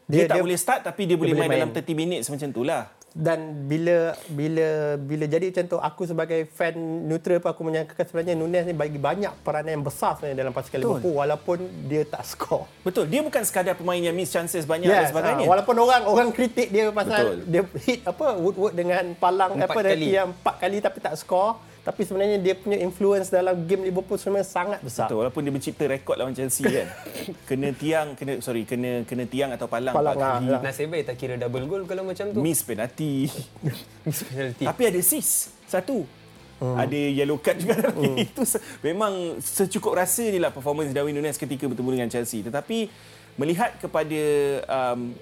dia, 0.05 0.25
dia 0.25 0.27
tak 0.27 0.41
boleh 0.41 0.57
start 0.57 0.81
tapi 0.83 1.05
dia, 1.05 1.13
boleh 1.13 1.31
boleh 1.31 1.45
main, 1.45 1.61
dalam 1.61 1.69
main. 1.71 1.85
30 1.85 1.93
minutes 1.95 2.27
macam 2.27 2.49
tu 2.49 2.61
lah. 2.61 2.83
Dan 3.15 3.63
bila 3.63 4.11
bila 4.27 4.67
bila 4.99 5.23
jadi 5.23 5.47
macam 5.47 5.65
tu 5.65 5.77
aku 5.79 6.03
sebagai 6.03 6.51
fan 6.51 6.75
neutral 7.07 7.39
pun 7.39 7.47
aku 7.47 7.63
menyangkakan 7.63 8.03
sebenarnya 8.03 8.35
Nunes 8.35 8.67
ni 8.67 8.75
bagi 8.75 8.99
banyak 8.99 9.39
peranan 9.39 9.71
yang 9.71 9.85
besar 9.87 10.19
sebenarnya 10.19 10.43
dalam 10.43 10.51
pasukan 10.51 10.77
Betul. 10.77 10.89
Liverpool 10.91 11.15
walaupun 11.15 11.57
dia 11.87 12.03
tak 12.03 12.27
skor. 12.27 12.67
Betul, 12.83 13.07
dia 13.07 13.23
bukan 13.23 13.39
sekadar 13.41 13.73
pemain 13.73 13.95
yang 13.95 14.11
miss 14.11 14.29
chances 14.29 14.67
banyak 14.67 14.91
dan 14.91 14.99
Yes, 14.99 15.15
sebagainya. 15.15 15.41
ha, 15.41 15.49
walaupun 15.49 15.75
orang 15.79 16.03
orang 16.03 16.29
kritik 16.29 16.67
dia 16.67 16.91
pasal 16.91 17.23
Betul. 17.23 17.35
dia 17.47 17.61
hit 17.81 17.99
apa 18.03 18.25
Woodward 18.35 18.73
dengan 18.75 19.03
palang 19.15 19.51
Empat 19.55 19.71
apa 19.71 19.79
kali. 19.87 20.07
yang 20.11 20.27
empat 20.29 20.55
kali 20.59 20.77
tapi 20.83 20.97
tak 20.99 21.15
skor 21.15 21.55
tapi 21.85 22.01
sebenarnya 22.01 22.41
dia 22.41 22.57
punya 22.57 22.81
influence 22.81 23.29
dalam 23.29 23.61
game 23.69 23.85
Liverpool 23.85 24.17
sebenarnya 24.17 24.49
sangat 24.49 24.79
besar. 24.81 25.05
Betul, 25.05 25.21
walaupun 25.21 25.45
dia 25.45 25.53
mencipta 25.53 25.85
rekod 25.85 26.17
lawan 26.17 26.33
Chelsea 26.33 26.65
kan. 26.65 26.89
kena 27.49 27.69
tiang, 27.77 28.17
kena 28.17 28.41
sorry, 28.41 28.65
kena 28.65 29.05
kena 29.05 29.29
tiang 29.29 29.53
atau 29.53 29.69
palang, 29.69 29.93
Palang, 29.93 30.17
empat 30.17 30.25
ah, 30.25 30.33
kali. 30.41 30.49
lah. 30.49 30.61
Nasib 30.65 30.89
baik 30.89 31.13
tak 31.13 31.15
kira 31.21 31.37
double 31.37 31.69
goal 31.69 31.85
kalau 31.85 32.01
macam 32.01 32.33
tu. 32.33 32.41
Miss 32.41 32.65
penalti. 32.65 33.29
Miss 34.09 34.25
penalty. 34.25 34.65
Tapi 34.65 34.81
ada 34.81 34.99
sis 35.05 35.53
satu. 35.69 36.09
Hmm. 36.57 36.73
Ada 36.73 36.99
yellow 37.21 37.37
card 37.37 37.57
juga 37.61 37.93
hmm. 37.93 38.17
Itu 38.33 38.41
se- 38.49 38.63
memang 38.81 39.37
secukup 39.37 39.93
rasa 39.93 40.25
je 40.25 40.41
lah 40.41 40.49
performance 40.49 40.89
Darwin 40.89 41.13
Nunes 41.13 41.37
ketika 41.37 41.69
bertemu 41.69 42.01
dengan 42.01 42.09
Chelsea. 42.09 42.41
Tetapi 42.41 42.89
melihat 43.37 43.77
kepada 43.77 44.21
um, 44.65 45.13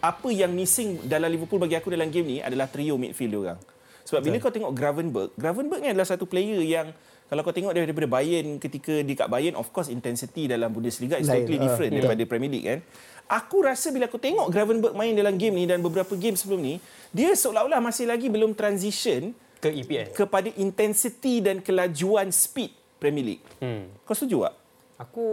apa 0.00 0.28
yang 0.32 0.56
missing 0.56 1.04
dalam 1.04 1.28
Liverpool 1.28 1.60
bagi 1.60 1.76
aku 1.76 1.92
dalam 1.92 2.08
game 2.08 2.24
ni 2.24 2.38
adalah 2.40 2.64
trio 2.64 2.96
midfield 2.96 3.28
dia 3.28 3.40
orang. 3.44 3.60
Sebab 4.06 4.20
bila 4.22 4.36
kau 4.38 4.54
tengok 4.54 4.72
Gravenberg, 4.72 5.30
Gravenberg 5.34 5.82
ni 5.82 5.90
adalah 5.90 6.06
satu 6.06 6.30
player 6.30 6.62
yang 6.62 6.94
kalau 7.26 7.42
kau 7.42 7.50
tengok 7.50 7.74
daripada 7.74 8.06
Bayern 8.06 8.62
ketika 8.62 9.02
di 9.02 9.18
kat 9.18 9.26
Bayern 9.26 9.58
of 9.58 9.74
course 9.74 9.90
intensity 9.90 10.46
dalam 10.46 10.70
Bundesliga 10.70 11.18
is 11.18 11.26
totally 11.26 11.58
ah, 11.58 11.62
different 11.66 11.90
betul. 11.90 12.06
daripada 12.06 12.22
Premier 12.30 12.50
League 12.54 12.66
kan. 12.70 12.80
Aku 13.26 13.66
rasa 13.66 13.90
bila 13.90 14.06
aku 14.06 14.22
tengok 14.22 14.46
Gravenberg 14.54 14.94
main 14.94 15.10
dalam 15.10 15.34
game 15.34 15.58
ni 15.58 15.66
dan 15.66 15.82
beberapa 15.82 16.14
game 16.14 16.38
sebelum 16.38 16.62
ni, 16.62 16.78
dia 17.10 17.34
seolah-olah 17.34 17.82
masih 17.82 18.06
lagi 18.06 18.30
belum 18.30 18.54
transition 18.54 19.34
Ke 19.58 19.74
EPL. 19.74 20.14
kepada 20.14 20.46
intensity 20.54 21.42
dan 21.42 21.58
kelajuan 21.58 22.30
speed 22.30 22.70
Premier 23.02 23.34
League. 23.34 23.44
Hmm. 23.58 23.90
Kau 24.06 24.14
setuju 24.14 24.46
tak? 24.46 24.54
Aku 24.96 25.26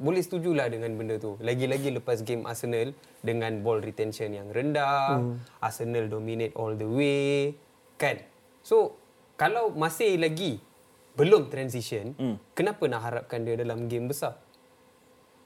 boleh 0.00 0.24
setujulah 0.24 0.72
dengan 0.72 0.90
benda 0.96 1.20
tu. 1.20 1.36
Lagi-lagi 1.44 1.92
lepas 1.92 2.24
game 2.24 2.48
Arsenal 2.48 2.96
dengan 3.20 3.52
ball 3.60 3.84
retention 3.84 4.32
yang 4.32 4.48
rendah, 4.48 5.20
hmm. 5.20 5.60
Arsenal 5.60 6.08
dominate 6.08 6.56
all 6.56 6.72
the 6.72 6.88
way, 6.88 7.52
kan? 7.98 8.22
So, 8.62 8.94
kalau 9.34 9.70
masih 9.70 10.16
lagi 10.16 10.62
belum 11.12 11.46
transition, 11.46 12.14
hmm. 12.14 12.36
kenapa 12.52 12.86
nak 12.86 13.02
harapkan 13.02 13.42
dia 13.42 13.54
dalam 13.54 13.86
game 13.86 14.06
besar? 14.06 14.38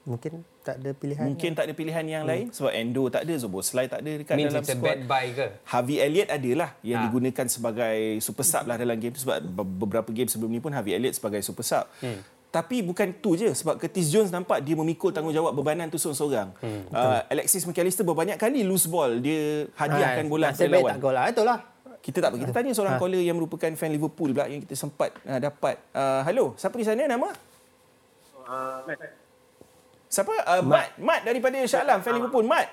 Mungkin 0.03 0.43
tak 0.59 0.83
ada 0.83 0.91
pilihan. 0.91 1.23
Mungkin 1.23 1.55
tak 1.55 1.63
ada 1.63 1.73
pilihan 1.73 2.03
yang 2.03 2.23
lain 2.23 2.51
sebab 2.51 2.75
Endo 2.75 3.07
tak 3.07 3.23
ada, 3.23 3.39
Zoboslai 3.39 3.87
tak 3.87 4.03
ada 4.03 4.11
dekat 4.13 4.35
Means 4.35 4.51
dalam 4.51 4.59
it's 4.59 4.67
a 4.67 4.75
squad. 4.75 4.83
bad 4.85 4.99
buy 5.07 5.25
ke? 5.31 5.47
Harvey 5.63 5.97
Elliott 5.97 6.27
adalah 6.29 6.75
yang 6.81 6.99
Ah. 6.99 7.03
digunakan 7.07 7.45
sebagai 7.47 7.97
super 8.19 8.43
sub 8.43 8.67
lah 8.67 8.75
dalam 8.75 8.99
game 8.99 9.15
tu 9.15 9.23
sebab 9.23 9.39
be- 9.39 9.71
beberapa 9.79 10.11
game 10.11 10.27
sebelum 10.27 10.51
ni 10.51 10.59
pun 10.59 10.69
Harvey 10.69 10.91
Elliott 10.91 11.15
sebagai 11.15 11.39
super 11.39 11.63
sub. 11.63 11.87
Hmm. 11.99 12.19
Tapi 12.51 12.83
bukan 12.83 13.15
tu 13.17 13.33
je 13.33 13.49
sebab 13.49 13.79
Curtis 13.79 14.11
Jones 14.11 14.29
nampak 14.29 14.59
dia 14.59 14.75
memikul 14.75 15.09
tanggungjawab 15.09 15.55
bebanan 15.55 15.87
tu 15.87 15.95
seorang-seorang. 15.95 16.51
Hmm, 16.53 16.83
uh, 16.91 17.23
Alexis 17.25 17.63
McAllister 17.63 18.03
berbanyak 18.03 18.35
kali 18.35 18.61
loose 18.61 18.85
ball, 18.85 19.17
dia 19.17 19.65
hadiahkan 19.73 20.27
bola 20.27 20.51
Nasib 20.51 20.67
kepada 20.67 20.69
baik 20.69 20.83
lawan. 20.83 20.91
tak 20.91 20.99
gol 20.99 21.13
lah. 21.13 21.25
Itulah. 21.25 21.59
Kita 22.03 22.19
tak 22.19 22.35
apa. 22.35 22.37
Kita 22.43 22.51
tanya 22.51 22.75
seorang 22.75 22.99
caller 22.99 23.23
yang 23.23 23.39
merupakan 23.39 23.71
fan 23.79 23.95
Liverpool 23.95 24.35
pula 24.35 24.51
yang 24.51 24.59
kita 24.59 24.75
sempat 24.75 25.15
uh, 25.23 25.39
dapat. 25.39 25.79
Uh, 25.95 26.21
hello, 26.27 26.45
siapa 26.59 26.75
di 26.75 26.83
sana 26.83 27.07
nama? 27.07 27.31
Siapa? 30.11 30.33
Uh, 30.43 30.61
Mat. 30.67 30.99
Mat 30.99 31.23
daripada 31.23 31.55
Shah 31.63 31.87
Alam, 31.87 32.03
fan 32.03 32.19
Liverpool. 32.19 32.43
Mat. 32.43 32.67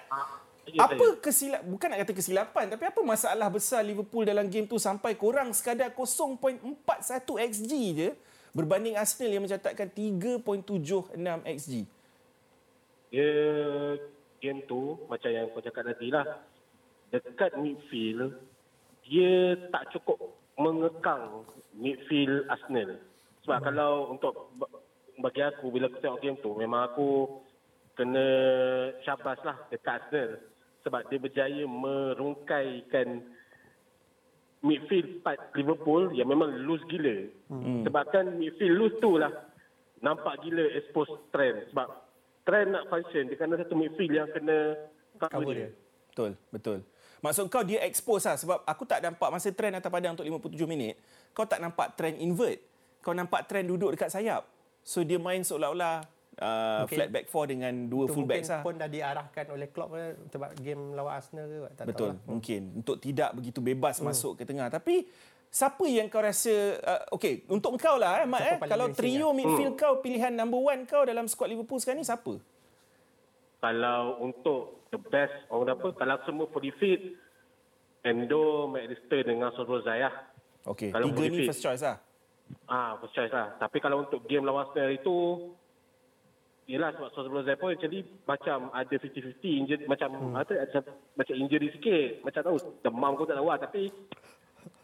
Apa 0.71 1.23
kesilap 1.23 1.63
bukan 1.67 1.91
nak 1.91 1.99
kata 2.07 2.13
kesilapan 2.15 2.65
tapi 2.71 2.85
apa 2.87 3.01
masalah 3.03 3.49
besar 3.51 3.83
Liverpool 3.83 4.23
dalam 4.23 4.47
game 4.47 4.71
tu 4.71 4.79
sampai 4.79 5.19
korang 5.19 5.51
sekadar 5.51 5.91
0.41 5.91 6.63
XG 7.27 7.73
je 7.97 8.09
berbanding 8.55 8.95
Arsenal 8.95 9.35
yang 9.35 9.43
mencatatkan 9.47 9.91
3.76 9.91 11.11
XG. 11.59 11.75
dia 13.11 13.31
game 14.39 14.63
tu 14.65 14.95
macam 15.11 15.31
yang 15.31 15.51
kau 15.51 15.63
cakap 15.63 15.91
tadi 15.91 16.09
lah. 16.15 16.25
Dekat 17.11 17.59
midfield, 17.59 18.39
dia 19.11 19.59
tak 19.75 19.91
cukup 19.91 20.23
mengekang 20.55 21.43
midfield 21.75 22.47
Arsenal. 22.47 23.03
Sebab 23.43 23.59
hmm. 23.59 23.67
kalau 23.67 23.93
untuk 24.15 24.55
bagi 25.19 25.43
aku 25.43 25.69
bila 25.75 25.91
aku 25.91 25.99
tengok 25.99 26.23
game 26.23 26.39
tu 26.39 26.55
memang 26.55 26.95
aku 26.95 27.09
kena 27.99 28.27
syabas 29.03 29.37
lah 29.43 29.59
dekat 29.69 29.99
Arsenal 30.07 30.31
sebab 30.87 31.01
dia 31.11 31.19
berjaya 31.21 31.65
merungkaikan 31.67 33.21
midfield 34.63 35.21
part 35.27 35.53
Liverpool 35.59 36.15
yang 36.15 36.31
memang 36.31 36.55
loose 36.65 36.87
gila. 36.87 37.27
Hmm. 37.51 37.83
Sebabkan 37.83 38.39
midfield 38.39 38.79
loose 38.79 38.97
tu 39.03 39.19
lah 39.19 39.35
nampak 40.01 40.41
gila 40.47 40.65
expose 40.79 41.13
trend 41.35 41.67
sebab 41.75 41.89
trend 42.49 42.73
nak 42.73 42.89
function 42.89 43.29
dia 43.29 43.37
kena 43.37 43.61
satu 43.61 43.77
midfield 43.77 44.15
yang 44.15 44.31
kena 44.33 44.79
cover, 45.21 45.35
Cover 45.35 45.53
dia. 45.53 45.69
dia. 45.69 45.71
Betul, 46.11 46.31
betul. 46.55 46.79
Maksud 47.21 47.53
kau 47.53 47.61
dia 47.61 47.85
expose 47.85 48.25
lah 48.25 48.37
sebab 48.37 48.65
aku 48.65 48.89
tak 48.89 49.05
nampak 49.05 49.29
masa 49.29 49.53
trend 49.53 49.77
atas 49.77 49.93
padang 49.93 50.17
untuk 50.17 50.25
57 50.25 50.65
minit, 50.65 50.97
kau 51.31 51.45
tak 51.45 51.61
nampak 51.61 51.93
trend 51.93 52.17
invert. 52.17 52.61
Kau 53.01 53.13
nampak 53.13 53.45
trend 53.45 53.69
duduk 53.69 53.93
dekat 53.93 54.09
sayap. 54.09 54.45
So 54.81 55.05
dia 55.05 55.21
main 55.21 55.45
seolah-olah 55.45 56.01
uh, 56.41 56.85
Mungkin- 56.85 56.97
flat 56.97 57.09
back 57.13 57.27
four 57.29 57.45
dengan 57.45 57.73
dua 57.87 58.09
Itu 58.09 58.17
full 58.17 58.25
mungkin 58.25 58.41
backs 58.41 58.49
lah. 58.49 58.63
pun 58.65 58.75
dah 58.81 58.89
diarahkan 58.89 59.45
oleh 59.53 59.69
Klopp 59.69 59.93
sebab 60.33 60.51
game 60.57 60.97
lawan 60.97 61.13
Arsenal 61.21 61.45
ke 61.45 61.57
tak 61.77 61.85
Betul, 61.93 61.97
tahu 61.97 62.09
lah. 62.09 62.17
mungkin 62.25 62.61
untuk 62.81 62.97
tidak 62.97 63.31
begitu 63.37 63.61
bebas 63.61 64.01
masuk 64.01 64.41
ke 64.41 64.49
tengah. 64.49 64.73
Tapi 64.73 65.05
siapa 65.53 65.85
yang 65.85 66.09
kau 66.09 66.25
rasa 66.25 66.55
uh, 66.81 67.17
okey, 67.21 67.45
untuk 67.53 67.77
kau 67.77 68.01
lah 68.01 68.25
eh 68.25 68.29
Mat 68.29 68.41
Siapa 68.41 68.65
eh 68.65 68.69
kalau 68.71 68.87
trio 68.95 69.29
midfield 69.37 69.77
kau 69.77 70.01
pilihan 70.01 70.33
number 70.33 70.57
one 70.57 70.89
kau 70.89 71.05
dalam 71.05 71.29
squad 71.29 71.53
Liverpool 71.53 71.77
sekarang 71.77 72.01
ni 72.01 72.09
siapa? 72.09 72.41
Kalau 73.61 74.17
untuk 74.25 74.80
the 74.91 74.99
best 75.11 75.35
orang 75.51 75.79
apa 75.79 75.89
kalau 75.95 76.17
semua 76.27 76.47
fully 76.51 76.75
fit 76.79 77.15
Endo, 78.01 78.65
McAllister 78.65 79.21
dengan 79.29 79.53
Sorozai 79.53 80.01
lah. 80.01 80.15
Okey, 80.65 80.89
Kalau 80.89 81.13
tiga 81.13 81.25
ni 81.29 81.45
fit. 81.45 81.49
first 81.53 81.61
choice 81.61 81.85
lah. 81.85 82.01
Ah, 82.65 82.97
first 82.97 83.13
choice 83.13 83.29
lah. 83.29 83.53
Tapi 83.61 83.77
kalau 83.77 84.09
untuk 84.09 84.25
game 84.25 84.45
lawan 84.45 84.65
Arsenal 84.69 84.93
itu 84.93 85.17
Yelah 86.71 86.95
sebab 86.95 87.11
Sorozai 87.13 87.59
pun 87.59 87.75
actually 87.75 88.07
macam 88.25 88.71
ada 88.71 88.95
50-50 88.95 89.43
injury, 89.43 89.85
macam 89.91 90.09
hmm. 90.15 90.35
ada, 90.39 90.55
ada 90.65 90.79
macam 91.19 91.35
injury 91.35 91.69
sikit. 91.75 92.23
Macam 92.23 92.41
tahu 92.47 92.57
demam 92.81 93.19
kau 93.19 93.27
tak 93.27 93.37
tahu 93.37 93.49
lah. 93.51 93.59
Tapi 93.59 93.83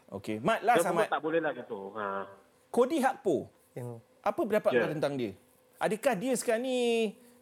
Okey, 0.07 0.37
Mat 0.39 0.61
pun 0.61 0.83
Ahmad. 0.83 1.07
tak 1.09 1.21
boleh 1.23 1.39
lah 1.41 1.51
gitu. 1.55 1.91
Ha. 1.95 2.27
Cody 2.69 2.99
Hakpo. 3.01 3.47
Yang 3.73 4.03
Apa 4.19 4.41
pendapat 4.43 4.71
Ya. 4.75 4.79
kau 4.83 4.91
tentang 4.93 5.13
dia? 5.15 5.31
Adakah 5.79 6.13
dia 6.19 6.33
sekarang 6.35 6.63
ni 6.67 6.77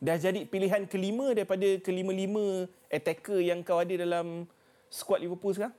dah 0.01 0.17
jadi 0.19 0.43
pilihan 0.47 0.83
kelima 0.85 1.31
daripada 1.31 1.65
kelima-lima 1.81 2.67
attacker 2.91 3.39
yang 3.39 3.63
kau 3.63 3.79
ada 3.79 3.95
dalam 3.95 4.47
squad 4.91 5.23
Liverpool 5.23 5.55
sekarang? 5.55 5.75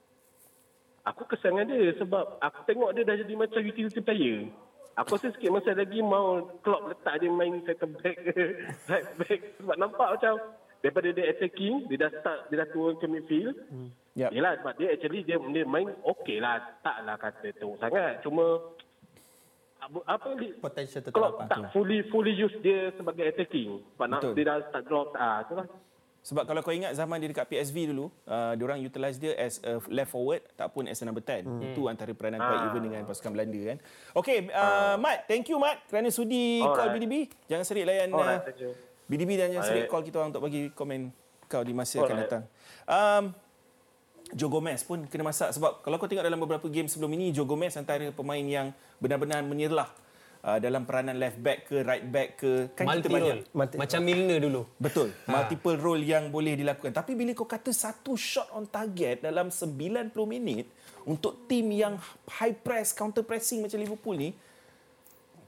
Aku 1.07 1.23
kesangan 1.31 1.71
dia 1.71 1.95
sebab 2.03 2.43
aku 2.43 2.59
tengok 2.67 2.91
dia 2.99 3.07
dah 3.07 3.17
jadi 3.17 3.35
macam 3.39 3.63
utility 3.63 4.03
player. 4.03 4.51
Aku 4.97 5.21
rasa 5.21 5.29
sikit 5.29 5.53
masa 5.53 5.77
lagi 5.77 6.01
mau 6.01 6.49
Klopp 6.65 6.89
letak 6.89 7.21
dia 7.21 7.29
main 7.29 7.61
center 7.69 7.87
back 8.01 8.17
right 8.91 9.09
back 9.21 9.41
sebab 9.61 9.77
nampak 9.77 10.09
macam 10.17 10.35
daripada 10.81 11.09
dia 11.13 11.25
attacking 11.31 11.85
dia 11.87 12.09
dah 12.09 12.11
start 12.17 12.49
dia 12.49 12.65
dah 12.65 12.69
turun 12.73 12.97
ke 12.99 13.07
midfield. 13.07 13.55
Hmm. 13.69 13.93
Yap. 14.17 14.33
Yelah 14.33 14.57
sebab 14.65 14.75
dia 14.81 14.89
actually 14.97 15.21
dia, 15.29 15.37
dia 15.37 15.65
main 15.69 15.93
okey 16.01 16.41
lah 16.41 16.59
taklah 16.81 17.21
kata 17.21 17.53
teruk 17.53 17.77
sangat 17.77 18.25
cuma 18.25 18.65
apa, 19.87 20.29
Potential 20.59 21.01
tu 21.01 21.11
tak 21.11 21.71
fully 21.71 22.03
fully 22.11 22.33
use 22.35 22.55
dia 22.61 22.91
sebagai 22.95 23.25
attacking 23.31 23.81
sebab 23.95 24.07
nak, 24.07 24.21
dia 24.35 24.45
dah 24.45 24.57
start 24.69 24.85
drop 24.85 25.15
ah 25.15 25.43
itulah. 25.43 25.67
Sebab 26.27 26.43
kalau 26.43 26.59
kau 26.59 26.75
ingat 26.75 26.91
zaman 26.99 27.23
dia 27.23 27.31
dekat 27.31 27.47
PSV 27.47 27.95
dulu, 27.95 28.11
uh, 28.27 28.59
diorang 28.59 28.83
utilise 28.83 29.15
dia 29.15 29.31
as 29.39 29.63
a 29.63 29.79
left 29.87 30.11
forward 30.11 30.43
ataupun 30.59 30.91
as 30.91 30.99
a 30.99 31.07
number 31.07 31.23
10. 31.23 31.47
Hmm. 31.47 31.63
Itu 31.63 31.87
antara 31.87 32.11
peranan 32.19 32.43
Ah. 32.43 32.67
even 32.67 32.83
dengan 32.83 33.07
pasukan 33.07 33.31
Belanda 33.31 33.61
kan. 33.63 33.79
Okey, 34.19 34.51
uh, 34.51 34.99
Mat, 34.99 35.31
thank 35.31 35.47
you 35.47 35.55
Mat 35.55 35.87
kerana 35.87 36.11
sudi 36.11 36.67
Alright. 36.67 36.75
call 36.75 36.89
BDB. 36.99 37.15
Jangan 37.47 37.63
serik 37.63 37.87
layan 37.87 38.11
Alright, 38.11 38.43
uh. 38.43 38.75
BDB 39.07 39.39
dan 39.39 39.55
jangan 39.55 39.67
serik 39.71 39.87
call 39.87 40.03
kita 40.03 40.19
orang 40.19 40.35
untuk 40.35 40.43
bagi 40.43 40.67
komen 40.75 41.15
kau 41.47 41.63
di 41.63 41.71
masa 41.71 42.03
akan 42.03 42.11
Alright. 42.11 42.23
datang. 42.27 42.43
Um, 42.91 43.25
Joe 44.35 44.51
Gomez 44.51 44.83
pun 44.83 45.07
kena 45.07 45.23
masak 45.23 45.55
sebab 45.55 45.87
kalau 45.87 45.97
kau 45.97 46.11
tengok 46.11 46.27
dalam 46.27 46.41
beberapa 46.41 46.67
game 46.67 46.91
sebelum 46.91 47.15
ini 47.15 47.31
Joe 47.31 47.47
Gomez 47.47 47.79
antara 47.79 48.11
pemain 48.11 48.43
yang 48.43 48.75
benar-benar 48.99 49.47
menyerlah 49.47 49.87
uh, 50.43 50.59
dalam 50.59 50.83
peranan 50.83 51.19
left 51.19 51.39
back 51.39 51.67
ke 51.67 51.83
right 51.83 52.07
back 52.07 52.29
ke 52.39 52.71
kan 52.75 52.87
Multi 52.87 53.03
kita 53.03 53.09
banyak 53.11 53.35
role. 53.39 53.43
Multi- 53.55 53.77
Macam 53.79 54.01
Milner 54.03 54.39
dulu. 54.39 54.63
Betul. 54.79 55.09
Multiple 55.27 55.77
role 55.79 56.03
yang 56.03 56.31
boleh 56.31 56.55
dilakukan. 56.55 56.91
Tapi 56.91 57.19
bila 57.19 57.35
kau 57.35 57.47
kata 57.47 57.71
satu 57.71 58.15
shot 58.15 58.51
on 58.55 58.67
target 58.67 59.23
dalam 59.23 59.51
90 59.51 60.11
minit 60.27 60.67
untuk 61.07 61.47
tim 61.47 61.71
yang 61.71 61.95
high 62.27 62.55
press, 62.55 62.91
counter 62.91 63.23
pressing 63.23 63.63
macam 63.63 63.79
Liverpool 63.79 64.19
ni, 64.19 64.31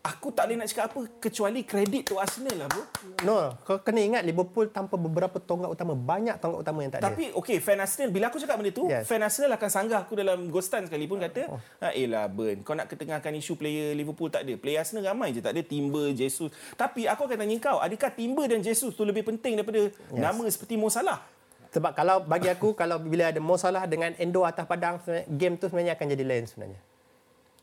aku 0.09 0.33
tak 0.33 0.49
boleh 0.49 0.57
nak 0.65 0.69
cakap 0.73 0.85
apa 0.89 1.01
kecuali 1.21 1.61
kredit 1.69 2.03
tu 2.09 2.15
Arsenal 2.17 2.65
lah 2.65 2.69
bro. 2.73 2.83
No, 3.29 3.53
kau 3.69 3.77
kena 3.85 4.01
ingat 4.01 4.23
Liverpool 4.25 4.73
tanpa 4.73 4.97
beberapa 4.97 5.37
tonggak 5.37 5.69
utama. 5.69 5.93
Banyak 5.93 6.41
tonggak 6.41 6.61
utama 6.65 6.79
yang 6.81 6.93
tak 6.93 7.01
ada. 7.05 7.13
Tapi 7.13 7.31
okey, 7.37 7.61
fan 7.61 7.79
Arsenal, 7.79 8.09
bila 8.09 8.33
aku 8.33 8.41
cakap 8.41 8.57
benda 8.57 8.73
tu, 8.73 8.89
yes. 8.89 9.05
Fan 9.05 9.21
Arsenal 9.21 9.53
akan 9.61 9.69
sanggah 9.69 10.01
aku 10.09 10.17
dalam 10.17 10.49
Ghostan 10.49 10.89
sekalipun 10.89 11.21
kata, 11.21 11.53
oh. 11.53 11.61
ha, 11.85 11.93
elah 11.93 12.27
Ben, 12.33 12.65
kau 12.65 12.73
nak 12.73 12.89
ketengahkan 12.89 13.31
isu 13.37 13.61
player 13.61 13.93
Liverpool 13.93 14.33
tak 14.33 14.49
ada. 14.49 14.55
Player 14.57 14.81
Arsenal 14.81 15.05
ramai 15.05 15.37
je, 15.37 15.45
tak 15.45 15.53
ada 15.53 15.63
Timber, 15.63 16.17
Jesus. 16.17 16.49
Tapi 16.75 17.05
aku 17.05 17.29
akan 17.29 17.37
tanya 17.45 17.57
kau, 17.61 17.79
adakah 17.79 18.11
Timber 18.17 18.49
dan 18.49 18.65
Jesus 18.65 18.97
tu 18.97 19.05
lebih 19.05 19.29
penting 19.29 19.61
daripada 19.61 19.93
yes. 19.93 20.17
nama 20.17 20.45
seperti 20.49 20.81
Mo 20.81 20.89
Salah? 20.89 21.21
Sebab 21.69 21.93
kalau 21.93 22.25
bagi 22.25 22.49
aku 22.49 22.73
kalau 22.81 22.97
bila 22.97 23.29
ada 23.29 23.41
Mo 23.43 23.61
Salah 23.61 23.85
dengan 23.85 24.17
Endo 24.17 24.49
atas 24.49 24.65
padang 24.65 24.97
game 25.29 25.61
tu 25.61 25.69
sebenarnya 25.69 25.95
akan 25.99 26.07
jadi 26.17 26.25
lain 26.25 26.45
sebenarnya. 26.49 26.81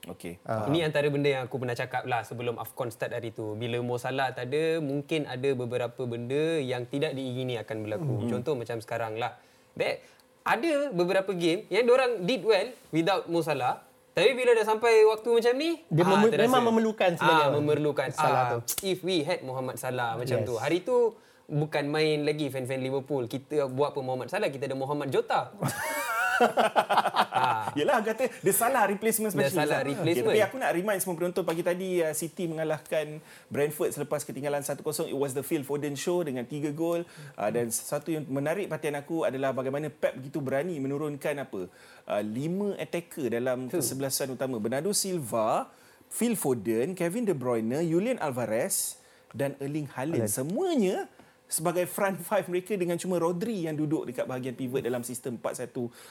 Okey. 0.05 0.37
Ah. 0.45 0.69
Ini 0.69 0.85
antara 0.85 1.09
benda 1.09 1.29
yang 1.31 1.43
aku 1.49 1.57
pernah 1.57 1.73
cakap 1.73 2.05
lah 2.05 2.21
sebelum 2.21 2.61
AFCON 2.61 2.93
start 2.93 3.17
hari 3.17 3.33
tu. 3.33 3.57
Bila 3.57 3.81
Mo 3.81 3.97
Salah 3.97 4.31
tak 4.31 4.53
ada, 4.53 4.77
mungkin 4.77 5.25
ada 5.25 5.49
beberapa 5.57 6.01
benda 6.05 6.61
yang 6.61 6.85
tidak 6.85 7.17
diingini 7.17 7.57
akan 7.57 7.77
berlaku. 7.81 8.13
Hmm. 8.13 8.23
Mm. 8.27 8.31
Contoh 8.37 8.53
macam 8.53 8.77
sekarang 8.85 9.17
lah. 9.17 9.33
Baik, 9.73 10.05
ada 10.45 10.71
beberapa 10.93 11.31
game 11.33 11.65
yang 11.73 11.89
orang 11.89 12.21
did 12.21 12.45
well 12.45 12.69
without 12.93 13.25
Mo 13.25 13.41
Salah. 13.41 13.81
Tapi 14.15 14.31
bila 14.31 14.55
dah 14.55 14.63
sampai 14.63 15.03
waktu 15.03 15.27
macam 15.27 15.53
ni, 15.59 15.83
Dia 15.91 16.07
memu- 16.07 16.31
memang 16.31 16.63
memerlukan 16.71 17.19
sebenarnya. 17.19 17.47
Ah, 17.51 17.55
memerlukan. 17.59 18.07
Salah 18.15 18.39
ah, 18.39 18.51
tu. 18.55 18.87
If 18.87 19.03
we 19.03 19.27
had 19.27 19.43
Muhammad 19.43 19.75
Salah 19.75 20.15
macam 20.15 20.39
Yes. 20.39 20.47
tu. 20.47 20.55
Hari 20.55 20.87
tu 20.87 21.19
bukan 21.51 21.83
main 21.91 22.23
lagi 22.23 22.47
fan-fan 22.47 22.79
Liverpool. 22.79 23.27
Kita 23.27 23.67
buat 23.67 23.91
apa 23.91 23.99
Muhammad 23.99 24.31
Salah, 24.31 24.47
kita 24.47 24.71
ada 24.71 24.77
Muhammad 24.77 25.11
Jota. 25.11 25.51
ah. 26.41 27.71
Yelah 27.79 27.99
kata 28.01 28.31
dia 28.41 28.53
salah 28.55 28.87
replacement 28.87 29.31
Dia 29.31 29.47
specialist. 29.47 29.59
salah 29.67 29.79
lah. 29.81 29.89
replacement. 29.89 30.25
Okay, 30.25 30.39
tapi 30.39 30.41
aku 30.47 30.55
nak 30.61 30.71
remind 30.75 30.99
semua 31.03 31.15
penonton 31.19 31.43
pagi 31.43 31.63
tadi 31.63 31.99
uh, 31.99 32.13
City 32.15 32.47
mengalahkan 32.47 33.19
Brentford 33.51 33.91
selepas 33.95 34.23
ketinggalan 34.23 34.63
1-0. 34.63 34.81
It 35.11 35.17
was 35.17 35.35
the 35.35 35.43
Phil 35.43 35.63
Foden 35.63 35.95
show 35.99 36.23
dengan 36.23 36.47
3 36.47 36.71
gol. 36.71 37.03
Uh, 37.35 37.49
dan 37.51 37.67
satu 37.71 38.15
yang 38.15 38.23
menarik 38.27 38.71
perhatian 38.71 38.95
aku 38.95 39.27
adalah 39.27 39.51
bagaimana 39.51 39.91
Pep 39.91 40.15
begitu 40.15 40.39
berani 40.39 40.79
menurunkan 40.79 41.43
apa? 41.43 41.67
Uh, 42.05 42.23
lima 42.23 42.77
attacker 42.77 43.33
dalam 43.33 43.67
kesebelasan 43.67 44.33
utama. 44.35 44.61
Bernardo 44.61 44.93
Silva, 44.93 45.67
Phil 46.07 46.37
Foden, 46.37 46.93
Kevin 46.95 47.25
De 47.27 47.35
Bruyne, 47.35 47.83
Julian 47.83 48.21
Alvarez 48.21 49.01
dan 49.35 49.57
Erling 49.59 49.91
Haaland. 49.91 50.31
Semuanya 50.31 51.11
sebagai 51.45 51.85
front 51.85 52.17
five 52.17 52.45
mereka 52.45 52.73
dengan 52.73 52.95
cuma 52.95 53.15
Rodri 53.15 53.63
yang 53.63 53.73
duduk 53.73 54.05
dekat 54.05 54.25
bahagian 54.25 54.51
pivot 54.51 54.81
dalam 54.81 55.01
sistem 55.01 55.37
4-1 55.37 55.69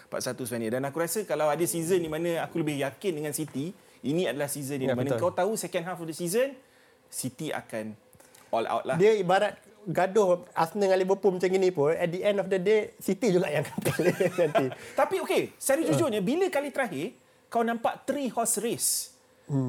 4-1 0.08 0.46
sebenarnya. 0.46 0.70
Dan 0.72 0.82
aku 0.84 0.96
rasa 0.98 1.22
kalau 1.22 1.46
ada 1.46 1.64
season 1.64 1.98
di 1.98 2.06
mana 2.06 2.40
aku 2.40 2.58
lebih 2.58 2.78
yakin 2.78 3.12
dengan 3.14 3.32
City, 3.32 3.74
ini 4.02 4.24
adalah 4.24 4.46
season 4.46 4.78
di 4.78 4.86
Ya, 4.86 4.94
mana 4.94 5.10
betul. 5.10 5.20
kau 5.20 5.32
tahu 5.32 5.54
second 5.54 5.82
half 5.82 5.98
of 5.98 6.06
the 6.06 6.14
season 6.14 6.54
City 7.06 7.50
akan 7.50 7.98
all 8.48 8.64
out 8.64 8.84
lah. 8.84 8.94
Dia 8.94 9.14
ibarat 9.14 9.58
gaduh 9.84 10.46
Arsenal 10.50 10.88
dengan 10.88 10.98
Liverpool 10.98 11.34
macam 11.34 11.50
ini 11.50 11.68
pun 11.68 11.92
at 11.92 12.08
the 12.08 12.20
end 12.20 12.38
of 12.38 12.46
the 12.46 12.56
day 12.56 12.94
City 12.96 13.28
juga 13.28 13.46
yang 13.48 13.62
akan 13.62 13.80
nanti. 14.40 14.66
Tapi 14.94 15.14
okey, 15.20 15.42
secara 15.54 15.82
jujurnya 15.84 16.20
bila 16.20 16.46
kali 16.48 16.70
terakhir 16.70 17.12
kau 17.46 17.60
nampak 17.60 18.02
three 18.02 18.30
horse 18.30 18.58
race? 18.58 18.90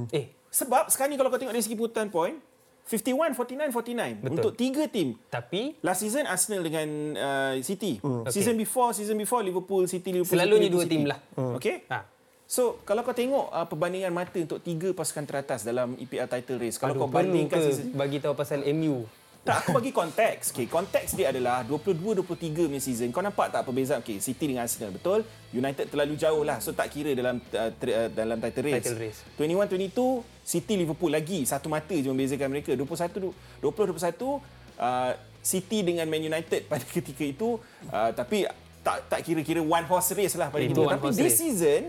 Eh, 0.10 0.30
Sebab 0.48 0.88
sekarang 0.88 1.12
ni 1.12 1.18
kalau 1.18 1.28
kau 1.28 1.36
tengok 1.36 1.52
dari 1.52 1.60
segi 1.60 1.76
putusan 1.76 2.08
point, 2.08 2.40
51 2.86 3.34
49 3.34 3.74
49 3.74 4.22
Betul. 4.22 4.34
untuk 4.38 4.54
tiga 4.54 4.86
tim. 4.86 5.18
tapi 5.34 5.74
Last 5.82 6.06
season 6.06 6.30
Arsenal 6.30 6.62
dengan 6.62 6.88
uh, 7.18 7.54
City. 7.66 7.98
Okay. 7.98 8.30
Season 8.30 8.54
before, 8.54 8.94
season 8.94 9.18
before 9.18 9.42
Liverpool, 9.42 9.90
City, 9.90 10.14
Liverpool. 10.14 10.38
Selalunya 10.38 10.70
City, 10.70 10.76
dua 10.78 10.84
tim 10.86 11.04
lah. 11.10 11.20
Okay? 11.58 11.90
Ha. 11.90 12.06
So, 12.46 12.78
kalau 12.86 13.02
kau 13.02 13.18
tengok 13.18 13.50
uh, 13.50 13.66
perbandingan 13.66 14.14
mata 14.14 14.38
untuk 14.38 14.62
tiga 14.62 14.94
pasukan 14.94 15.26
teratas 15.26 15.66
dalam 15.66 15.98
EPL 15.98 16.30
title 16.30 16.62
race, 16.62 16.78
kalau 16.78 16.94
Aduh, 16.94 17.10
kau 17.10 17.10
bandingkan 17.10 17.58
season... 17.58 17.98
bagi 17.98 18.22
tahu 18.22 18.38
pasal 18.38 18.62
MU? 18.70 19.02
Tak, 19.46 19.62
aku 19.62 19.78
bagi 19.78 19.94
konteks. 19.94 20.58
Okay, 20.58 20.66
konteks 20.66 21.14
dia 21.14 21.30
adalah 21.30 21.62
22-23 21.70 22.66
punya 22.66 22.82
season. 22.82 23.14
Kau 23.14 23.22
nampak 23.22 23.54
tak 23.54 23.62
perbezaan? 23.62 24.02
Okay, 24.02 24.18
City 24.18 24.50
dengan 24.50 24.66
Arsenal, 24.66 24.90
betul? 24.90 25.22
United 25.54 25.86
terlalu 25.86 26.18
jauh 26.18 26.42
lah. 26.42 26.58
So, 26.58 26.74
tak 26.74 26.90
kira 26.90 27.14
dalam 27.14 27.38
uh, 27.38 27.70
tri, 27.78 27.94
uh, 27.94 28.10
dalam 28.10 28.42
title 28.42 28.74
race. 28.74 28.82
Title 28.82 28.98
race. 28.98 29.22
21-22, 29.38 30.26
City 30.42 30.74
Liverpool 30.82 31.14
lagi. 31.14 31.46
Satu 31.46 31.70
mata 31.70 31.94
je 31.94 32.10
membezakan 32.10 32.50
mereka. 32.50 32.74
21 32.74 33.30
20-21, 33.62 34.42
uh, 34.82 35.14
City 35.46 35.86
dengan 35.86 36.10
Man 36.10 36.26
United 36.26 36.66
pada 36.74 36.82
ketika 36.82 37.22
itu 37.22 37.62
uh, 37.94 38.10
tapi 38.18 38.50
tak 38.82 38.98
tak 39.06 39.22
kira-kira 39.22 39.62
one 39.62 39.86
horse 39.86 40.18
race 40.18 40.34
lah 40.34 40.50
pada 40.50 40.66
Itu 40.66 40.74
itu. 40.74 40.84
Tapi 40.90 41.06
this 41.14 41.38
race. 41.38 41.38
season 41.38 41.82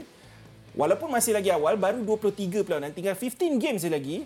walaupun 0.76 1.08
masih 1.08 1.32
lagi 1.32 1.48
awal 1.48 1.80
baru 1.80 2.04
23 2.04 2.64
perlawanan 2.68 2.92
tinggal 2.92 3.16
15 3.16 3.56
games 3.56 3.80
je 3.80 3.88
lagi 3.88 4.16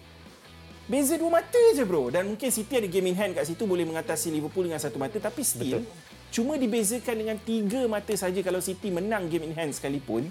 Beza 0.91 1.15
dua 1.15 1.31
mata 1.31 1.55
je 1.71 1.87
bro 1.87 2.11
Dan 2.11 2.35
mungkin 2.35 2.51
City 2.51 2.75
ada 2.75 2.91
game 2.91 3.15
in 3.15 3.17
hand 3.17 3.39
kat 3.39 3.47
situ 3.47 3.63
Boleh 3.63 3.87
mengatasi 3.87 4.35
Liverpool 4.35 4.67
dengan 4.67 4.83
satu 4.83 4.99
mata 4.99 5.15
Tapi 5.17 5.47
still 5.47 5.87
Betul. 5.87 6.09
Cuma 6.31 6.59
dibezakan 6.59 7.15
dengan 7.15 7.37
tiga 7.39 7.87
mata 7.87 8.11
saja 8.13 8.43
Kalau 8.43 8.59
City 8.59 8.91
menang 8.91 9.31
game 9.31 9.47
in 9.47 9.55
hand 9.55 9.71
sekalipun 9.71 10.27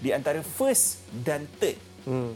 Di 0.00 0.10
antara 0.10 0.40
first 0.40 1.04
dan 1.12 1.44
third 1.60 1.76
Hmm. 2.00 2.32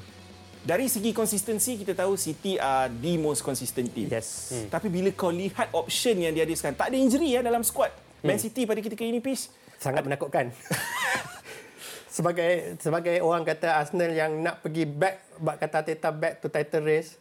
Dari 0.60 0.92
segi 0.92 1.16
konsistensi 1.16 1.80
Kita 1.80 1.96
tahu 1.96 2.20
City 2.20 2.60
are 2.60 2.92
the 2.92 3.16
most 3.16 3.40
consistent 3.40 3.88
team 3.88 4.12
Yes. 4.12 4.52
hmm. 4.52 4.68
Tapi 4.68 4.92
bila 4.92 5.08
kau 5.08 5.32
lihat 5.32 5.72
option 5.72 6.20
yang 6.20 6.36
dia 6.36 6.44
ada 6.44 6.52
sekarang 6.52 6.76
Tak 6.76 6.92
ada 6.92 6.96
injury 7.00 7.32
ya 7.32 7.40
dalam 7.40 7.64
squad 7.64 7.88
Man 8.20 8.36
City 8.36 8.68
pada 8.68 8.80
ketika 8.80 9.00
ini 9.00 9.24
Pish 9.24 9.48
sangat 9.76 10.00
menakutkan. 10.00 10.48
sebagai 12.14 12.78
sebagai 12.78 13.18
orang 13.20 13.42
kata 13.42 13.74
Arsenal 13.74 14.12
yang 14.12 14.32
nak 14.38 14.62
pergi 14.62 14.86
back 14.86 15.16
bak 15.36 15.56
kata 15.58 15.76
Arteta 15.82 16.08
back 16.08 16.38
to 16.38 16.46
title 16.46 16.86
race 16.86 17.18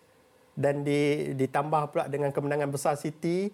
dan 0.54 0.86
di, 0.86 1.34
ditambah 1.34 1.90
pula 1.90 2.06
dengan 2.10 2.30
kemenangan 2.30 2.70
besar 2.70 2.94
City 2.98 3.50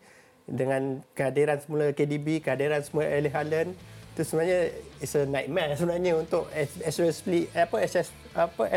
dengan 0.50 1.00
kehadiran 1.14 1.62
semula 1.62 1.94
KDB, 1.94 2.42
kehadiran 2.42 2.82
semula 2.82 3.06
Erling 3.08 3.36
Haaland 3.36 3.72
itu 4.18 4.22
sebenarnya 4.26 4.60
it's 5.00 5.16
a 5.16 5.24
nightmare 5.24 5.72
sebenarnya 5.80 6.20
untuk 6.20 6.50
especially 6.52 7.48
apa 7.56 7.80
SS, 7.80 8.12
apa 8.36 8.68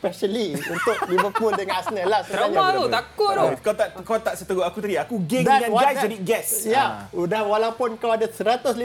especially 0.00 0.56
untuk 0.56 0.96
Liverpool 1.06 1.52
dengan 1.52 1.76
Arsenal 1.76 2.08
lah 2.08 2.20
sebenarnya. 2.24 2.56
Trauma 2.56 2.72
tu, 2.72 2.84
takut 2.88 3.30
tu. 3.30 3.42
Oh, 3.42 3.50
kau 3.60 3.74
tak 3.76 3.88
kau 4.00 4.16
tak 4.18 4.34
seteruk 4.34 4.64
aku 4.64 4.78
tadi. 4.80 4.96
Aku 4.96 5.14
geng 5.20 5.44
dengan 5.44 5.68
guys 5.70 5.84
that- 5.92 6.04
jadi 6.08 6.16
guess. 6.18 6.48
Ya, 6.64 6.80
Ah. 6.80 6.90
udah 7.12 7.44
walaupun 7.44 8.00
kau 8.00 8.08
ada 8.08 8.24
115 8.24 8.80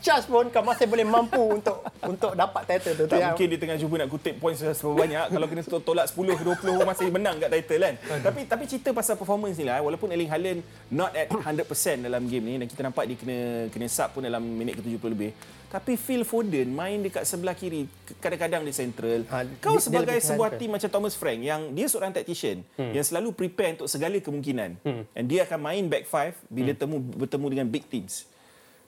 charge 0.00 0.26
pun 0.26 0.50
kau 0.50 0.62
masih 0.62 0.84
boleh 0.84 1.06
mampu 1.06 1.38
untuk 1.38 1.86
untuk 2.02 2.34
dapat 2.34 2.66
title 2.66 2.94
tu. 2.96 3.04
Tak 3.06 3.18
mungkin 3.30 3.46
dia 3.46 3.58
tengah 3.60 3.76
cuba 3.78 3.94
nak 3.96 4.08
kutip 4.10 4.34
points 4.36 4.58
seberapa 4.58 4.94
banyak 4.96 5.24
kalau 5.30 5.46
kena 5.46 5.62
to- 5.62 5.84
tolak 5.84 6.06
10 6.08 6.34
ke 6.34 6.42
20 6.42 6.82
masih 6.82 7.06
menang 7.08 7.38
kat 7.38 7.50
title 7.52 7.80
kan. 7.80 7.94
tapi 8.18 8.40
tapi 8.44 8.64
cerita 8.66 8.90
pasal 8.90 9.14
performance 9.14 9.54
ni 9.54 9.64
lah 9.64 9.78
walaupun 9.78 10.10
Erling 10.10 10.26
Haaland 10.26 10.60
not 10.88 11.14
at 11.14 11.30
100% 11.30 11.62
dalam 12.00 12.26
game 12.26 12.42
ni 12.44 12.54
dan 12.56 12.66
kita 12.66 12.82
nampak 12.82 13.06
dia 13.06 13.14
kena 13.14 13.38
kena 13.70 13.86
sub 13.86 14.10
pun 14.10 14.20
dalam 14.20 14.42
minit 14.42 14.74
ke-70 14.74 15.06
lebih. 15.06 15.30
Tapi 15.76 15.92
Phil 16.00 16.24
Foden 16.24 16.72
main 16.72 17.04
dekat 17.04 17.28
sebelah 17.28 17.52
kiri 17.52 17.84
kadang-kadang 18.16 18.64
di 18.64 18.72
central. 18.72 19.28
Ah, 19.28 19.44
Kau 19.60 19.76
dia- 19.76 19.84
dia 19.84 19.84
sebagai 19.84 20.16
lebih 20.16 20.24
sebuah 20.24 20.50
tim 20.56 20.70
macam 20.72 20.88
Thomas 20.88 21.12
Frank 21.12 21.44
yang 21.44 21.68
dia 21.76 21.84
seorang 21.84 22.16
tactician 22.16 22.64
hmm. 22.80 22.96
yang 22.96 23.04
selalu 23.04 23.36
prepare 23.36 23.76
untuk 23.76 23.84
segala 23.84 24.16
kemungkinan. 24.16 24.80
Hmm. 24.80 25.04
And 25.12 25.28
dia 25.28 25.44
akan 25.44 25.60
main 25.60 25.84
back 25.92 26.08
five 26.08 26.32
bila 26.48 26.72
hmm. 26.72 26.80
temu 26.80 26.96
bertemu 26.96 27.46
dengan 27.52 27.66
big 27.68 27.84
teams. 27.92 28.24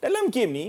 Dalam 0.01 0.32
game 0.32 0.49
ni 0.49 0.66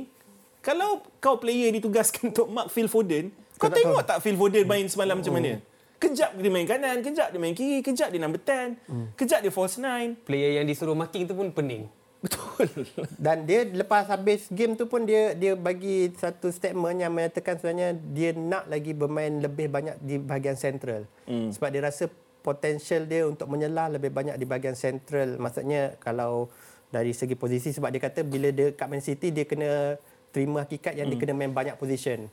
kalau 0.60 1.08
kau 1.24 1.40
player 1.40 1.72
ditugaskan 1.80 2.22
untuk 2.36 2.52
mark 2.52 2.68
Phil 2.68 2.92
Foden, 2.92 3.32
kau, 3.56 3.72
tak 3.72 3.80
tengok 3.80 4.04
tak 4.04 4.20
Phil 4.20 4.36
Foden 4.36 4.68
main 4.68 4.92
semalam 4.92 5.24
macam 5.24 5.40
mana? 5.40 5.64
Kejap 6.04 6.36
dia 6.36 6.52
main 6.52 6.68
kanan, 6.68 7.00
kejap 7.00 7.32
dia 7.32 7.40
main 7.40 7.56
kiri, 7.56 7.80
kejap 7.80 8.12
dia 8.12 8.20
number 8.20 8.44
10, 8.44 9.16
kejap 9.16 9.40
dia 9.40 9.52
false 9.56 9.80
nine. 9.80 10.20
Player 10.28 10.60
yang 10.60 10.68
disuruh 10.68 10.96
marking 10.96 11.28
tu 11.28 11.36
pun 11.36 11.48
pening. 11.52 11.88
Betul. 12.20 12.68
Dan 13.24 13.48
dia 13.48 13.64
lepas 13.64 14.08
habis 14.12 14.52
game 14.52 14.76
tu 14.76 14.92
pun 14.92 15.08
dia 15.08 15.32
dia 15.32 15.56
bagi 15.56 16.12
satu 16.12 16.52
statement 16.52 17.00
yang 17.00 17.16
menyatakan 17.16 17.56
sebenarnya 17.56 17.96
dia 18.12 18.36
nak 18.36 18.68
lagi 18.68 18.92
bermain 18.92 19.40
lebih 19.40 19.72
banyak 19.72 19.96
di 20.04 20.20
bahagian 20.20 20.60
central. 20.60 21.08
Hmm. 21.24 21.52
Sebab 21.56 21.70
dia 21.72 21.82
rasa 21.88 22.12
potensial 22.44 23.08
dia 23.08 23.24
untuk 23.28 23.48
menyelah 23.48 23.96
lebih 23.96 24.12
banyak 24.12 24.36
di 24.36 24.44
bahagian 24.44 24.76
central. 24.76 25.40
Maksudnya 25.40 25.96
kalau 26.04 26.52
dari 26.92 27.16
segi 27.16 27.40
posisi 27.40 27.72
sebab 27.72 27.88
dia 27.94 28.02
kata 28.04 28.26
bila 28.28 28.52
dia 28.52 28.76
kat 28.76 28.88
Man 28.90 29.00
City 29.00 29.32
dia 29.32 29.46
kena 29.48 29.96
terima 30.36 30.68
hakikat 30.68 31.00
yang 31.00 31.08
hmm. 31.08 31.16
dia 31.16 31.22
kena 31.24 31.34
main 31.40 31.54
banyak 31.56 31.80
position. 31.80 32.28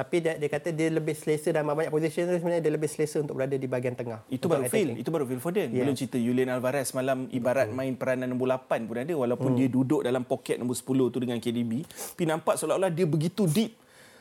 Tapi 0.00 0.16
dia, 0.24 0.32
dia 0.40 0.48
kata 0.48 0.72
dia 0.72 0.88
lebih 0.88 1.12
selesa 1.12 1.52
dalam 1.52 1.76
banyak 1.76 1.92
position 1.92 2.24
tu 2.24 2.40
sebenarnya 2.40 2.64
dia 2.64 2.72
lebih 2.72 2.88
selesa 2.88 3.20
untuk 3.20 3.36
berada 3.36 3.52
di 3.52 3.68
bahagian 3.68 3.92
tengah. 3.92 4.24
Itu 4.32 4.48
baru 4.48 4.64
attacking. 4.64 4.96
itu 4.96 5.10
baru 5.12 5.28
Phil 5.28 5.44
Foden. 5.44 5.68
Yeah. 5.68 5.84
Belum 5.84 5.92
cerita 5.92 6.16
Julian 6.16 6.48
Alvarez 6.48 6.88
malam 6.96 7.28
ibarat 7.28 7.68
main 7.68 7.92
peranan 8.00 8.32
nombor 8.32 8.48
8 8.48 8.88
pun 8.88 8.96
ada 8.96 9.12
walaupun 9.12 9.60
dia 9.60 9.68
duduk 9.68 10.00
dalam 10.00 10.24
poket 10.24 10.56
nombor 10.56 10.72
10 10.72 11.12
tu 11.12 11.18
dengan 11.20 11.36
KDB, 11.36 11.84
tapi 11.84 12.24
nampak 12.24 12.56
seolah-olah 12.56 12.88
dia 12.88 13.04
begitu 13.04 13.44
deep. 13.44 13.76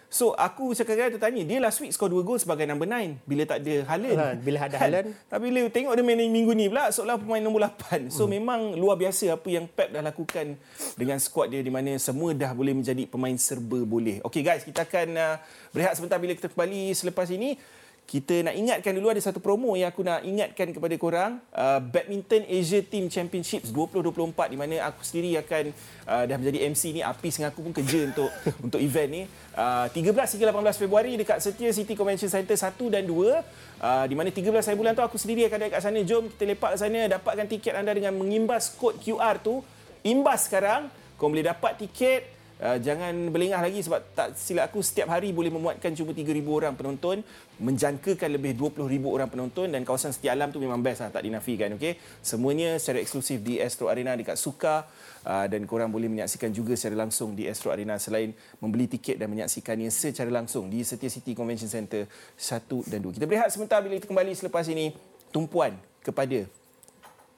So 0.10 0.34
aku 0.34 0.74
cakap 0.74 1.14
tertanya, 1.14 1.46
dia 1.46 1.62
last 1.62 1.78
week 1.86 1.94
skor 1.94 2.10
2 2.10 2.26
gol 2.26 2.42
sebagai 2.42 2.66
number 2.66 2.90
9 2.90 3.30
bila 3.30 3.46
tak 3.46 3.62
ada 3.62 3.86
Haaland. 3.86 4.18
Ha, 4.18 4.26
bila 4.42 4.58
ada 4.66 4.78
Haaland. 4.82 5.14
Tapi 5.30 5.44
bila 5.54 5.70
tengok 5.70 5.94
dia 5.94 6.02
main 6.02 6.18
minggu 6.18 6.52
ni 6.58 6.66
pula 6.66 6.90
seolah 6.90 7.22
pemain 7.22 7.46
nombor 7.46 7.70
8. 7.70 8.10
So 8.10 8.26
memang 8.26 8.74
luar 8.74 8.98
biasa 8.98 9.38
apa 9.38 9.46
yang 9.54 9.70
Pep 9.70 9.94
dah 9.94 10.02
lakukan 10.02 10.58
dengan 10.98 11.22
skuad 11.22 11.54
dia 11.54 11.62
di 11.62 11.70
mana 11.70 11.94
semua 12.02 12.34
dah 12.34 12.58
boleh 12.58 12.74
menjadi 12.74 13.06
pemain 13.06 13.38
serba 13.38 13.86
boleh. 13.86 14.18
Okey 14.26 14.42
guys, 14.42 14.66
kita 14.66 14.82
akan 14.82 15.14
uh, 15.14 15.38
berehat 15.78 15.94
sebentar 15.94 16.18
bila 16.18 16.34
kita 16.34 16.50
kembali 16.50 16.90
selepas 16.98 17.30
ini. 17.30 17.62
Kita 18.10 18.42
nak 18.42 18.58
ingatkan 18.58 18.98
dulu 18.98 19.14
ada 19.14 19.22
satu 19.22 19.38
promo 19.38 19.78
yang 19.78 19.94
aku 19.94 20.02
nak 20.02 20.26
ingatkan 20.26 20.74
kepada 20.74 20.98
korang. 20.98 21.38
Uh, 21.54 21.78
Badminton 21.78 22.42
Asia 22.50 22.82
Team 22.82 23.06
Championships 23.06 23.70
2024 23.70 24.50
di 24.50 24.58
mana 24.58 24.82
aku 24.90 25.06
sendiri 25.06 25.38
akan 25.38 25.70
uh, 26.10 26.24
dah 26.26 26.42
menjadi 26.42 26.74
MC 26.74 26.90
ni. 26.90 27.06
Apis 27.06 27.38
dengan 27.38 27.54
aku 27.54 27.62
pun 27.62 27.70
kerja 27.70 28.10
untuk 28.10 28.34
untuk 28.66 28.82
event 28.82 29.10
ni. 29.14 29.24
Uh, 29.54 29.86
13 29.94 30.10
hingga 30.10 30.50
18 30.50 30.82
Februari 30.82 31.22
dekat 31.22 31.38
Setia 31.38 31.70
City 31.70 31.94
Convention 31.94 32.34
Centre 32.34 32.58
1 32.58 32.66
dan 32.90 33.06
2. 33.06 33.14
Uh, 33.14 34.06
di 34.10 34.18
mana 34.18 34.34
13 34.34 34.58
hari 34.58 34.78
bulan 34.82 34.98
tu 34.98 35.06
aku 35.06 35.22
sendiri 35.22 35.46
akan 35.46 35.70
ada 35.70 35.78
kat 35.78 35.82
sana. 35.86 36.02
Jom 36.02 36.34
kita 36.34 36.50
lepak 36.50 36.70
ke 36.74 36.78
sana 36.82 37.00
dapatkan 37.14 37.46
tiket 37.46 37.78
anda 37.78 37.94
dengan 37.94 38.18
mengimbas 38.18 38.74
kod 38.74 38.98
QR 39.06 39.38
tu. 39.38 39.62
Imbas 40.02 40.50
sekarang. 40.50 40.90
Kau 41.14 41.30
boleh 41.30 41.46
dapat 41.46 41.78
tiket 41.78 42.39
Uh, 42.60 42.76
jangan 42.84 43.16
berlengah 43.32 43.64
lagi 43.64 43.80
sebab 43.80 44.04
tak 44.12 44.36
silap 44.36 44.68
aku 44.68 44.84
setiap 44.84 45.08
hari 45.08 45.32
boleh 45.32 45.48
memuatkan 45.48 45.96
cuma 45.96 46.12
3,000 46.12 46.44
orang 46.44 46.76
penonton 46.76 47.24
menjangkakan 47.56 48.36
lebih 48.36 48.52
20,000 48.60 48.84
orang 49.08 49.32
penonton 49.32 49.72
dan 49.72 49.88
kawasan 49.88 50.12
setia 50.12 50.36
alam 50.36 50.52
tu 50.52 50.60
memang 50.60 50.84
best 50.84 51.00
lah 51.00 51.08
tak 51.08 51.24
dinafikan 51.24 51.80
okay? 51.80 51.96
semuanya 52.20 52.76
secara 52.76 53.00
eksklusif 53.00 53.40
di 53.40 53.64
Astro 53.64 53.88
Arena 53.88 54.12
dekat 54.12 54.36
Suka 54.36 54.84
uh, 55.24 55.48
dan 55.48 55.64
korang 55.64 55.88
boleh 55.88 56.12
menyaksikan 56.12 56.52
juga 56.52 56.76
secara 56.76 57.08
langsung 57.08 57.32
di 57.32 57.48
Astro 57.48 57.72
Arena. 57.72 57.96
Selain 57.96 58.36
membeli 58.60 58.92
tiket 58.92 59.16
dan 59.16 59.32
menyaksikannya 59.32 59.88
secara 59.88 60.28
langsung 60.28 60.68
di 60.68 60.84
Setia 60.84 61.08
City 61.08 61.32
Convention 61.32 61.72
Centre 61.72 62.12
1 62.36 62.92
dan 62.92 63.00
2 63.00 63.16
kita 63.16 63.24
berehat 63.24 63.56
sebentar 63.56 63.80
bila 63.80 63.96
kita 63.96 64.12
kembali 64.12 64.36
selepas 64.36 64.68
ini. 64.68 64.92
Tumpuan 65.32 65.80
kepada 66.04 66.44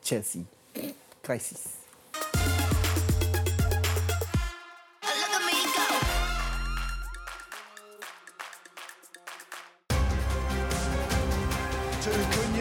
Chelsea. 0.02 0.50
Crisis 1.22 1.82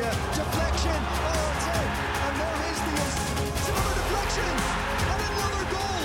Deflection. 0.00 0.96
Oh, 0.96 1.52
it's 1.52 1.66
in. 1.76 1.88
And 2.24 2.34
there 2.40 2.58
is 2.72 2.78
the 2.80 2.92
it's 3.04 3.68
another 3.68 3.94
deflection 4.00 4.52
and 5.12 5.20
another 5.28 5.64
goal. 5.68 6.04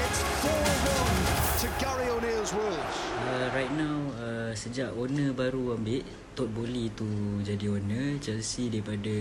It's 0.00 0.20
4-1 0.40 1.60
to 1.60 1.66
Gary 1.76 2.08
O'Neill's 2.08 2.52
Wolves. 2.56 2.96
Uh, 3.28 3.52
right 3.52 3.72
now 3.76 3.96
uh, 4.24 4.56
sejak 4.56 4.96
owner 4.96 5.36
baru 5.36 5.76
ambil 5.76 6.00
Todd 6.32 6.48
Bowley 6.56 6.88
tu 6.96 7.04
jadi 7.44 7.68
owner 7.68 8.16
Chelsea 8.24 8.72
daripada 8.72 9.12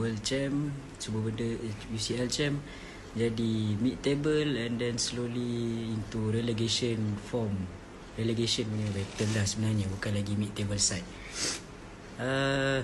World 0.00 0.24
Champ 0.24 0.72
cuba 0.96 1.20
benda 1.20 1.48
UCL 1.92 2.32
Champ 2.32 2.56
jadi 3.14 3.78
mid 3.78 4.02
table 4.02 4.58
and 4.58 4.82
then 4.82 4.98
slowly 4.98 5.86
into 5.94 6.34
relegation 6.34 7.14
form. 7.30 7.54
Relegation 8.18 8.66
punya 8.66 8.90
battle 8.90 9.30
lah 9.38 9.46
sebenarnya 9.46 9.86
bukan 9.86 10.12
lagi 10.18 10.34
mid 10.34 10.50
table 10.50 10.78
side. 10.82 11.06
Uh, 12.18 12.82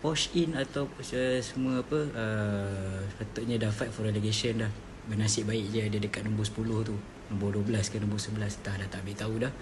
push 0.00 0.32
in 0.32 0.56
atau 0.56 0.88
uh, 0.88 1.40
semua 1.44 1.84
apa 1.84 2.00
uh, 2.16 3.00
patutnya 3.20 3.60
dah 3.60 3.68
fight 3.68 3.92
for 3.92 4.08
relegation 4.08 4.64
dah. 4.64 4.72
Bernasib 5.04 5.44
baik 5.44 5.76
je 5.76 5.80
ada 5.84 5.98
dekat 6.00 6.24
nombor 6.24 6.48
10 6.48 6.88
tu. 6.88 6.96
Nombor 7.28 7.60
12 7.60 7.92
ke 7.92 7.96
nombor 8.00 8.16
11 8.16 8.64
dah 8.64 8.74
dah 8.80 8.88
tak 8.88 9.04
ambil 9.04 9.16
tahu 9.16 9.34
dah. 9.44 9.52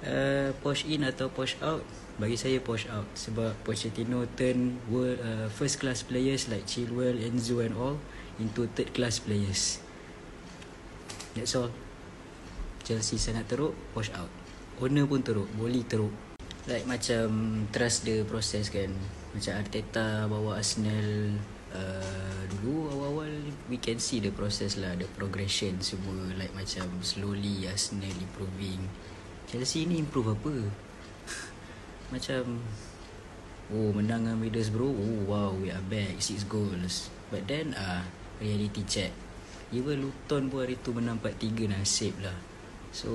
Uh, 0.00 0.52
push 0.60 0.84
in 0.84 1.04
atau 1.08 1.32
push 1.32 1.56
out? 1.64 1.80
Bagi 2.20 2.36
saya 2.36 2.60
push 2.60 2.84
out. 2.92 3.08
Sebab 3.16 3.56
Pochettino 3.64 4.28
turn 4.36 4.76
world, 4.92 5.16
uh, 5.24 5.48
first 5.48 5.80
class 5.80 6.04
players 6.04 6.52
like 6.52 6.68
Chilwell, 6.68 7.16
Enzo 7.16 7.64
and 7.64 7.72
all 7.72 7.96
into 8.40 8.64
third 8.72 8.96
class 8.96 9.20
players. 9.20 9.84
That's 11.36 11.54
all. 11.54 11.70
Chelsea 12.82 13.20
sangat 13.20 13.46
teruk 13.46 13.76
push 13.92 14.10
out. 14.16 14.32
Owner 14.80 15.04
pun 15.04 15.20
teruk 15.20 15.46
Boli 15.54 15.84
teruk. 15.84 16.10
Like 16.66 16.88
macam 16.88 17.28
trust 17.70 18.08
the 18.08 18.24
process 18.26 18.72
kan. 18.72 18.90
Macam 19.30 19.52
Arteta 19.60 20.26
bawa 20.26 20.58
Arsenal 20.58 21.38
uh, 21.70 22.42
dulu 22.58 22.90
awal-awal 22.90 23.30
we 23.70 23.78
can 23.78 24.02
see 24.02 24.18
the 24.18 24.34
process 24.34 24.74
lah 24.80 24.96
the 24.98 25.06
progression 25.14 25.78
semua. 25.78 26.34
Like 26.34 26.50
macam 26.56 26.88
slowly 27.04 27.68
Arsenal 27.68 28.10
improving. 28.10 28.90
Chelsea 29.46 29.86
ni 29.86 30.02
improve 30.02 30.34
apa? 30.34 30.54
Macam 32.14 32.62
Oh 33.70 33.94
menang 33.94 34.26
dengan 34.26 34.38
Middlesbrough 34.42 34.94
Oh 34.98 35.30
wow 35.30 35.54
we 35.54 35.70
are 35.70 35.82
back 35.86 36.18
Six 36.18 36.42
goals. 36.46 37.06
But 37.30 37.46
then 37.46 37.74
ah 37.78 38.02
uh, 38.02 38.19
Reality 38.40 38.82
check. 38.88 39.12
Even 39.70 40.02
Luton 40.02 40.50
pun 40.50 40.66
hari 40.66 40.80
tu 40.80 40.90
menang 40.90 41.20
4-3 41.22 41.70
Nasib 41.70 42.16
lah. 42.24 42.34
So 42.90 43.10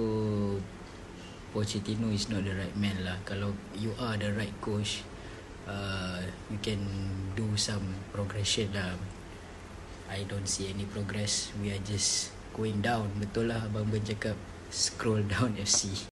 Pochettino 1.52 2.14
is 2.14 2.32
not 2.32 2.48
the 2.48 2.56
right 2.56 2.78
man 2.80 2.96
lah. 3.04 3.20
Kalau 3.28 3.52
you 3.76 3.92
are 4.00 4.16
the 4.16 4.32
right 4.32 4.54
coach 4.64 5.04
uh, 5.68 6.22
You 6.48 6.60
can 6.62 6.80
do 7.34 7.48
some 7.58 7.84
progression 8.14 8.72
lah. 8.72 8.96
I 10.06 10.24
don't 10.30 10.46
see 10.46 10.70
any 10.70 10.86
progress. 10.86 11.50
We 11.60 11.74
are 11.74 11.82
just 11.82 12.32
going 12.54 12.86
down. 12.86 13.10
Betul 13.18 13.52
lah 13.52 13.66
Abang 13.66 13.90
Ben 13.90 14.06
cakap 14.06 14.38
Scroll 14.70 15.24
down 15.30 15.56
FC 15.56 16.10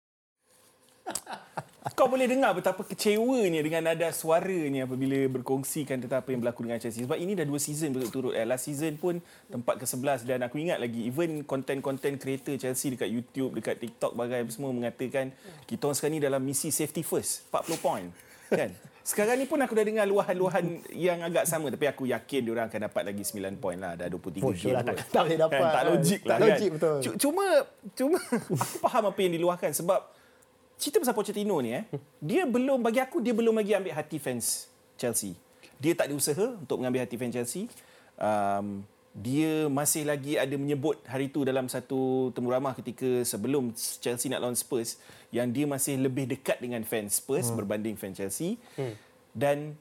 Kau 1.89 2.05
boleh 2.05 2.27
dengar 2.27 2.51
betapa 2.51 2.83
kecewanya 2.83 3.59
dengan 3.59 3.81
nada 3.85 4.07
suaranya 4.09 4.83
apabila 4.83 5.15
berkongsikan 5.29 5.97
tentang 5.97 6.19
apa 6.19 6.29
yang 6.29 6.39
berlaku 6.39 6.61
dengan 6.61 6.75
Chelsea. 6.77 7.03
Sebab 7.03 7.15
ini 7.15 7.33
dah 7.33 7.43
dua 7.43 7.55
season 7.57 7.89
berturut-turut. 7.89 8.33
Eh. 8.33 8.43
Last 8.43 8.67
season 8.67 8.95
pun 8.95 9.19
tempat 9.45 9.79
ke-11 9.79 10.23
dan 10.23 10.39
aku 10.41 10.57
ingat 10.57 10.75
lagi 10.77 11.05
even 11.05 11.39
konten-konten 11.41 12.15
creator 12.15 12.55
Chelsea 12.55 12.91
dekat 12.91 13.07
YouTube, 13.07 13.51
dekat 13.53 13.79
TikTok 13.79 14.11
bagai 14.11 14.43
semua 14.49 14.69
mengatakan 14.69 15.31
kita 15.63 15.81
orang 15.81 15.95
sekarang 15.95 16.13
ni 16.13 16.21
dalam 16.21 16.41
misi 16.41 16.67
safety 16.69 16.99
first, 16.99 17.47
40 17.47 17.75
point. 17.77 18.07
Kan? 18.49 18.75
Sekarang 19.01 19.35
ni 19.35 19.45
pun 19.45 19.57
aku 19.57 19.71
dah 19.71 19.81
dengar 19.81 20.03
luahan-luahan 20.05 20.65
yang 20.91 21.21
agak 21.21 21.45
sama 21.45 21.69
tapi 21.69 21.85
aku 21.85 22.05
yakin 22.05 22.41
dia 22.41 22.51
orang 22.51 22.67
akan 22.67 22.81
dapat 22.85 23.03
lagi 23.05 23.23
9 23.23 23.55
point 23.55 23.77
lah 23.77 23.95
dah 23.95 24.05
23 24.05 24.37
Push 24.37 24.61
game. 24.61 24.73
lah, 24.73 24.83
kot. 24.83 24.95
tak- 24.95 25.09
tak 25.09 25.21
boleh 25.23 25.39
dapat. 25.39 25.59
Kan? 25.59 25.71
Tak 25.71 25.83
logik 25.85 26.19
Tak 26.19 26.27
lah 26.27 26.35
kan. 26.35 26.43
logik, 26.45 26.69
betul. 26.71 26.95
Cu- 26.99 27.17
Cuma 27.17 27.45
cuma 27.95 28.17
aku 28.37 28.53
faham 28.77 29.03
apa 29.07 29.19
yang 29.19 29.33
diluahkan 29.33 29.71
sebab 29.71 29.99
cerita 30.79 31.03
pasal 31.03 31.11
Pochettino 31.11 31.59
ni 31.59 31.75
eh 31.75 31.83
dia 32.23 32.47
belum 32.47 32.79
bagi 32.79 33.03
aku 33.03 33.19
dia 33.19 33.35
belum 33.35 33.59
lagi 33.59 33.75
ambil 33.75 33.93
hati 33.93 34.17
fans 34.17 34.71
Chelsea. 34.95 35.35
Dia 35.79 35.95
tak 35.95 36.11
ada 36.11 36.15
usaha 36.15 36.45
untuk 36.55 36.79
mengambil 36.79 37.03
hati 37.03 37.15
fans 37.19 37.35
Chelsea. 37.35 37.67
Um, 38.19 38.83
dia 39.15 39.67
masih 39.67 40.07
lagi 40.07 40.39
ada 40.39 40.53
menyebut 40.55 41.01
hari 41.03 41.27
itu 41.27 41.43
dalam 41.43 41.67
satu 41.67 42.31
temu 42.31 42.51
ramah 42.51 42.71
ketika 42.77 43.27
sebelum 43.27 43.75
Chelsea 43.75 44.31
nak 44.31 44.43
lawan 44.43 44.55
Spurs 44.55 44.95
yang 45.35 45.51
dia 45.51 45.67
masih 45.67 45.99
lebih 45.99 46.29
dekat 46.29 46.63
dengan 46.63 46.83
fans 46.87 47.19
Spurs 47.19 47.51
hmm. 47.51 47.57
berbanding 47.59 47.95
fans 47.99 48.15
Chelsea. 48.15 48.55
Hmm. 48.79 48.95
Dan 49.35 49.75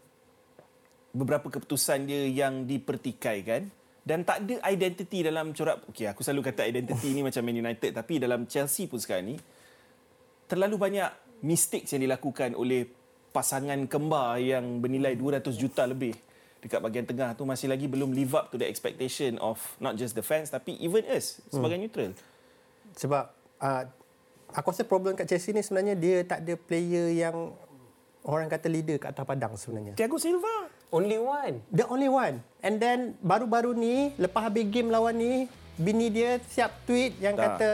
beberapa 1.14 1.48
keputusan 1.48 2.04
dia 2.06 2.26
yang 2.26 2.66
dipertikaikan 2.66 3.70
dan 4.08 4.24
tak 4.24 4.44
ada 4.44 4.64
identiti 4.72 5.20
dalam 5.20 5.52
corak 5.52 5.84
okey 5.92 6.08
aku 6.08 6.24
selalu 6.24 6.48
kata 6.48 6.64
identiti 6.64 7.12
ni 7.12 7.20
macam 7.20 7.44
Man 7.44 7.60
United 7.60 7.92
tapi 7.92 8.16
dalam 8.16 8.48
Chelsea 8.48 8.88
pun 8.88 8.96
sekarang 8.96 9.34
ni 9.34 9.36
terlalu 10.48 10.76
banyak 10.80 11.10
mistakes 11.44 11.94
yang 11.94 12.02
dilakukan 12.02 12.56
oleh 12.58 12.88
pasangan 13.30 13.78
kembar 13.86 14.40
yang 14.40 14.80
bernilai 14.82 15.14
200 15.14 15.44
juta 15.54 15.84
lebih 15.86 16.16
dekat 16.58 16.82
bahagian 16.82 17.06
tengah 17.06 17.38
tu 17.38 17.46
masih 17.46 17.70
lagi 17.70 17.86
belum 17.86 18.10
live 18.10 18.34
up 18.34 18.50
to 18.50 18.58
the 18.58 18.66
expectation 18.66 19.38
of 19.38 19.62
not 19.78 19.94
just 19.94 20.18
the 20.18 20.24
fans 20.24 20.50
tapi 20.50 20.74
even 20.82 21.06
us 21.06 21.38
sebagai 21.54 21.78
neutral. 21.78 22.10
Sebab 22.98 23.30
uh, 23.62 23.82
aku 24.50 24.74
rasa 24.74 24.82
problem 24.82 25.14
kat 25.14 25.30
Chelsea 25.30 25.54
ni 25.54 25.62
sebenarnya 25.62 25.94
dia 25.94 26.26
tak 26.26 26.42
ada 26.42 26.58
player 26.58 27.14
yang 27.14 27.54
orang 28.26 28.50
kata 28.50 28.66
leader 28.66 28.98
kat 28.98 29.14
atas 29.14 29.22
padang 29.22 29.54
sebenarnya. 29.54 29.94
Thiago 29.94 30.18
Silva 30.18 30.78
Only 30.88 31.20
one. 31.20 31.60
The 31.68 31.84
only 31.84 32.08
one. 32.08 32.40
And 32.64 32.80
then 32.80 33.12
baru-baru 33.20 33.76
ni 33.76 34.16
lepas 34.16 34.48
habis 34.48 34.64
game 34.72 34.88
lawan 34.88 35.20
ni 35.20 35.44
bini 35.76 36.08
dia 36.08 36.40
siap 36.48 36.72
tweet 36.88 37.20
yang 37.20 37.36
Tak. 37.36 37.44
kata 37.44 37.70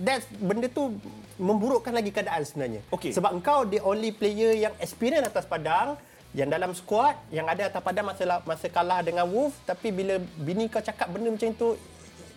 that's 0.00 0.26
benda 0.40 0.66
tu 0.66 0.96
memburukkan 1.40 1.92
lagi 1.92 2.10
keadaan 2.12 2.42
sebenarnya. 2.44 2.80
Okey. 2.92 3.12
Sebab 3.12 3.30
engkau 3.36 3.64
the 3.68 3.80
only 3.80 4.12
player 4.12 4.52
yang 4.56 4.74
experience 4.80 5.28
atas 5.28 5.44
padang 5.44 5.96
yang 6.30 6.46
dalam 6.46 6.70
squad 6.76 7.18
yang 7.34 7.46
ada 7.50 7.66
atas 7.66 7.82
padang 7.82 8.06
masa 8.06 8.22
masa 8.46 8.66
kalah 8.70 9.02
dengan 9.02 9.26
Wolves 9.26 9.56
tapi 9.66 9.90
bila 9.90 10.14
bini 10.38 10.70
kau 10.70 10.78
cakap 10.78 11.10
benda 11.10 11.26
macam 11.26 11.50
tu 11.58 11.74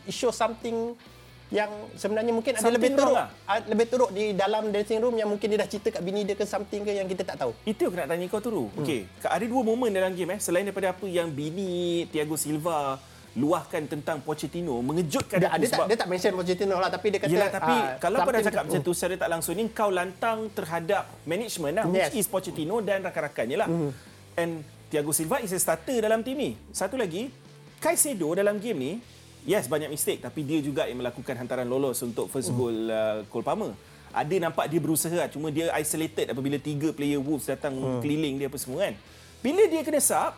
it 0.09 0.13
show 0.13 0.33
something 0.33 0.97
yang 1.53 1.69
sebenarnya 1.93 2.33
mungkin 2.33 2.57
ada 2.57 2.65
Something 2.65 2.81
lebih 2.81 2.89
wrong 2.97 3.13
teruk 3.13 3.17
lah. 3.21 3.29
ah, 3.45 3.59
lebih 3.61 3.85
teruk 3.85 4.09
di 4.09 4.33
dalam 4.33 4.73
dressing 4.73 4.97
room 4.97 5.13
yang 5.13 5.29
mungkin 5.29 5.45
dia 5.45 5.61
dah 5.61 5.69
cerita 5.69 5.93
kat 5.93 6.01
bini 6.01 6.25
dia 6.25 6.33
ke 6.33 6.49
something 6.49 6.81
ke 6.81 6.97
yang 6.97 7.05
kita 7.05 7.21
tak 7.21 7.37
tahu. 7.45 7.53
Itu 7.61 7.93
aku 7.93 7.95
nak 8.01 8.09
tanya 8.09 8.25
kau 8.25 8.41
tu. 8.41 8.49
Hmm. 8.49 8.81
Okey, 8.81 9.05
ada 9.21 9.45
dua 9.45 9.61
momen 9.61 9.93
dalam 9.93 10.17
game 10.17 10.33
eh 10.33 10.39
selain 10.41 10.65
daripada 10.65 10.97
apa 10.97 11.05
yang 11.05 11.29
bini 11.29 12.09
Thiago 12.09 12.33
Silva 12.41 12.97
luahkan 13.33 13.89
tentang 13.89 14.21
Pochettino 14.21 14.77
mengejutkan 14.85 15.41
Dia, 15.41 15.49
aku 15.49 15.65
dia, 15.65 15.65
tak, 15.65 15.73
sebab 15.73 15.85
dia 15.89 15.97
tak 15.97 16.09
mention 16.09 16.31
Pochettino 16.37 16.75
lah 16.77 16.89
tapi 16.93 17.07
dia 17.09 17.19
kata 17.25 17.33
Yelah, 17.33 17.49
tapi 17.49 17.73
ah, 17.73 17.97
kalau 17.97 18.17
kau 18.21 18.29
dah 18.29 18.33
something 18.37 18.45
cakap 18.45 18.61
tu- 18.61 18.69
macam 18.69 18.81
tu 18.85 18.93
secara 18.93 19.13
tak 19.17 19.29
langsung 19.33 19.53
ni 19.57 19.63
kau 19.73 19.89
lantang 19.89 20.39
terhadap 20.53 21.03
management 21.25 21.73
lah 21.81 21.85
which 21.89 22.13
Yes. 22.13 22.21
is 22.21 22.25
Pochettino 22.29 22.77
dan 22.85 23.01
rakan-rakannya 23.01 23.57
lah. 23.57 23.69
Mm. 23.69 23.89
And 24.37 24.51
Thiago 24.93 25.09
Silva 25.09 25.41
is 25.41 25.49
a 25.49 25.57
starter 25.57 25.97
dalam 25.97 26.21
tim 26.21 26.37
ni. 26.37 26.53
Satu 26.69 26.93
lagi, 26.93 27.33
Caicedo 27.81 28.37
dalam 28.37 28.61
game 28.61 28.77
ni 28.77 28.93
yes 29.43 29.65
banyak 29.65 29.89
mistake 29.91 30.23
tapi 30.23 30.45
dia 30.45 30.61
juga 30.63 30.85
yang 30.87 31.03
melakukan 31.03 31.35
hantaran 31.35 31.67
lolos 31.67 31.99
untuk 32.05 32.29
first 32.29 32.53
goal 32.53 32.73
uh, 32.87 33.25
Cole 33.33 33.41
Palmer. 33.41 33.73
Ada 34.13 34.45
nampak 34.45 34.69
dia 34.69 34.77
berusaha 34.77 35.17
lah, 35.17 35.25
cuma 35.25 35.49
dia 35.49 35.73
isolated 35.73 36.29
apabila 36.29 36.61
tiga 36.61 36.93
player 36.93 37.17
Wolves 37.17 37.49
datang 37.49 37.73
mm. 37.73 37.99
keliling 38.05 38.37
dia 38.37 38.45
apa 38.45 38.61
semua 38.61 38.85
kan. 38.85 38.93
Bila 39.41 39.65
dia 39.65 39.81
kena 39.81 39.97
sub, 39.97 40.37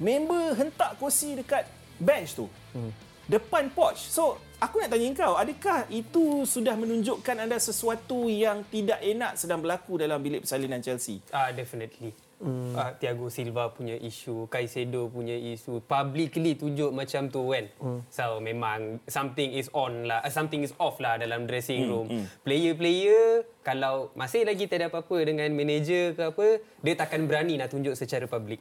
member 0.00 0.56
hentak 0.56 0.96
kursi 0.96 1.36
dekat 1.36 1.68
bench 2.00 2.36
tu. 2.38 2.46
Hmm. 2.72 2.92
Depan 3.28 3.70
Poch. 3.70 3.96
So, 3.96 4.36
aku 4.58 4.82
nak 4.82 4.90
tanya 4.92 5.14
kau, 5.14 5.38
adakah 5.38 5.86
itu 5.90 6.42
sudah 6.42 6.74
menunjukkan 6.74 7.38
anda 7.38 7.58
sesuatu 7.58 8.26
yang 8.26 8.66
tidak 8.66 8.98
enak 8.98 9.38
sedang 9.38 9.62
berlaku 9.62 9.98
dalam 9.98 10.18
bilik 10.22 10.42
persalinan 10.42 10.82
Chelsea? 10.82 11.22
Ah 11.30 11.54
definitely. 11.54 12.14
Hmm. 12.42 12.74
Uh, 12.74 12.90
Thiago 12.98 13.30
Silva 13.30 13.70
punya 13.70 13.94
isu, 13.94 14.50
Caicedo 14.50 15.06
punya 15.06 15.38
isu, 15.38 15.78
publicly 15.86 16.58
tunjuk 16.58 16.90
macam 16.90 17.30
tu 17.30 17.54
kan. 17.54 17.70
Hmm. 17.78 18.00
So 18.10 18.42
memang 18.42 18.98
something 19.06 19.54
is 19.54 19.70
on 19.70 20.10
lah, 20.10 20.26
uh, 20.26 20.32
something 20.34 20.66
is 20.66 20.74
off 20.82 20.98
lah 20.98 21.22
dalam 21.22 21.46
dressing 21.46 21.86
room. 21.86 22.10
Hmm. 22.10 22.26
Player-player 22.42 23.46
kalau 23.62 24.10
masih 24.18 24.42
lagi 24.42 24.66
tak 24.66 24.82
ada 24.82 24.86
apa-apa 24.90 25.22
dengan 25.22 25.46
manager 25.54 26.18
ke 26.18 26.22
apa, 26.34 26.46
dia 26.82 26.94
takkan 26.98 27.30
berani 27.30 27.54
nak 27.54 27.70
tunjuk 27.70 27.94
secara 27.94 28.26
public. 28.26 28.58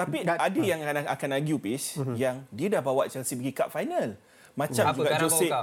Tapi 0.00 0.18
Dan- 0.22 0.40
ada 0.40 0.60
yang 0.62 0.80
akan, 0.80 0.96
akan 1.08 1.28
argue 1.32 1.58
Pis, 1.58 1.84
yang 2.14 2.42
dia 2.48 2.68
dah 2.70 2.80
bawa 2.80 3.06
Chelsea 3.06 3.34
pergi 3.34 3.52
cup 3.52 3.68
final. 3.68 4.16
Macam 4.52 4.82
Apa, 4.82 4.96
juga 4.96 5.14
Jose. 5.16 5.46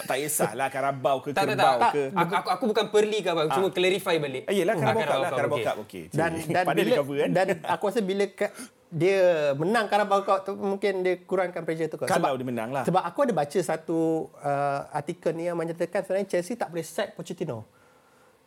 Tak 0.00 0.14
kisahlah 0.16 0.68
Carabao 0.68 1.18
ke 1.18 1.32
Tak, 1.32 1.42
tak, 1.42 1.58
Kerbau 1.58 1.74
tak. 1.76 1.90
ke. 1.90 2.02
Aku, 2.12 2.32
aku, 2.32 2.48
aku 2.52 2.64
bukan 2.66 2.86
perli 2.88 3.18
ke 3.18 3.28
apa, 3.28 3.50
cuma 3.50 3.66
clarify 3.68 4.14
balik. 4.16 4.46
Eh, 4.46 4.54
yelah 4.56 4.74
Carabao 4.74 5.00
Ah, 5.00 5.08
Cup 5.08 5.18
lah, 5.18 5.30
Carabao 5.32 5.58
okey. 5.58 5.66
Cup. 5.66 5.76
Okey. 5.80 6.02
dan 6.12 6.30
dan 6.46 6.64
bila 6.64 6.80
dia 6.84 6.96
cover 6.96 7.16
kan? 7.18 7.30
dan 7.32 7.46
aku 7.66 7.84
rasa 7.84 8.00
bila 8.00 8.24
ka- 8.28 8.54
dia 8.88 9.18
menang 9.52 9.84
Carabao 9.84 10.20
Cup 10.22 10.38
tu 10.44 10.52
mungkin 10.54 11.02
dia 11.02 11.18
kurangkan 11.20 11.60
pressure 11.60 11.88
tu 11.88 11.96
kot. 11.96 12.06
Kalau 12.06 12.30
dia 12.32 12.46
menang 12.46 12.70
lah. 12.70 12.84
Sebab 12.84 13.02
aku 13.02 13.18
ada 13.26 13.32
baca 13.34 13.58
satu 13.58 13.98
uh, 14.36 14.80
artikel 14.92 15.32
ni 15.32 15.44
yang 15.44 15.56
menyatakan 15.56 16.00
sebenarnya 16.00 16.28
Chelsea 16.30 16.54
tak 16.54 16.68
boleh 16.68 16.86
sack 16.86 17.12
Pochettino. 17.12 17.66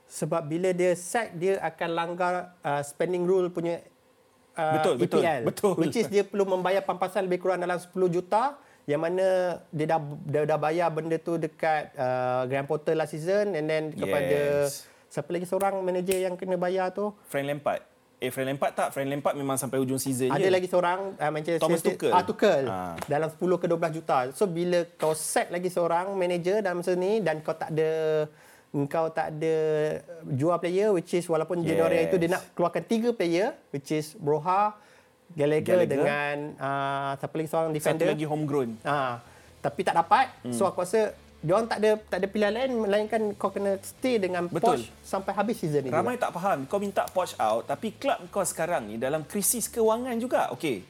Sebab 0.08 0.42
bila 0.44 0.72
dia 0.72 0.92
sack 0.94 1.32
dia 1.34 1.60
akan 1.60 1.90
langgar 1.90 2.34
uh, 2.60 2.80
spending 2.82 3.24
rule 3.24 3.48
punya 3.48 3.80
uh, 4.62 4.74
Betul, 4.76 4.95
betul, 4.97 5.20
EPL. 5.20 5.41
betul. 5.43 5.74
Which 5.76 5.95
is 5.95 6.05
dia 6.05 6.22
perlu 6.22 6.45
membayar 6.45 6.80
pampasan 6.80 7.26
lebih 7.26 7.41
kurang 7.41 7.59
dalam 7.59 7.76
10 7.76 7.89
juta 8.07 8.55
yang 8.84 8.97
mana 8.99 9.26
dia 9.70 9.86
dah 9.88 9.99
dia 10.24 10.41
dah 10.43 10.57
bayar 10.57 10.89
benda 10.89 11.18
tu 11.18 11.36
dekat 11.36 11.93
uh, 11.95 12.45
Grand 12.45 12.66
Potter 12.66 12.93
last 12.93 13.12
season 13.12 13.53
and 13.53 13.66
then 13.66 13.84
kepada 13.91 14.38
Yes. 14.66 14.86
siapa 15.07 15.30
lagi 15.30 15.43
seorang 15.43 15.78
manager 15.80 16.18
yang 16.18 16.34
kena 16.34 16.55
bayar 16.55 16.89
tu 16.89 17.09
Frank 17.26 17.45
Lampard. 17.45 17.82
Eh, 18.18 18.30
Frank 18.30 18.47
Lampard 18.47 18.74
tak. 18.74 18.89
Frank 18.91 19.05
Lampard 19.07 19.34
memang 19.34 19.53
sampai 19.55 19.78
hujung 19.78 19.97
season 19.97 20.30
ada 20.30 20.38
je. 20.39 20.49
lagi 20.49 20.66
seorang 20.66 21.14
uh, 21.16 21.32
Manchester 21.32 21.57
Thomas 21.59 21.82
Tuchel. 21.82 22.09
Ah, 22.09 22.22
Tuchel. 22.22 22.64
Ah. 22.66 22.93
Dalam 23.03 23.28
10 23.28 23.38
ke 23.38 23.66
12 23.66 23.97
juta. 23.97 24.18
So 24.32 24.45
bila 24.45 24.86
kau 24.95 25.14
sack 25.14 25.49
lagi 25.49 25.68
seorang 25.68 26.14
manager 26.14 26.62
dalam 26.62 26.80
masa 26.80 26.93
ni 26.93 27.18
dan 27.18 27.41
kau 27.41 27.53
tak 27.53 27.70
ada 27.72 27.89
kau 28.72 29.12
tak 29.12 29.36
ada 29.36 29.56
jual 30.26 30.56
player 30.56 30.90
which 30.90 31.12
is 31.12 31.26
walaupun 31.26 31.60
Yes. 31.60 31.76
Januari 31.76 32.08
itu 32.08 32.16
dia 32.16 32.32
nak 32.32 32.56
keluarkan 32.56 32.84
tiga 32.84 33.12
player 33.12 33.52
which 33.70 33.92
is 33.92 34.16
Broha, 34.16 34.80
Gallagher, 35.32 35.84
Gallagher. 35.84 35.92
dengan 35.92 36.36
uh, 36.56 37.12
siapa 37.16 37.34
lagi 37.34 37.48
seorang 37.48 37.70
Satu 37.70 37.78
defender. 37.78 38.08
lagi 38.08 38.26
homegrown. 38.26 38.70
Ah, 38.82 39.20
tapi 39.60 39.84
tak 39.84 39.96
dapat. 39.96 40.32
Hmm. 40.42 40.52
So 40.52 40.64
aku 40.64 40.82
rasa 40.82 41.12
dia 41.42 41.52
orang 41.52 41.66
tak 41.66 41.82
ada 41.82 41.92
tak 41.98 42.18
ada 42.22 42.28
pilihan 42.28 42.54
lain 42.54 42.72
melainkan 42.78 43.22
kau 43.34 43.50
kena 43.50 43.76
stay 43.82 44.16
dengan 44.16 44.46
Betul. 44.46 44.78
Poch 44.78 44.84
sampai 45.02 45.32
habis 45.34 45.58
season 45.58 45.84
ni. 45.84 45.90
Ramai 45.90 46.16
juga. 46.16 46.24
tak 46.28 46.32
faham. 46.38 46.60
Kau 46.64 46.78
minta 46.78 47.04
Poch 47.10 47.34
out 47.36 47.66
tapi 47.66 47.92
klub 47.92 48.20
kau 48.30 48.46
sekarang 48.46 48.86
ni 48.86 48.96
dalam 48.96 49.26
krisis 49.26 49.66
kewangan 49.66 50.16
juga. 50.16 50.54
Okey. 50.54 50.86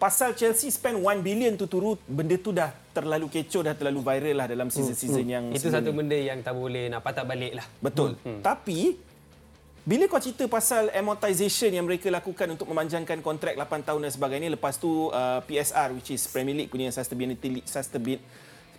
Pasal 0.00 0.32
Chelsea 0.32 0.72
spend 0.72 0.96
1 0.96 1.20
billion 1.20 1.52
tu 1.60 1.68
turut, 1.68 2.00
benda 2.08 2.32
tu 2.40 2.56
dah 2.56 2.72
terlalu 2.96 3.28
kecoh, 3.28 3.60
dah 3.68 3.76
terlalu 3.76 4.00
viral 4.00 4.32
lah 4.32 4.46
dalam 4.48 4.72
season-season 4.72 5.26
yang 5.28 5.44
Itu 5.52 5.68
sebelum 5.68 5.76
satu 5.76 5.90
benda 5.92 6.16
yang 6.16 6.40
tak 6.40 6.56
boleh 6.56 6.88
nak 6.88 7.04
patah 7.04 7.28
balik 7.28 7.60
lah. 7.60 7.66
Betul. 7.84 8.16
Hmm. 8.24 8.40
Tapi 8.40 8.96
bila 9.84 10.08
kau 10.08 10.16
cerita 10.16 10.48
pasal 10.48 10.88
amortization 10.96 11.68
yang 11.68 11.84
mereka 11.84 12.08
lakukan 12.08 12.48
untuk 12.48 12.64
memanjangkan 12.72 13.20
kontrak 13.20 13.60
8 13.60 13.84
tahun 13.92 14.00
dan 14.08 14.12
sebagainya 14.16 14.48
lepas 14.56 14.80
tu 14.80 15.12
uh, 15.12 15.44
PSR 15.44 15.92
which 15.92 16.16
is 16.16 16.24
Premier 16.32 16.56
League 16.64 16.72
punya 16.72 16.88
sustainability 16.88 17.60
sustainability 17.68 18.24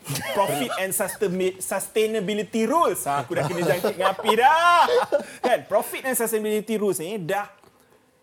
profit 0.37 0.71
and 0.81 0.89
sustain- 0.97 1.61
sustainability 1.61 2.65
rules. 2.65 3.05
Ha, 3.05 3.21
aku 3.21 3.37
dah 3.37 3.45
kena 3.45 3.61
jangkit 3.61 3.93
dengan 3.93 4.17
api 4.17 4.31
dah. 4.33 4.89
Kan? 5.45 5.59
Profit 5.69 6.01
and 6.09 6.17
sustainability 6.17 6.81
rules 6.81 6.97
ni 6.97 7.21
dah 7.21 7.60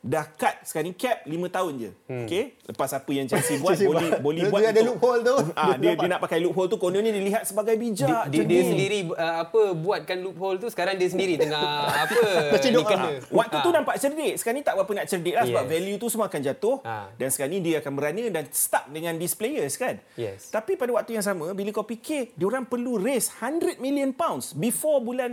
dah 0.09 0.25
cut 0.33 0.57
sekarang 0.63 0.89
ni 0.89 0.95
cap 0.95 1.21
5 1.23 1.37
tahun 1.53 1.73
je. 1.77 1.91
Hmm. 2.07 2.25
Okey. 2.25 2.45
Lepas 2.65 2.91
apa 2.91 3.11
yang 3.11 3.27
Chelsea 3.27 3.55
buat, 3.61 3.77
Chelsea 3.77 3.85
boleh 3.85 4.09
buat. 4.09 4.21
boleh 4.21 4.41
Dia- 4.41 4.49
buat 4.49 4.61
dia 4.63 4.71
ada 4.71 4.81
loophole 4.83 5.21
tu. 5.23 5.37
Ah, 5.53 5.67
Dia 5.69 5.77
dia, 5.77 5.93
dia 5.95 6.09
nak 6.09 6.21
pakai 6.21 6.39
loophole 6.41 6.67
tu 6.67 6.77
kononnya 6.77 7.11
dilihat 7.11 7.45
sebagai 7.45 7.75
dia, 7.75 7.83
bijak. 7.85 8.23
dia, 8.27 8.43
dia 8.43 8.59
ni. 8.59 8.67
sendiri 8.67 8.99
uh, 9.11 9.37
apa 9.43 9.61
buatkan 9.75 10.17
loophole 10.19 10.57
tu 10.57 10.67
sekarang 10.67 10.97
dia 10.97 11.07
sendiri 11.07 11.37
tengah 11.37 11.61
apa 12.05 12.21
dikena. 12.59 13.05
Ah, 13.05 13.21
Waktu 13.29 13.57
tu 13.59 13.71
nampak 13.71 13.95
cerdik. 13.99 14.35
Sekarang 14.35 14.57
ni 14.57 14.65
tak 14.65 14.75
berapa 14.75 14.93
nak 14.95 15.07
cerdik 15.07 15.35
lah 15.35 15.45
sebab 15.45 15.61
Yes. 15.61 15.71
value 15.71 15.97
tu 15.97 16.07
semua 16.09 16.27
akan 16.27 16.41
jatuh. 16.43 16.77
Ah. 16.83 17.07
Dan 17.15 17.29
sekarang 17.29 17.53
ni 17.53 17.61
dia 17.61 17.77
akan 17.79 17.93
berana 17.93 18.23
dan 18.31 18.45
stuck 18.49 18.89
dengan 18.89 19.13
these 19.15 19.35
players 19.35 19.77
kan. 19.77 20.01
Yes. 20.15 20.49
Tapi 20.49 20.75
pada 20.75 20.89
waktu 20.91 21.13
yang 21.13 21.23
sama, 21.23 21.53
bila 21.53 21.69
kau 21.71 21.85
fikir, 21.85 22.33
diorang 22.33 22.65
perlu 22.65 22.97
raise 22.97 23.29
100 23.35 23.77
million 23.77 24.09
pounds 24.11 24.53
before 24.53 24.99
bulan 24.99 25.31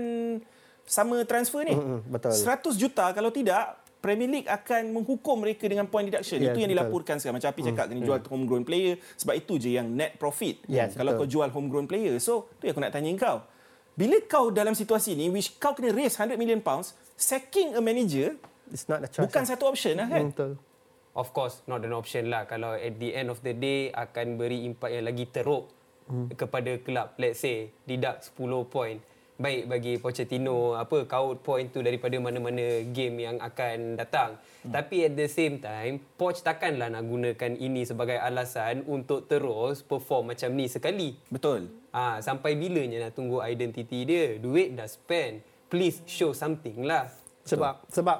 summer 0.84 1.24
transfer 1.24 1.62
ni. 1.62 1.72
Mm-mm, 1.72 2.06
betul. 2.08 2.34
100 2.34 2.46
juta 2.76 3.10
kalau 3.10 3.30
tidak, 3.30 3.85
Premier 4.06 4.30
League 4.30 4.46
akan 4.46 4.94
menghukum 4.94 5.42
mereka 5.42 5.66
dengan 5.66 5.90
point 5.90 6.06
deduction. 6.06 6.38
Yes, 6.38 6.54
itu 6.54 6.62
yang 6.62 6.70
betul. 6.70 6.86
dilaporkan 6.86 7.18
sekarang. 7.18 7.42
Macam 7.42 7.50
Api 7.50 7.62
cakap, 7.66 7.86
kena 7.90 8.02
jual 8.06 8.20
homegrown 8.30 8.62
player. 8.62 9.02
Sebab 9.18 9.34
itu 9.34 9.58
je 9.58 9.74
yang 9.74 9.90
net 9.90 10.22
profit. 10.22 10.62
Yes, 10.70 10.94
kalau 10.94 11.18
betul. 11.18 11.26
kau 11.26 11.42
jual 11.42 11.50
homegrown 11.50 11.90
player. 11.90 12.14
So, 12.22 12.54
tu 12.62 12.70
yang 12.70 12.78
aku 12.78 12.86
nak 12.86 12.94
tanya 12.94 13.10
kau. 13.18 13.38
Bila 13.98 14.22
kau 14.30 14.54
dalam 14.54 14.78
situasi 14.78 15.18
ni, 15.18 15.34
which 15.34 15.58
kau 15.58 15.74
kena 15.74 15.90
raise 15.90 16.14
100 16.14 16.38
million 16.38 16.62
pounds, 16.62 16.94
sacking 17.16 17.74
a 17.74 17.82
manager 17.82 18.36
It's 18.72 18.90
not 18.90 19.04
a 19.04 19.10
choice. 19.10 19.30
bukan 19.30 19.44
satu 19.46 19.70
option 19.70 19.98
lah 19.98 20.08
kan? 20.10 20.22
Hmm, 20.22 20.32
Betul. 20.34 20.52
Of 21.16 21.32
course 21.32 21.64
not 21.70 21.80
an 21.88 21.96
option 21.96 22.28
lah 22.28 22.44
kalau 22.44 22.76
at 22.76 23.00
the 23.00 23.16
end 23.16 23.32
of 23.32 23.40
the 23.40 23.56
day 23.56 23.88
akan 23.96 24.36
beri 24.36 24.68
impak 24.68 24.92
yang 24.92 25.08
lagi 25.08 25.26
teruk 25.32 25.72
hmm. 26.12 26.36
kepada 26.36 26.76
kelab 26.84 27.16
let's 27.16 27.40
say 27.40 27.72
deduct 27.88 28.36
10 28.36 28.52
point 28.68 29.00
baik 29.36 29.68
bagi 29.68 29.94
Pochettino 30.00 30.80
apa 30.80 31.04
count 31.04 31.44
point 31.44 31.68
tu 31.68 31.84
daripada 31.84 32.16
mana-mana 32.24 32.88
game 32.88 33.20
yang 33.20 33.36
akan 33.44 34.00
datang 34.00 34.40
hmm. 34.64 34.72
tapi 34.72 35.06
at 35.06 35.14
the 35.20 35.28
same 35.28 35.60
time 35.60 36.00
Poch 36.16 36.40
takkanlah 36.40 36.88
nak 36.88 37.04
gunakan 37.04 37.52
ini 37.60 37.84
sebagai 37.84 38.16
alasan 38.16 38.88
untuk 38.88 39.28
terus 39.28 39.84
perform 39.84 40.32
macam 40.32 40.56
ni 40.56 40.72
sekali 40.72 41.20
Betul. 41.28 41.68
Ah, 41.92 42.20
sampai 42.20 42.60
bilanya 42.60 43.08
nak 43.08 43.16
tunggu 43.16 43.40
identiti 43.40 44.04
dia? 44.04 44.36
Duit 44.36 44.76
dah 44.76 44.84
spend. 44.84 45.40
Please 45.72 46.04
show 46.04 46.36
something 46.36 46.84
lah. 46.84 47.08
Sebab 47.48 47.88
sebab 47.88 48.20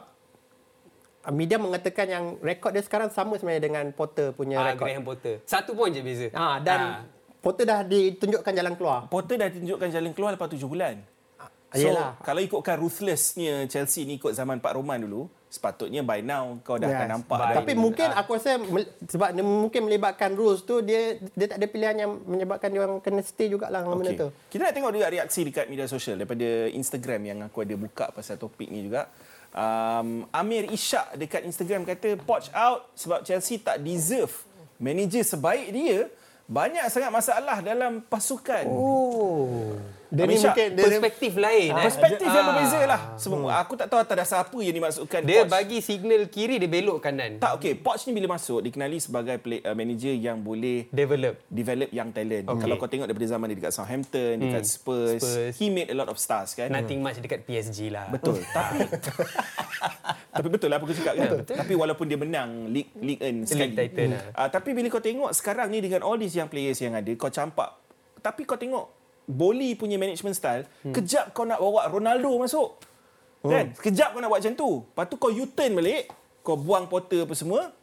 uh, 1.28 1.34
media 1.36 1.60
mengatakan 1.60 2.08
yang 2.08 2.26
rekod 2.40 2.72
dia 2.72 2.80
sekarang 2.80 3.12
sama 3.12 3.36
sebenarnya 3.36 3.68
dengan 3.68 3.86
Potter 3.92 4.32
punya 4.32 4.64
Ah, 4.64 4.72
rekod. 4.72 4.88
Graham 4.88 5.04
Potter. 5.04 5.44
Satu 5.44 5.76
pun 5.76 5.92
je 5.92 6.00
beza. 6.00 6.28
Ah 6.32 6.64
dan 6.64 6.80
Ah. 6.80 7.00
Potter 7.46 7.62
dah 7.64 7.86
ditunjukkan 7.86 8.52
jalan 8.52 8.74
keluar. 8.74 9.06
Potter 9.06 9.38
dah 9.38 9.48
tunjukkan 9.48 9.90
jalan 9.92 10.12
keluar 10.12 10.34
lepas 10.34 10.50
tujuh 10.50 10.66
bulan. 10.66 10.98
Ah, 11.38 11.46
So, 11.72 11.86
yelah. 11.86 12.18
kalau 12.20 12.42
ikutkan 12.42 12.74
ruthlessnya 12.76 13.68
Chelsea 13.68 14.02
ni 14.02 14.18
ikut 14.18 14.32
zaman 14.32 14.58
Pak 14.58 14.74
Roman 14.74 14.98
dulu, 14.98 15.30
sepatutnya 15.46 16.02
by 16.02 16.20
now 16.20 16.58
kau 16.60 16.76
dah 16.76 16.90
akan 16.90 17.10
nampak. 17.14 17.38
By- 17.38 17.46
dah- 17.46 17.58
Tapi 17.62 17.74
mungkin 17.76 18.08
Ah, 18.10 18.20
aku 18.20 18.32
rasa 18.34 18.58
sebab 19.06 19.30
dia 19.30 19.44
mungkin 19.44 19.82
melibatkan 19.84 20.34
rules 20.34 20.64
tu 20.64 20.82
dia 20.82 21.16
dia 21.22 21.46
tak 21.46 21.58
ada 21.58 21.68
pilihan 21.68 21.96
yang 21.96 22.12
menyebabkan 22.24 22.68
dia 22.68 22.82
orang 22.82 22.98
kena 22.98 23.22
stay 23.22 23.46
jugalah 23.46 23.80
dengan 23.80 23.94
benda 23.96 24.10
Okey. 24.10 24.20
tu. 24.20 24.28
Kita 24.50 24.62
nak 24.64 24.74
tengok 24.74 24.92
juga 24.92 25.08
reaksi 25.08 25.40
dekat 25.44 25.66
media 25.68 25.86
sosial 25.86 26.18
daripada 26.18 26.48
Instagram 26.72 27.22
yang 27.24 27.40
aku 27.44 27.62
ada 27.62 27.76
buka 27.76 28.10
pasal 28.10 28.36
topik 28.36 28.68
ni 28.68 28.84
juga. 28.84 29.06
Um, 29.52 30.28
Amir 30.34 30.68
Ishak 30.68 31.16
dekat 31.16 31.46
Instagram 31.46 31.86
kata 31.86 32.18
Poch 32.20 32.50
out 32.52 32.92
sebab 32.94 33.22
Chelsea 33.22 33.56
tak 33.58 33.80
deserve 33.80 34.34
manager 34.78 35.22
sebaik 35.22 35.70
dia. 35.70 36.10
Banyak 36.46 36.86
sangat 36.94 37.10
masalah 37.10 37.58
dalam 37.66 38.06
pasukan. 38.06 38.70
Oh. 38.70 39.74
Dia 40.16 40.24
ni 40.24 40.36
mungkin 40.38 40.68
dia 40.72 40.84
Perspektif 40.86 41.32
lain. 41.36 41.70
eh. 41.70 41.84
Perspektif 41.84 42.24
yang 42.26 42.40
Ah. 42.40 42.50
berbeza 42.50 42.80
lah. 42.82 43.02
Sebab 43.16 43.38
aku 43.46 43.74
tak 43.76 43.88
tahu 43.88 44.00
atas 44.00 44.16
dasar 44.18 44.38
apa 44.42 44.58
yang 44.58 44.72
dimaksudkan 44.74 45.22
Dia 45.22 45.44
Poch. 45.44 45.52
bagi 45.52 45.78
signal 45.80 46.24
kiri, 46.26 46.56
dia 46.56 46.66
belok 46.66 46.98
kanan. 47.00 47.36
Tak, 47.38 47.60
okey. 47.60 47.76
Poch 47.76 48.00
ni 48.02 48.12
bila 48.14 48.32
masuk, 48.32 48.64
dikenali 48.64 48.98
sebagai 48.98 49.36
play, 49.38 49.60
uh, 49.60 49.74
manager 49.74 50.10
yang 50.10 50.40
boleh 50.40 50.88
Develop. 50.90 51.36
develop 51.46 51.90
young 51.92 52.10
talent. 52.10 52.48
Okey. 52.48 52.62
Kalau 52.62 52.76
kau 52.78 52.88
tengok 52.88 53.06
daripada 53.06 53.28
zaman 53.28 53.46
dia 53.46 53.58
dekat 53.58 53.74
Southampton, 53.74 54.34
dekat 54.40 54.64
Spurs, 54.64 55.20
Spurs. 55.20 55.54
he 55.56 55.68
made 55.68 55.88
a 55.88 55.96
lot 55.96 56.08
of 56.08 56.16
stars 56.16 56.54
kan. 56.54 56.72
Nothing 56.72 57.00
much 57.00 57.20
dekat 57.20 57.44
PSG 57.44 57.92
lah. 57.92 58.08
Betul. 58.08 58.40
Tapi 58.56 58.88
tapi 60.36 60.48
betul 60.50 60.68
lah 60.68 60.78
apa 60.78 60.86
aku 60.86 60.94
cakap 60.94 61.14
kan. 61.16 61.30
Tapi 61.46 61.74
walaupun 61.74 62.06
dia 62.06 62.16
menang 62.16 62.68
league 62.68 62.92
league 62.98 63.22
earn 63.22 63.44
sekali. 63.44 63.72
League 63.72 63.78
title 63.78 64.12
lah. 64.12 64.22
Uh, 64.36 64.50
tapi 64.50 64.70
bila 64.72 64.88
kau 64.90 65.00
tengok 65.00 65.32
sekarang 65.32 65.68
ni 65.70 65.80
dengan 65.80 66.02
all 66.02 66.16
these 66.16 66.34
young 66.34 66.48
players 66.48 66.76
yang 66.78 66.92
ada, 66.92 67.08
kau 67.14 67.30
campak. 67.30 67.72
Tapi 68.18 68.44
kau 68.44 68.56
tengok 68.56 69.05
Boli 69.26 69.74
punya 69.74 69.98
management 69.98 70.38
style, 70.38 70.64
hmm. 70.86 70.94
kejap 70.94 71.34
kau 71.34 71.50
nak 71.50 71.58
bawa 71.58 71.90
Ronaldo 71.90 72.38
masuk. 72.38 72.78
Kan? 73.46 73.74
Kejap 73.78 74.14
kau 74.14 74.22
nak 74.22 74.30
buat 74.30 74.42
macam 74.42 74.56
tu. 74.58 74.70
Lepas 74.86 75.06
tu 75.10 75.16
kau 75.22 75.32
U-turn 75.34 75.72
balik, 75.78 76.10
kau 76.42 76.58
buang 76.58 76.90
Potter 76.90 77.26
apa 77.26 77.34
semua, 77.38 77.74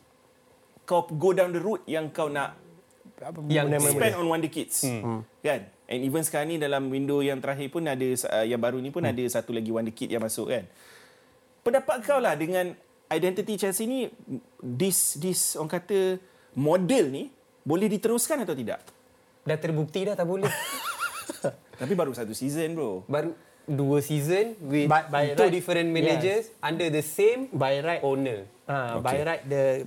kau 0.86 1.07
go 1.07 1.30
down 1.34 1.55
the 1.55 1.62
route 1.62 1.82
yang 1.86 2.11
kau 2.11 2.26
nak 2.30 2.59
Yang 3.47 3.95
spend 3.95 4.18
on 4.18 4.26
Wonder 4.26 4.51
Kids. 4.51 4.82
Hmm. 4.82 5.22
Kan? 5.38 5.70
And 5.86 6.03
even 6.03 6.26
sekarang 6.26 6.51
ni 6.51 6.57
dalam 6.59 6.90
window 6.90 7.22
yang 7.22 7.38
terakhir 7.38 7.70
pun 7.70 7.86
ada 7.86 8.03
uh, 8.03 8.43
yang 8.43 8.59
baru 8.59 8.82
ni 8.82 8.90
pun 8.90 9.07
hmm. 9.07 9.14
ada 9.14 9.22
satu 9.30 9.55
lagi 9.55 9.70
Wonder 9.70 9.95
Kid 9.95 10.11
yang 10.11 10.22
masuk 10.22 10.51
kan. 10.51 10.66
Pendapat 11.62 12.03
kau 12.03 12.18
lah 12.18 12.34
dengan 12.34 12.74
identity 13.12 13.55
Chelsea 13.55 13.86
ni 13.86 14.11
this 14.59 15.20
this 15.22 15.55
orang 15.55 15.70
kata 15.70 16.18
model 16.59 17.14
ni 17.14 17.30
boleh 17.62 17.86
diteruskan 17.86 18.43
atau 18.43 18.59
tidak? 18.59 18.82
Dah 19.47 19.59
terbukti 19.59 20.03
dah 20.03 20.18
tak 20.18 20.26
boleh. 20.26 20.51
Tapi 21.80 21.93
baru 21.93 22.12
satu 22.12 22.32
season 22.32 22.74
bro. 22.74 23.03
Baru 23.07 23.34
dua 23.62 24.03
season 24.03 24.59
with 24.61 24.90
By- 24.90 25.07
by 25.07 25.24
two 25.34 25.47
right. 25.47 25.55
different 25.55 25.88
managers 25.88 26.51
under 26.59 26.90
the 26.90 27.01
same 27.01 27.47
by 27.51 27.78
right 27.78 28.03
owner. 28.03 28.47
Ha, 28.66 28.99
Okey. 28.99 29.03
by 29.03 29.16
right 29.22 29.43
the 29.45 29.86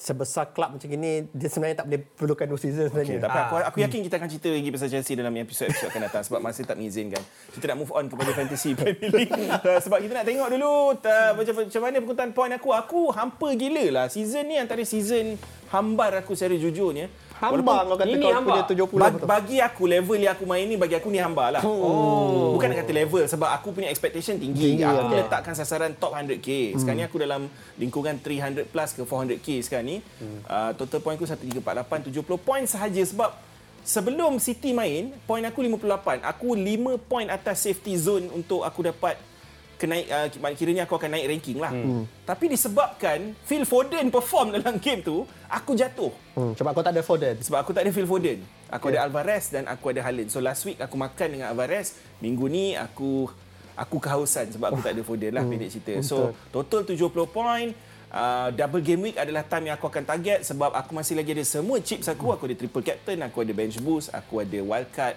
sebesar 0.00 0.56
klub 0.56 0.72
macam 0.72 0.88
ini 0.88 1.28
dia 1.28 1.52
sebenarnya 1.52 1.84
tak 1.84 1.86
boleh 1.92 2.00
perlukan 2.16 2.46
dua 2.48 2.56
season 2.56 2.88
Okay, 2.88 3.04
sebenarnya. 3.04 3.20
tapi 3.20 3.36
aku, 3.36 3.54
aku 3.60 3.78
yakin 3.84 4.00
kita 4.00 4.14
akan 4.16 4.28
cerita 4.32 4.48
lagi 4.48 4.68
pasal 4.72 4.88
Chelsea 4.88 5.12
dalam 5.12 5.32
episod-episod 5.36 5.92
akan 5.92 6.02
datang 6.08 6.22
sebab 6.24 6.40
masa 6.40 6.64
tak 6.64 6.80
mengizinkan. 6.80 7.20
Kita 7.52 7.64
nak 7.68 7.84
move 7.84 7.92
on 7.92 8.08
kepada 8.08 8.30
fantasy 8.32 8.72
Premier 8.80 9.12
League. 9.12 9.28
Uh, 9.60 9.76
sebab 9.76 10.00
kita 10.00 10.12
nak 10.16 10.24
tengok 10.24 10.48
dulu 10.48 10.72
uh, 10.96 11.30
macam, 11.36 11.54
macam 11.68 11.80
mana 11.84 11.96
perkuntaan 12.00 12.32
poin 12.32 12.50
aku. 12.56 12.68
Aku 12.72 13.00
hampa 13.12 13.48
gila 13.52 13.84
lah. 13.92 14.06
Season 14.08 14.40
ni 14.48 14.56
antara 14.56 14.80
season 14.88 15.36
hambar 15.68 16.16
aku 16.16 16.32
secara 16.32 16.56
jujurnya. 16.56 17.12
Hamba 17.40 17.88
kau 17.88 17.96
kata 17.96 18.12
ini 18.12 18.20
kau 18.20 18.36
hamba. 18.36 18.48
punya 18.52 18.64
70 18.68 19.00
Bag, 19.00 19.12
betul. 19.16 19.26
bagi 19.32 19.56
aku 19.64 19.82
level 19.88 20.18
yang 20.20 20.32
aku 20.36 20.44
main 20.44 20.68
ni 20.68 20.76
bagi 20.76 20.94
aku 21.00 21.08
ni 21.08 21.16
hamba 21.16 21.56
lah. 21.56 21.62
Oh. 21.64 22.52
Bukan 22.52 22.68
nak 22.68 22.84
kata 22.84 22.92
level 22.92 23.24
sebab 23.24 23.48
aku 23.48 23.72
punya 23.72 23.88
expectation 23.88 24.36
tinggi. 24.36 24.76
Tinggi, 24.76 24.84
aku 24.84 25.08
okey. 25.08 25.24
letakkan 25.24 25.54
sasaran 25.56 25.96
top 25.96 26.12
100k. 26.12 26.76
Sekarang 26.76 27.00
ni 27.00 27.04
aku 27.08 27.16
dalam 27.16 27.48
lingkungan 27.80 28.20
300 28.20 28.68
plus 28.68 28.90
ke 28.92 29.02
400k 29.08 29.48
sekarang 29.64 29.86
ni. 29.88 29.96
Uh, 30.44 30.76
total 30.76 31.00
point 31.00 31.16
aku 31.16 31.24
1348 31.24 32.12
70 32.12 32.44
point 32.44 32.64
sahaja 32.68 33.00
sebab 33.00 33.32
sebelum 33.80 34.36
City 34.36 34.76
main 34.76 35.16
point 35.24 35.40
aku 35.48 35.64
58. 35.64 36.20
Aku 36.20 36.52
5 36.52 37.08
point 37.08 37.28
atas 37.32 37.64
safety 37.64 37.96
zone 37.96 38.28
untuk 38.36 38.68
aku 38.68 38.84
dapat 38.84 39.16
kenaik 39.80 40.06
uh, 40.12 40.52
kiranya 40.52 40.84
aku 40.84 41.00
akan 41.00 41.16
naik 41.16 41.26
ranking 41.32 41.56
lah. 41.56 41.72
Hmm. 41.72 42.04
Tapi 42.28 42.52
disebabkan 42.52 43.32
Phil 43.48 43.64
Foden 43.64 44.12
perform 44.12 44.52
dalam 44.52 44.76
game 44.76 45.00
tu, 45.00 45.24
aku 45.48 45.72
jatuh. 45.72 46.12
Hmm, 46.36 46.52
sebab 46.52 46.76
kau 46.76 46.84
tak 46.84 46.92
ada 46.92 47.00
Foden. 47.00 47.40
Sebab 47.40 47.64
aku 47.64 47.72
tak 47.72 47.88
ada 47.88 47.90
Phil 47.96 48.04
Foden. 48.04 48.44
Aku 48.68 48.92
yeah. 48.92 49.00
ada 49.00 49.08
Alvarez 49.08 49.48
dan 49.48 49.64
aku 49.64 49.96
ada 49.96 50.04
Haaland. 50.04 50.28
So 50.28 50.44
last 50.44 50.68
week 50.68 50.76
aku 50.76 51.00
makan 51.00 51.40
dengan 51.40 51.56
Alvarez. 51.56 51.96
Minggu 52.20 52.44
ni 52.52 52.76
aku 52.76 53.32
aku 53.72 53.96
kehausan 53.96 54.52
sebab 54.52 54.76
aku 54.76 54.84
tak 54.84 54.92
ada 54.92 55.02
Foden 55.02 55.32
lah 55.32 55.42
pendek 55.48 55.72
cerita. 55.72 55.96
So 56.04 56.36
total 56.52 56.84
70 56.84 57.00
point. 57.32 57.72
Uh, 58.10 58.50
double 58.58 58.82
game 58.82 59.06
week 59.06 59.14
adalah 59.14 59.46
time 59.46 59.70
yang 59.70 59.78
aku 59.78 59.86
akan 59.86 60.02
target 60.02 60.42
sebab 60.42 60.74
aku 60.74 60.98
masih 60.98 61.14
lagi 61.14 61.30
ada 61.32 61.46
semua 61.46 61.80
chips 61.80 62.10
aku. 62.10 62.36
Aku 62.36 62.44
ada 62.44 62.58
triple 62.58 62.84
captain, 62.84 63.22
aku 63.24 63.46
ada 63.46 63.52
bench 63.54 63.80
boost, 63.80 64.12
aku 64.12 64.42
ada 64.42 64.58
wild 64.60 64.90
card 64.92 65.14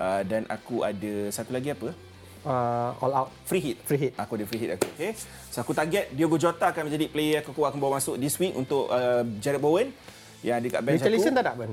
uh, 0.00 0.24
dan 0.24 0.48
aku 0.50 0.82
ada 0.82 1.28
satu 1.30 1.52
lagi 1.52 1.70
apa? 1.70 1.92
Uh, 2.40 2.96
all 2.98 3.12
out. 3.12 3.28
Free 3.44 3.60
hit. 3.60 3.76
Free 3.84 4.00
hit. 4.00 4.12
Aku 4.16 4.40
ada 4.40 4.48
free 4.48 4.56
hit 4.58 4.70
aku. 4.74 4.88
Okay. 4.96 5.12
So 5.52 5.60
aku 5.60 5.76
target 5.76 6.08
Diogo 6.10 6.40
Jota 6.40 6.72
akan 6.72 6.88
menjadi 6.88 7.06
player 7.06 7.44
aku 7.44 7.52
akan 7.60 7.76
bawa 7.76 8.00
masuk 8.00 8.16
this 8.16 8.40
week 8.40 8.56
untuk 8.56 8.88
uh, 8.88 9.20
Jared 9.38 9.60
Bowen 9.60 9.92
yang 10.40 10.56
ada 10.56 10.66
kat 10.66 10.80
bench 10.80 11.04
Richarlison 11.04 11.32
aku. 11.32 11.38
tak 11.38 11.44
ada 11.44 11.52
kan? 11.52 11.70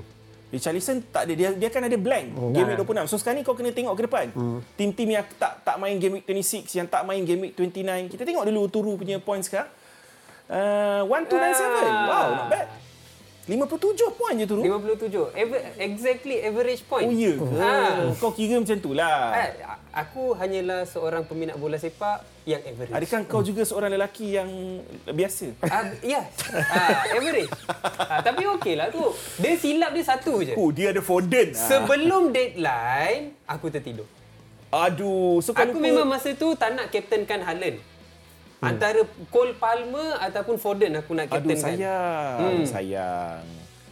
Richarlison 0.47 0.97
tak 1.07 1.21
ada 1.27 1.33
dia 1.35 1.49
dia 1.55 1.67
kan 1.67 1.83
ada 1.83 1.95
blank 1.95 2.27
Oh, 2.35 2.51
game 2.51 2.67
week 2.67 2.79
26. 2.79 3.11
So 3.11 3.15
sekarang 3.15 3.39
ni 3.39 3.43
kau 3.43 3.55
kena 3.55 3.71
tengok 3.71 3.95
ke 3.95 4.03
depan. 4.07 4.25
Hmm. 4.35 4.59
Tim-tim 4.75 5.07
yang 5.07 5.23
tak 5.39 5.63
tak 5.63 5.75
main 5.79 5.95
game 5.99 6.19
week 6.19 6.25
26, 6.27 6.71
yang 6.75 6.87
tak 6.87 7.03
main 7.03 7.23
game 7.23 7.47
week 7.47 7.53
29. 7.55 8.11
Kita 8.11 8.23
tengok 8.23 8.43
dulu 8.43 8.61
Turu 8.67 8.93
punya 8.95 9.19
points 9.19 9.47
sekarang. 9.47 9.71
Uh, 10.47 11.03
1297. 11.03 11.27
Ah. 11.83 12.03
Wow, 12.07 12.27
not 12.33 12.47
bad. 12.47 12.67
57 13.47 13.79
poin 14.11 14.35
je 14.35 14.43
tu. 14.43 14.59
57. 14.59 15.31
Aver, 15.31 15.59
exactly 15.79 16.43
average 16.43 16.83
point. 16.83 17.07
Oh 17.07 17.15
ya 17.15 17.31
ke? 17.31 17.47
Ha. 17.55 17.71
Kau 18.19 18.35
kira 18.35 18.59
macam 18.59 18.77
tu 18.77 18.91
lah. 18.91 19.31
Eh, 19.33 19.49
aku 19.95 20.35
hanyalah 20.35 20.83
seorang 20.83 21.23
peminat 21.23 21.55
bola 21.55 21.79
sepak 21.79 22.27
yang 22.43 22.59
average. 22.59 22.91
Adakah 22.91 23.19
kau 23.23 23.39
juga 23.39 23.63
seorang 23.63 23.87
lelaki 23.89 24.35
yang 24.35 24.51
biasa? 25.07 25.55
Ah, 25.63 25.87
ya. 26.03 26.27
Ah, 26.51 27.15
average. 27.15 27.51
Ah, 27.97 28.19
tapi 28.19 28.43
okey 28.59 28.75
lah 28.75 28.91
tu. 28.91 29.15
Dia 29.39 29.55
silap 29.55 29.95
dia 29.95 30.03
satu 30.03 30.43
je. 30.43 30.51
Oh, 30.53 30.67
dia 30.69 30.91
ada 30.91 30.99
Foden. 30.99 31.55
Ah. 31.55 31.63
Sebelum 31.63 32.35
deadline, 32.35 33.31
aku 33.47 33.71
tertidur. 33.71 34.07
Aduh, 34.67 35.39
so 35.39 35.55
Aku 35.55 35.71
lupa- 35.71 35.79
memang 35.79 36.03
masa 36.03 36.35
tu 36.35 36.51
tak 36.51 36.75
nak 36.75 36.91
captainkan 36.91 37.39
Haaland. 37.39 37.79
Hmm. 38.57 38.73
Antara 38.73 39.05
Cole 39.29 39.53
Palmer 39.53 40.17
ataupun 40.17 40.57
Foden 40.57 40.97
aku 40.97 41.13
nak 41.13 41.29
Aduh, 41.29 41.45
captainkan. 41.45 41.77
sayang. 41.77 42.37
Hmm. 42.41 42.65
Sayang. 42.65 43.43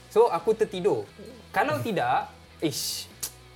So 0.09 0.25
aku 0.25 0.57
tertidur. 0.57 1.05
Kalau 1.53 1.77
tidak, 1.85 2.33
ish. 2.59 3.05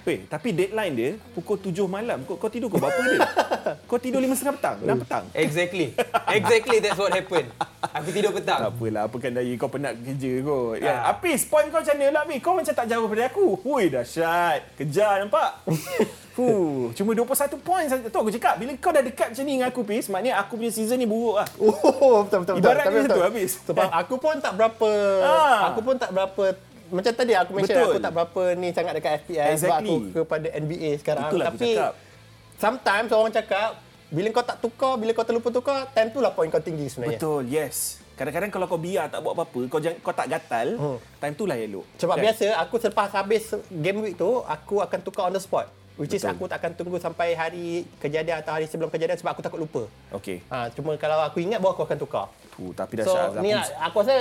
Weh, 0.10 0.26
tapi 0.26 0.50
deadline 0.50 0.94
dia 0.96 1.10
pukul 1.32 1.62
7 1.62 1.86
malam. 1.86 2.26
Kau, 2.26 2.34
kau 2.34 2.50
tidur 2.50 2.66
kau 2.66 2.82
berapa 2.82 2.98
dia? 2.98 3.20
kau 3.90 4.02
tidur 4.02 4.18
5.30 4.18 4.58
petang? 4.58 4.76
6 4.82 5.04
petang? 5.06 5.24
Exactly. 5.38 5.94
Exactly 6.28 6.78
that's 6.82 6.98
what 6.98 7.14
happened. 7.14 7.54
Aku 7.80 8.10
tidur 8.10 8.34
Tak 8.34 8.38
petang. 8.42 8.60
apalah, 8.68 9.06
apa 9.06 9.16
kan 9.16 9.32
daya 9.32 9.54
kau 9.54 9.70
penat 9.70 9.94
kerja 9.96 10.32
kot. 10.42 10.82
Ya, 10.82 10.98
Ah. 11.00 11.14
Apis, 11.14 11.46
poin 11.46 11.70
kau 11.70 11.78
macam 11.78 11.94
mana 11.94 12.10
lah, 12.10 12.22
Apis? 12.26 12.40
Kau 12.42 12.58
macam 12.58 12.74
tak 12.74 12.90
jauh 12.90 13.06
daripada 13.06 13.30
aku. 13.30 13.46
Hui, 13.62 13.84
dahsyat. 13.88 14.60
Kejar, 14.74 15.22
nampak? 15.22 15.62
Huh, 16.40 16.96
cuma 16.96 17.12
21 17.12 17.36
poin 17.60 17.84
saja. 17.84 18.00
Tu 18.00 18.16
aku 18.16 18.32
cakap, 18.32 18.56
bila 18.56 18.72
kau 18.80 18.96
dah 18.96 19.04
dekat 19.04 19.36
macam 19.36 19.44
ni 19.44 19.60
dengan 19.60 19.68
aku, 19.68 19.84
Pis, 19.84 20.08
maknanya 20.08 20.40
aku 20.40 20.56
punya 20.56 20.72
season 20.72 20.96
ni 20.96 21.04
buruk 21.04 21.36
lah. 21.36 21.48
Oh, 21.60 22.24
betul 22.24 22.48
betul 22.48 22.54
betul. 22.56 22.64
Ibaratnya 22.64 22.88
Tapi 22.88 22.96
macam 22.98 23.12
tu, 23.12 23.24
habis. 23.28 23.52
Sebab 23.60 23.88
aku 23.92 24.16
pun 24.16 24.36
tak 24.40 24.54
berapa 24.56 24.90
Ah. 25.20 25.60
aku 25.68 25.80
pun 25.84 25.96
tak 26.00 26.16
berapa 26.16 26.44
macam 26.90 27.12
tadi 27.12 27.34
aku 27.34 27.52
mention 27.54 27.76
Betul. 27.76 27.90
aku 27.90 28.00
tak 28.00 28.12
berapa 28.12 28.42
ni 28.54 28.68
sangat 28.70 28.94
dekat 28.94 29.12
FPL 29.22 29.38
sebab 29.38 29.54
Exactly. 29.54 29.90
aku 29.90 29.96
kepada 30.16 30.48
NBA 30.56 30.90
sekarang. 30.98 31.24
Itulah 31.26 31.46
aku 31.46 31.56
Tapi 31.56 31.70
cakap. 31.72 31.94
sometimes 32.56 33.10
orang 33.12 33.34
cakap 33.34 33.70
bila 34.10 34.28
kau 34.32 34.42
tak 34.42 34.58
tukar, 34.58 34.94
bila 34.96 35.12
kau 35.12 35.22
terlupa 35.22 35.50
tukar, 35.50 35.86
time 35.88 36.10
tu 36.10 36.18
lah 36.18 36.32
poin 36.32 36.48
kau 36.48 36.58
tinggi 36.58 36.90
sebenarnya. 36.90 37.16
Betul, 37.16 37.46
yes. 37.46 38.02
Kadang-kadang 38.12 38.50
kalau 38.50 38.66
kau 38.66 38.76
biar 38.78 39.06
tak 39.08 39.22
buat 39.22 39.32
apa-apa, 39.32 39.70
kau 39.70 39.78
jangan, 39.78 40.02
kau 40.02 40.12
tak 40.12 40.28
gatal, 40.28 40.68
Hmm. 40.76 40.98
time 41.18 41.34
tu 41.34 41.46
lah 41.46 41.56
elok. 41.56 41.86
Sebab 41.96 42.16
Kan? 42.16 42.24
biasa 42.26 42.46
aku 42.58 42.76
selepas 42.76 43.08
habis 43.14 43.44
game 43.70 44.02
week 44.02 44.18
tu, 44.18 44.42
aku 44.42 44.82
akan 44.82 45.00
tukar 45.00 45.24
on 45.24 45.32
the 45.32 45.40
spot. 45.40 45.70
Which 45.94 46.10
is 46.12 46.20
Betul. 46.20 46.32
aku 46.34 46.44
tak 46.48 46.58
akan 46.58 46.72
tunggu 46.74 46.98
sampai 46.98 47.32
hari 47.34 47.68
kejadian 47.98 48.40
atau 48.40 48.56
hari 48.56 48.66
sebelum 48.66 48.88
kejadian 48.88 49.14
sebab 49.14 49.36
aku 49.36 49.44
takut 49.44 49.60
lupa. 49.60 49.84
Okey. 50.12 50.40
Ha, 50.48 50.72
cuma 50.72 50.96
kalau 50.96 51.20
aku 51.22 51.38
ingat 51.38 51.60
baru 51.60 51.76
aku 51.76 51.84
akan 51.86 51.98
tukar. 51.98 52.26
Tu, 52.50 52.72
tapi 52.74 52.94
So 52.98 53.12
dahsyat. 53.14 53.38
ni 53.38 53.52
lah, 53.52 53.68
aku 53.84 53.96
rasa 54.00 54.16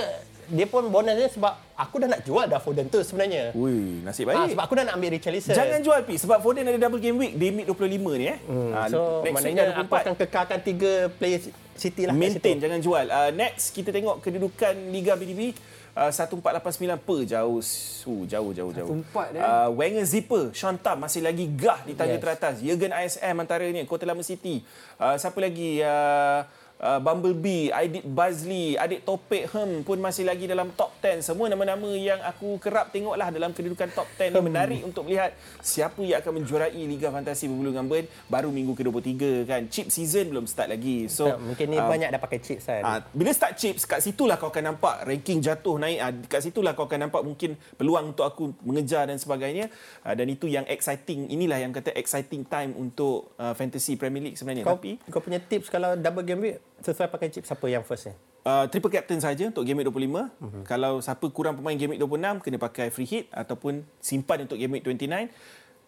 dia 0.49 0.65
pun 0.65 0.85
bonusnya 0.85 1.29
sebab 1.29 1.53
aku 1.73 1.95
dah 1.97 2.09
nak 2.09 2.21
jual 2.21 2.45
dah 2.45 2.57
Foden 2.57 2.85
tu 2.85 2.99
sebenarnya. 2.99 3.53
Ui, 3.53 4.01
nasib 4.01 4.25
Ha, 4.25 4.33
baik. 4.35 4.53
sebab 4.53 4.63
aku 4.65 4.73
dah 4.73 4.83
nak 4.85 4.95
ambil 4.95 5.09
Richarlison. 5.13 5.53
Jangan 5.53 5.79
jual 5.79 5.99
Pi 6.03 6.15
sebab 6.15 6.37
Foden 6.39 6.65
ada 6.65 6.77
double 6.77 6.97
game 6.97 7.15
week 7.15 7.33
dia 7.33 7.49
mid 7.49 7.65
25 7.65 7.79
ni 8.15 8.25
eh. 8.27 8.37
Hmm. 8.43 8.71
Ah, 8.71 8.85
so 8.85 9.21
maknanya 9.23 9.77
aku 9.77 9.87
24. 9.87 10.01
akan 10.01 10.13
kekalkan 10.17 10.59
tiga 10.59 10.91
player 11.13 11.39
City 11.73 12.03
lah 12.03 12.11
Maintain 12.11 12.59
jangan 12.59 12.77
jual. 12.77 13.05
Uh, 13.07 13.31
next 13.31 13.71
kita 13.71 13.89
tengok 13.89 14.19
kedudukan 14.19 14.75
Liga 14.89 15.15
BDB 15.15 15.55
uh, 15.95 16.11
1489 16.11 16.75
per 16.99 17.19
jauh. 17.23 17.63
Uh, 18.03 18.23
jauh 18.25 18.51
jauh 18.51 18.71
jauh. 18.73 18.89
14 19.07 19.31
dia. 19.31 19.39
Uh, 19.39 19.69
Wenger 19.71 20.03
Zipper, 20.03 20.51
Sean 20.51 20.75
Tam 20.75 20.99
masih 20.99 21.21
lagi 21.21 21.47
gah 21.47 21.79
di 21.81 21.95
tangga 21.95 22.15
Yes. 22.15 22.21
teratas. 22.21 22.55
Jurgen 22.59 22.91
ISM 22.91 23.35
antaranya 23.37 23.79
Kota 23.85 24.03
Lama 24.03 24.19
City. 24.21 24.59
Uh, 24.95 25.15
siapa 25.15 25.39
lagi 25.39 25.79
uh, 25.79 26.43
Uh, 26.79 26.95
Bumblebee, 27.03 27.75
Aidit 27.75 28.07
Bazli, 28.07 28.79
Adik 28.79 29.03
Topik 29.03 29.51
Hem 29.51 29.83
pun 29.83 29.99
masih 29.99 30.23
lagi 30.23 30.47
dalam 30.47 30.71
top 30.71 30.95
10. 31.03 31.19
Semua 31.19 31.51
nama-nama 31.51 31.91
yang 31.91 32.23
aku 32.23 32.55
kerap 32.55 32.95
tengoklah 32.95 33.27
dalam 33.35 33.51
kedudukan 33.51 33.91
top 33.91 34.07
10 34.15 34.31
ni 34.31 34.39
menarik 34.39 34.81
untuk 34.87 35.03
melihat 35.03 35.35
siapa 35.59 35.99
yang 35.99 36.23
akan 36.23 36.39
menjuarai 36.39 36.79
Liga 36.87 37.11
Fantasi 37.11 37.51
Berbulu 37.51 37.75
dengan 37.75 37.83
Ben 37.83 38.07
baru 38.31 38.47
minggu 38.47 38.79
ke-23 38.79 39.11
kan. 39.43 39.61
Chip 39.67 39.91
season 39.91 40.31
belum 40.31 40.47
start 40.47 40.71
lagi. 40.71 41.11
So 41.11 41.27
Tak, 41.27 41.43
mungkin 41.43 41.65
ni 41.67 41.77
ah, 41.83 41.91
banyak 41.91 42.15
dah 42.15 42.21
pakai 42.23 42.39
chips 42.39 42.63
kan. 42.63 42.83
Ah, 42.87 43.03
bila 43.11 43.35
start 43.35 43.59
chips, 43.59 43.83
kat 43.83 43.99
situlah 43.99 44.39
kau 44.39 44.47
akan 44.47 44.71
nampak 44.71 45.03
ranking 45.03 45.43
jatuh 45.43 45.75
naik. 45.83 45.99
Ah, 45.99 46.15
kat 46.15 46.47
situlah 46.47 46.79
kau 46.79 46.87
akan 46.87 47.11
nampak 47.11 47.27
mungkin 47.27 47.59
peluang 47.75 48.15
untuk 48.15 48.23
aku 48.23 48.55
mengejar 48.63 49.03
dan 49.03 49.19
sebagainya. 49.19 49.67
Ah, 49.99 50.15
dan 50.15 50.31
itu 50.31 50.47
yang 50.47 50.63
exciting. 50.63 51.27
Inilah 51.27 51.59
yang 51.59 51.75
kata 51.75 51.91
exciting 51.91 52.47
time 52.47 52.71
untuk 52.79 53.35
uh, 53.35 53.51
fantasy 53.51 53.99
Premier 53.99 54.31
League 54.31 54.39
sebenarnya. 54.39 54.63
kau, 54.63 54.79
Tapi 54.79 54.95
kau 55.11 55.19
punya 55.19 55.43
tips 55.43 55.67
kalau 55.67 55.99
double 55.99 56.23
game 56.23 56.39
week 56.39 56.68
sesuai 56.81 57.09
pakai 57.11 57.27
chips 57.31 57.47
siapa 57.49 57.65
yang 57.67 57.83
first 57.83 58.09
ni? 58.09 58.15
uh, 58.45 58.65
triple 58.69 58.91
captain 58.91 59.19
saja 59.19 59.49
untuk 59.49 59.63
game 59.65 59.81
week 59.81 59.89
25. 59.89 59.95
Mhm. 59.95 60.27
Mm-hmm. 60.39 60.63
Kalau 60.67 60.93
siapa 61.03 61.25
kurang 61.31 61.59
pemain 61.59 61.75
game 61.75 61.95
week 61.95 62.01
26 62.01 62.43
kena 62.43 62.57
pakai 62.57 62.87
free 62.93 63.09
hit 63.09 63.25
ataupun 63.33 63.83
simpan 63.99 64.45
untuk 64.45 64.57
game 64.59 64.79
week 64.79 64.85
29. 64.85 65.29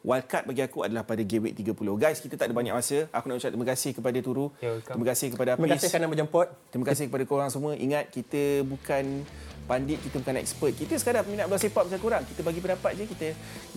Wildcard 0.02 0.50
bagi 0.50 0.66
aku 0.66 0.82
adalah 0.82 1.06
pada 1.06 1.22
game 1.22 1.46
week 1.46 1.56
30. 1.62 1.78
Guys, 2.02 2.18
kita 2.18 2.34
tak 2.34 2.50
ada 2.50 2.58
banyak 2.58 2.74
masa. 2.74 3.06
Aku 3.14 3.30
nak 3.30 3.38
ucap 3.38 3.54
terima 3.54 3.68
kasih 3.70 3.94
kepada 3.94 4.18
Turu. 4.18 4.50
Terima 4.58 5.06
kasih 5.14 5.28
kepada 5.30 5.50
Apis. 5.54 5.62
Terima 5.62 5.78
kasih 5.78 5.89
kerana 5.94 6.08
menjemput. 6.10 6.48
Terima 6.74 6.86
kasih 6.89 7.04
kepada 7.06 7.24
korang 7.30 7.50
semua. 7.54 7.78
Ingat 7.78 8.10
kita 8.10 8.66
bukan 8.66 9.22
pandit, 9.70 10.02
kita 10.02 10.18
bukan 10.18 10.42
expert. 10.42 10.74
Kita 10.74 10.98
sekadar 10.98 11.22
peminat 11.22 11.46
bola 11.46 11.62
sepak 11.62 11.86
macam 11.86 12.02
korang. 12.02 12.26
Kita 12.26 12.42
bagi 12.42 12.60
pendapat 12.66 12.92
je, 12.98 13.04
kita 13.14 13.28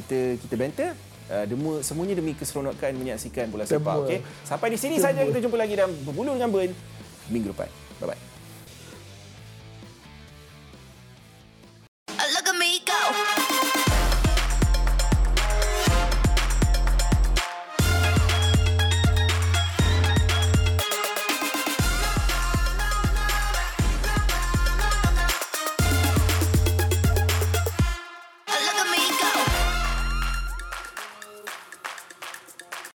kita 0.01 0.19
kita 0.41 0.55
banter. 0.57 0.91
Uh, 1.25 1.45
demi, 1.49 1.81
semuanya 1.81 2.17
demi 2.17 2.33
keseronokan 2.37 2.93
menyaksikan 2.97 3.53
bola 3.53 3.69
sepak. 3.69 4.09
Okey. 4.09 4.25
Sampai 4.49 4.73
di 4.73 4.81
sini 4.81 4.97
saja 4.97 5.29
kita 5.29 5.45
jumpa 5.45 5.61
lagi 5.61 5.77
dalam 5.77 5.93
berbulu 6.09 6.41
dengan 6.41 6.49
Ben 6.49 6.73
minggu 7.31 7.53
depan. 7.53 7.69
Bye 8.01 8.13
bye. 8.13 8.21
Look 12.35 12.49
at 12.49 12.57
me 12.57 12.81
go. 12.85 13.44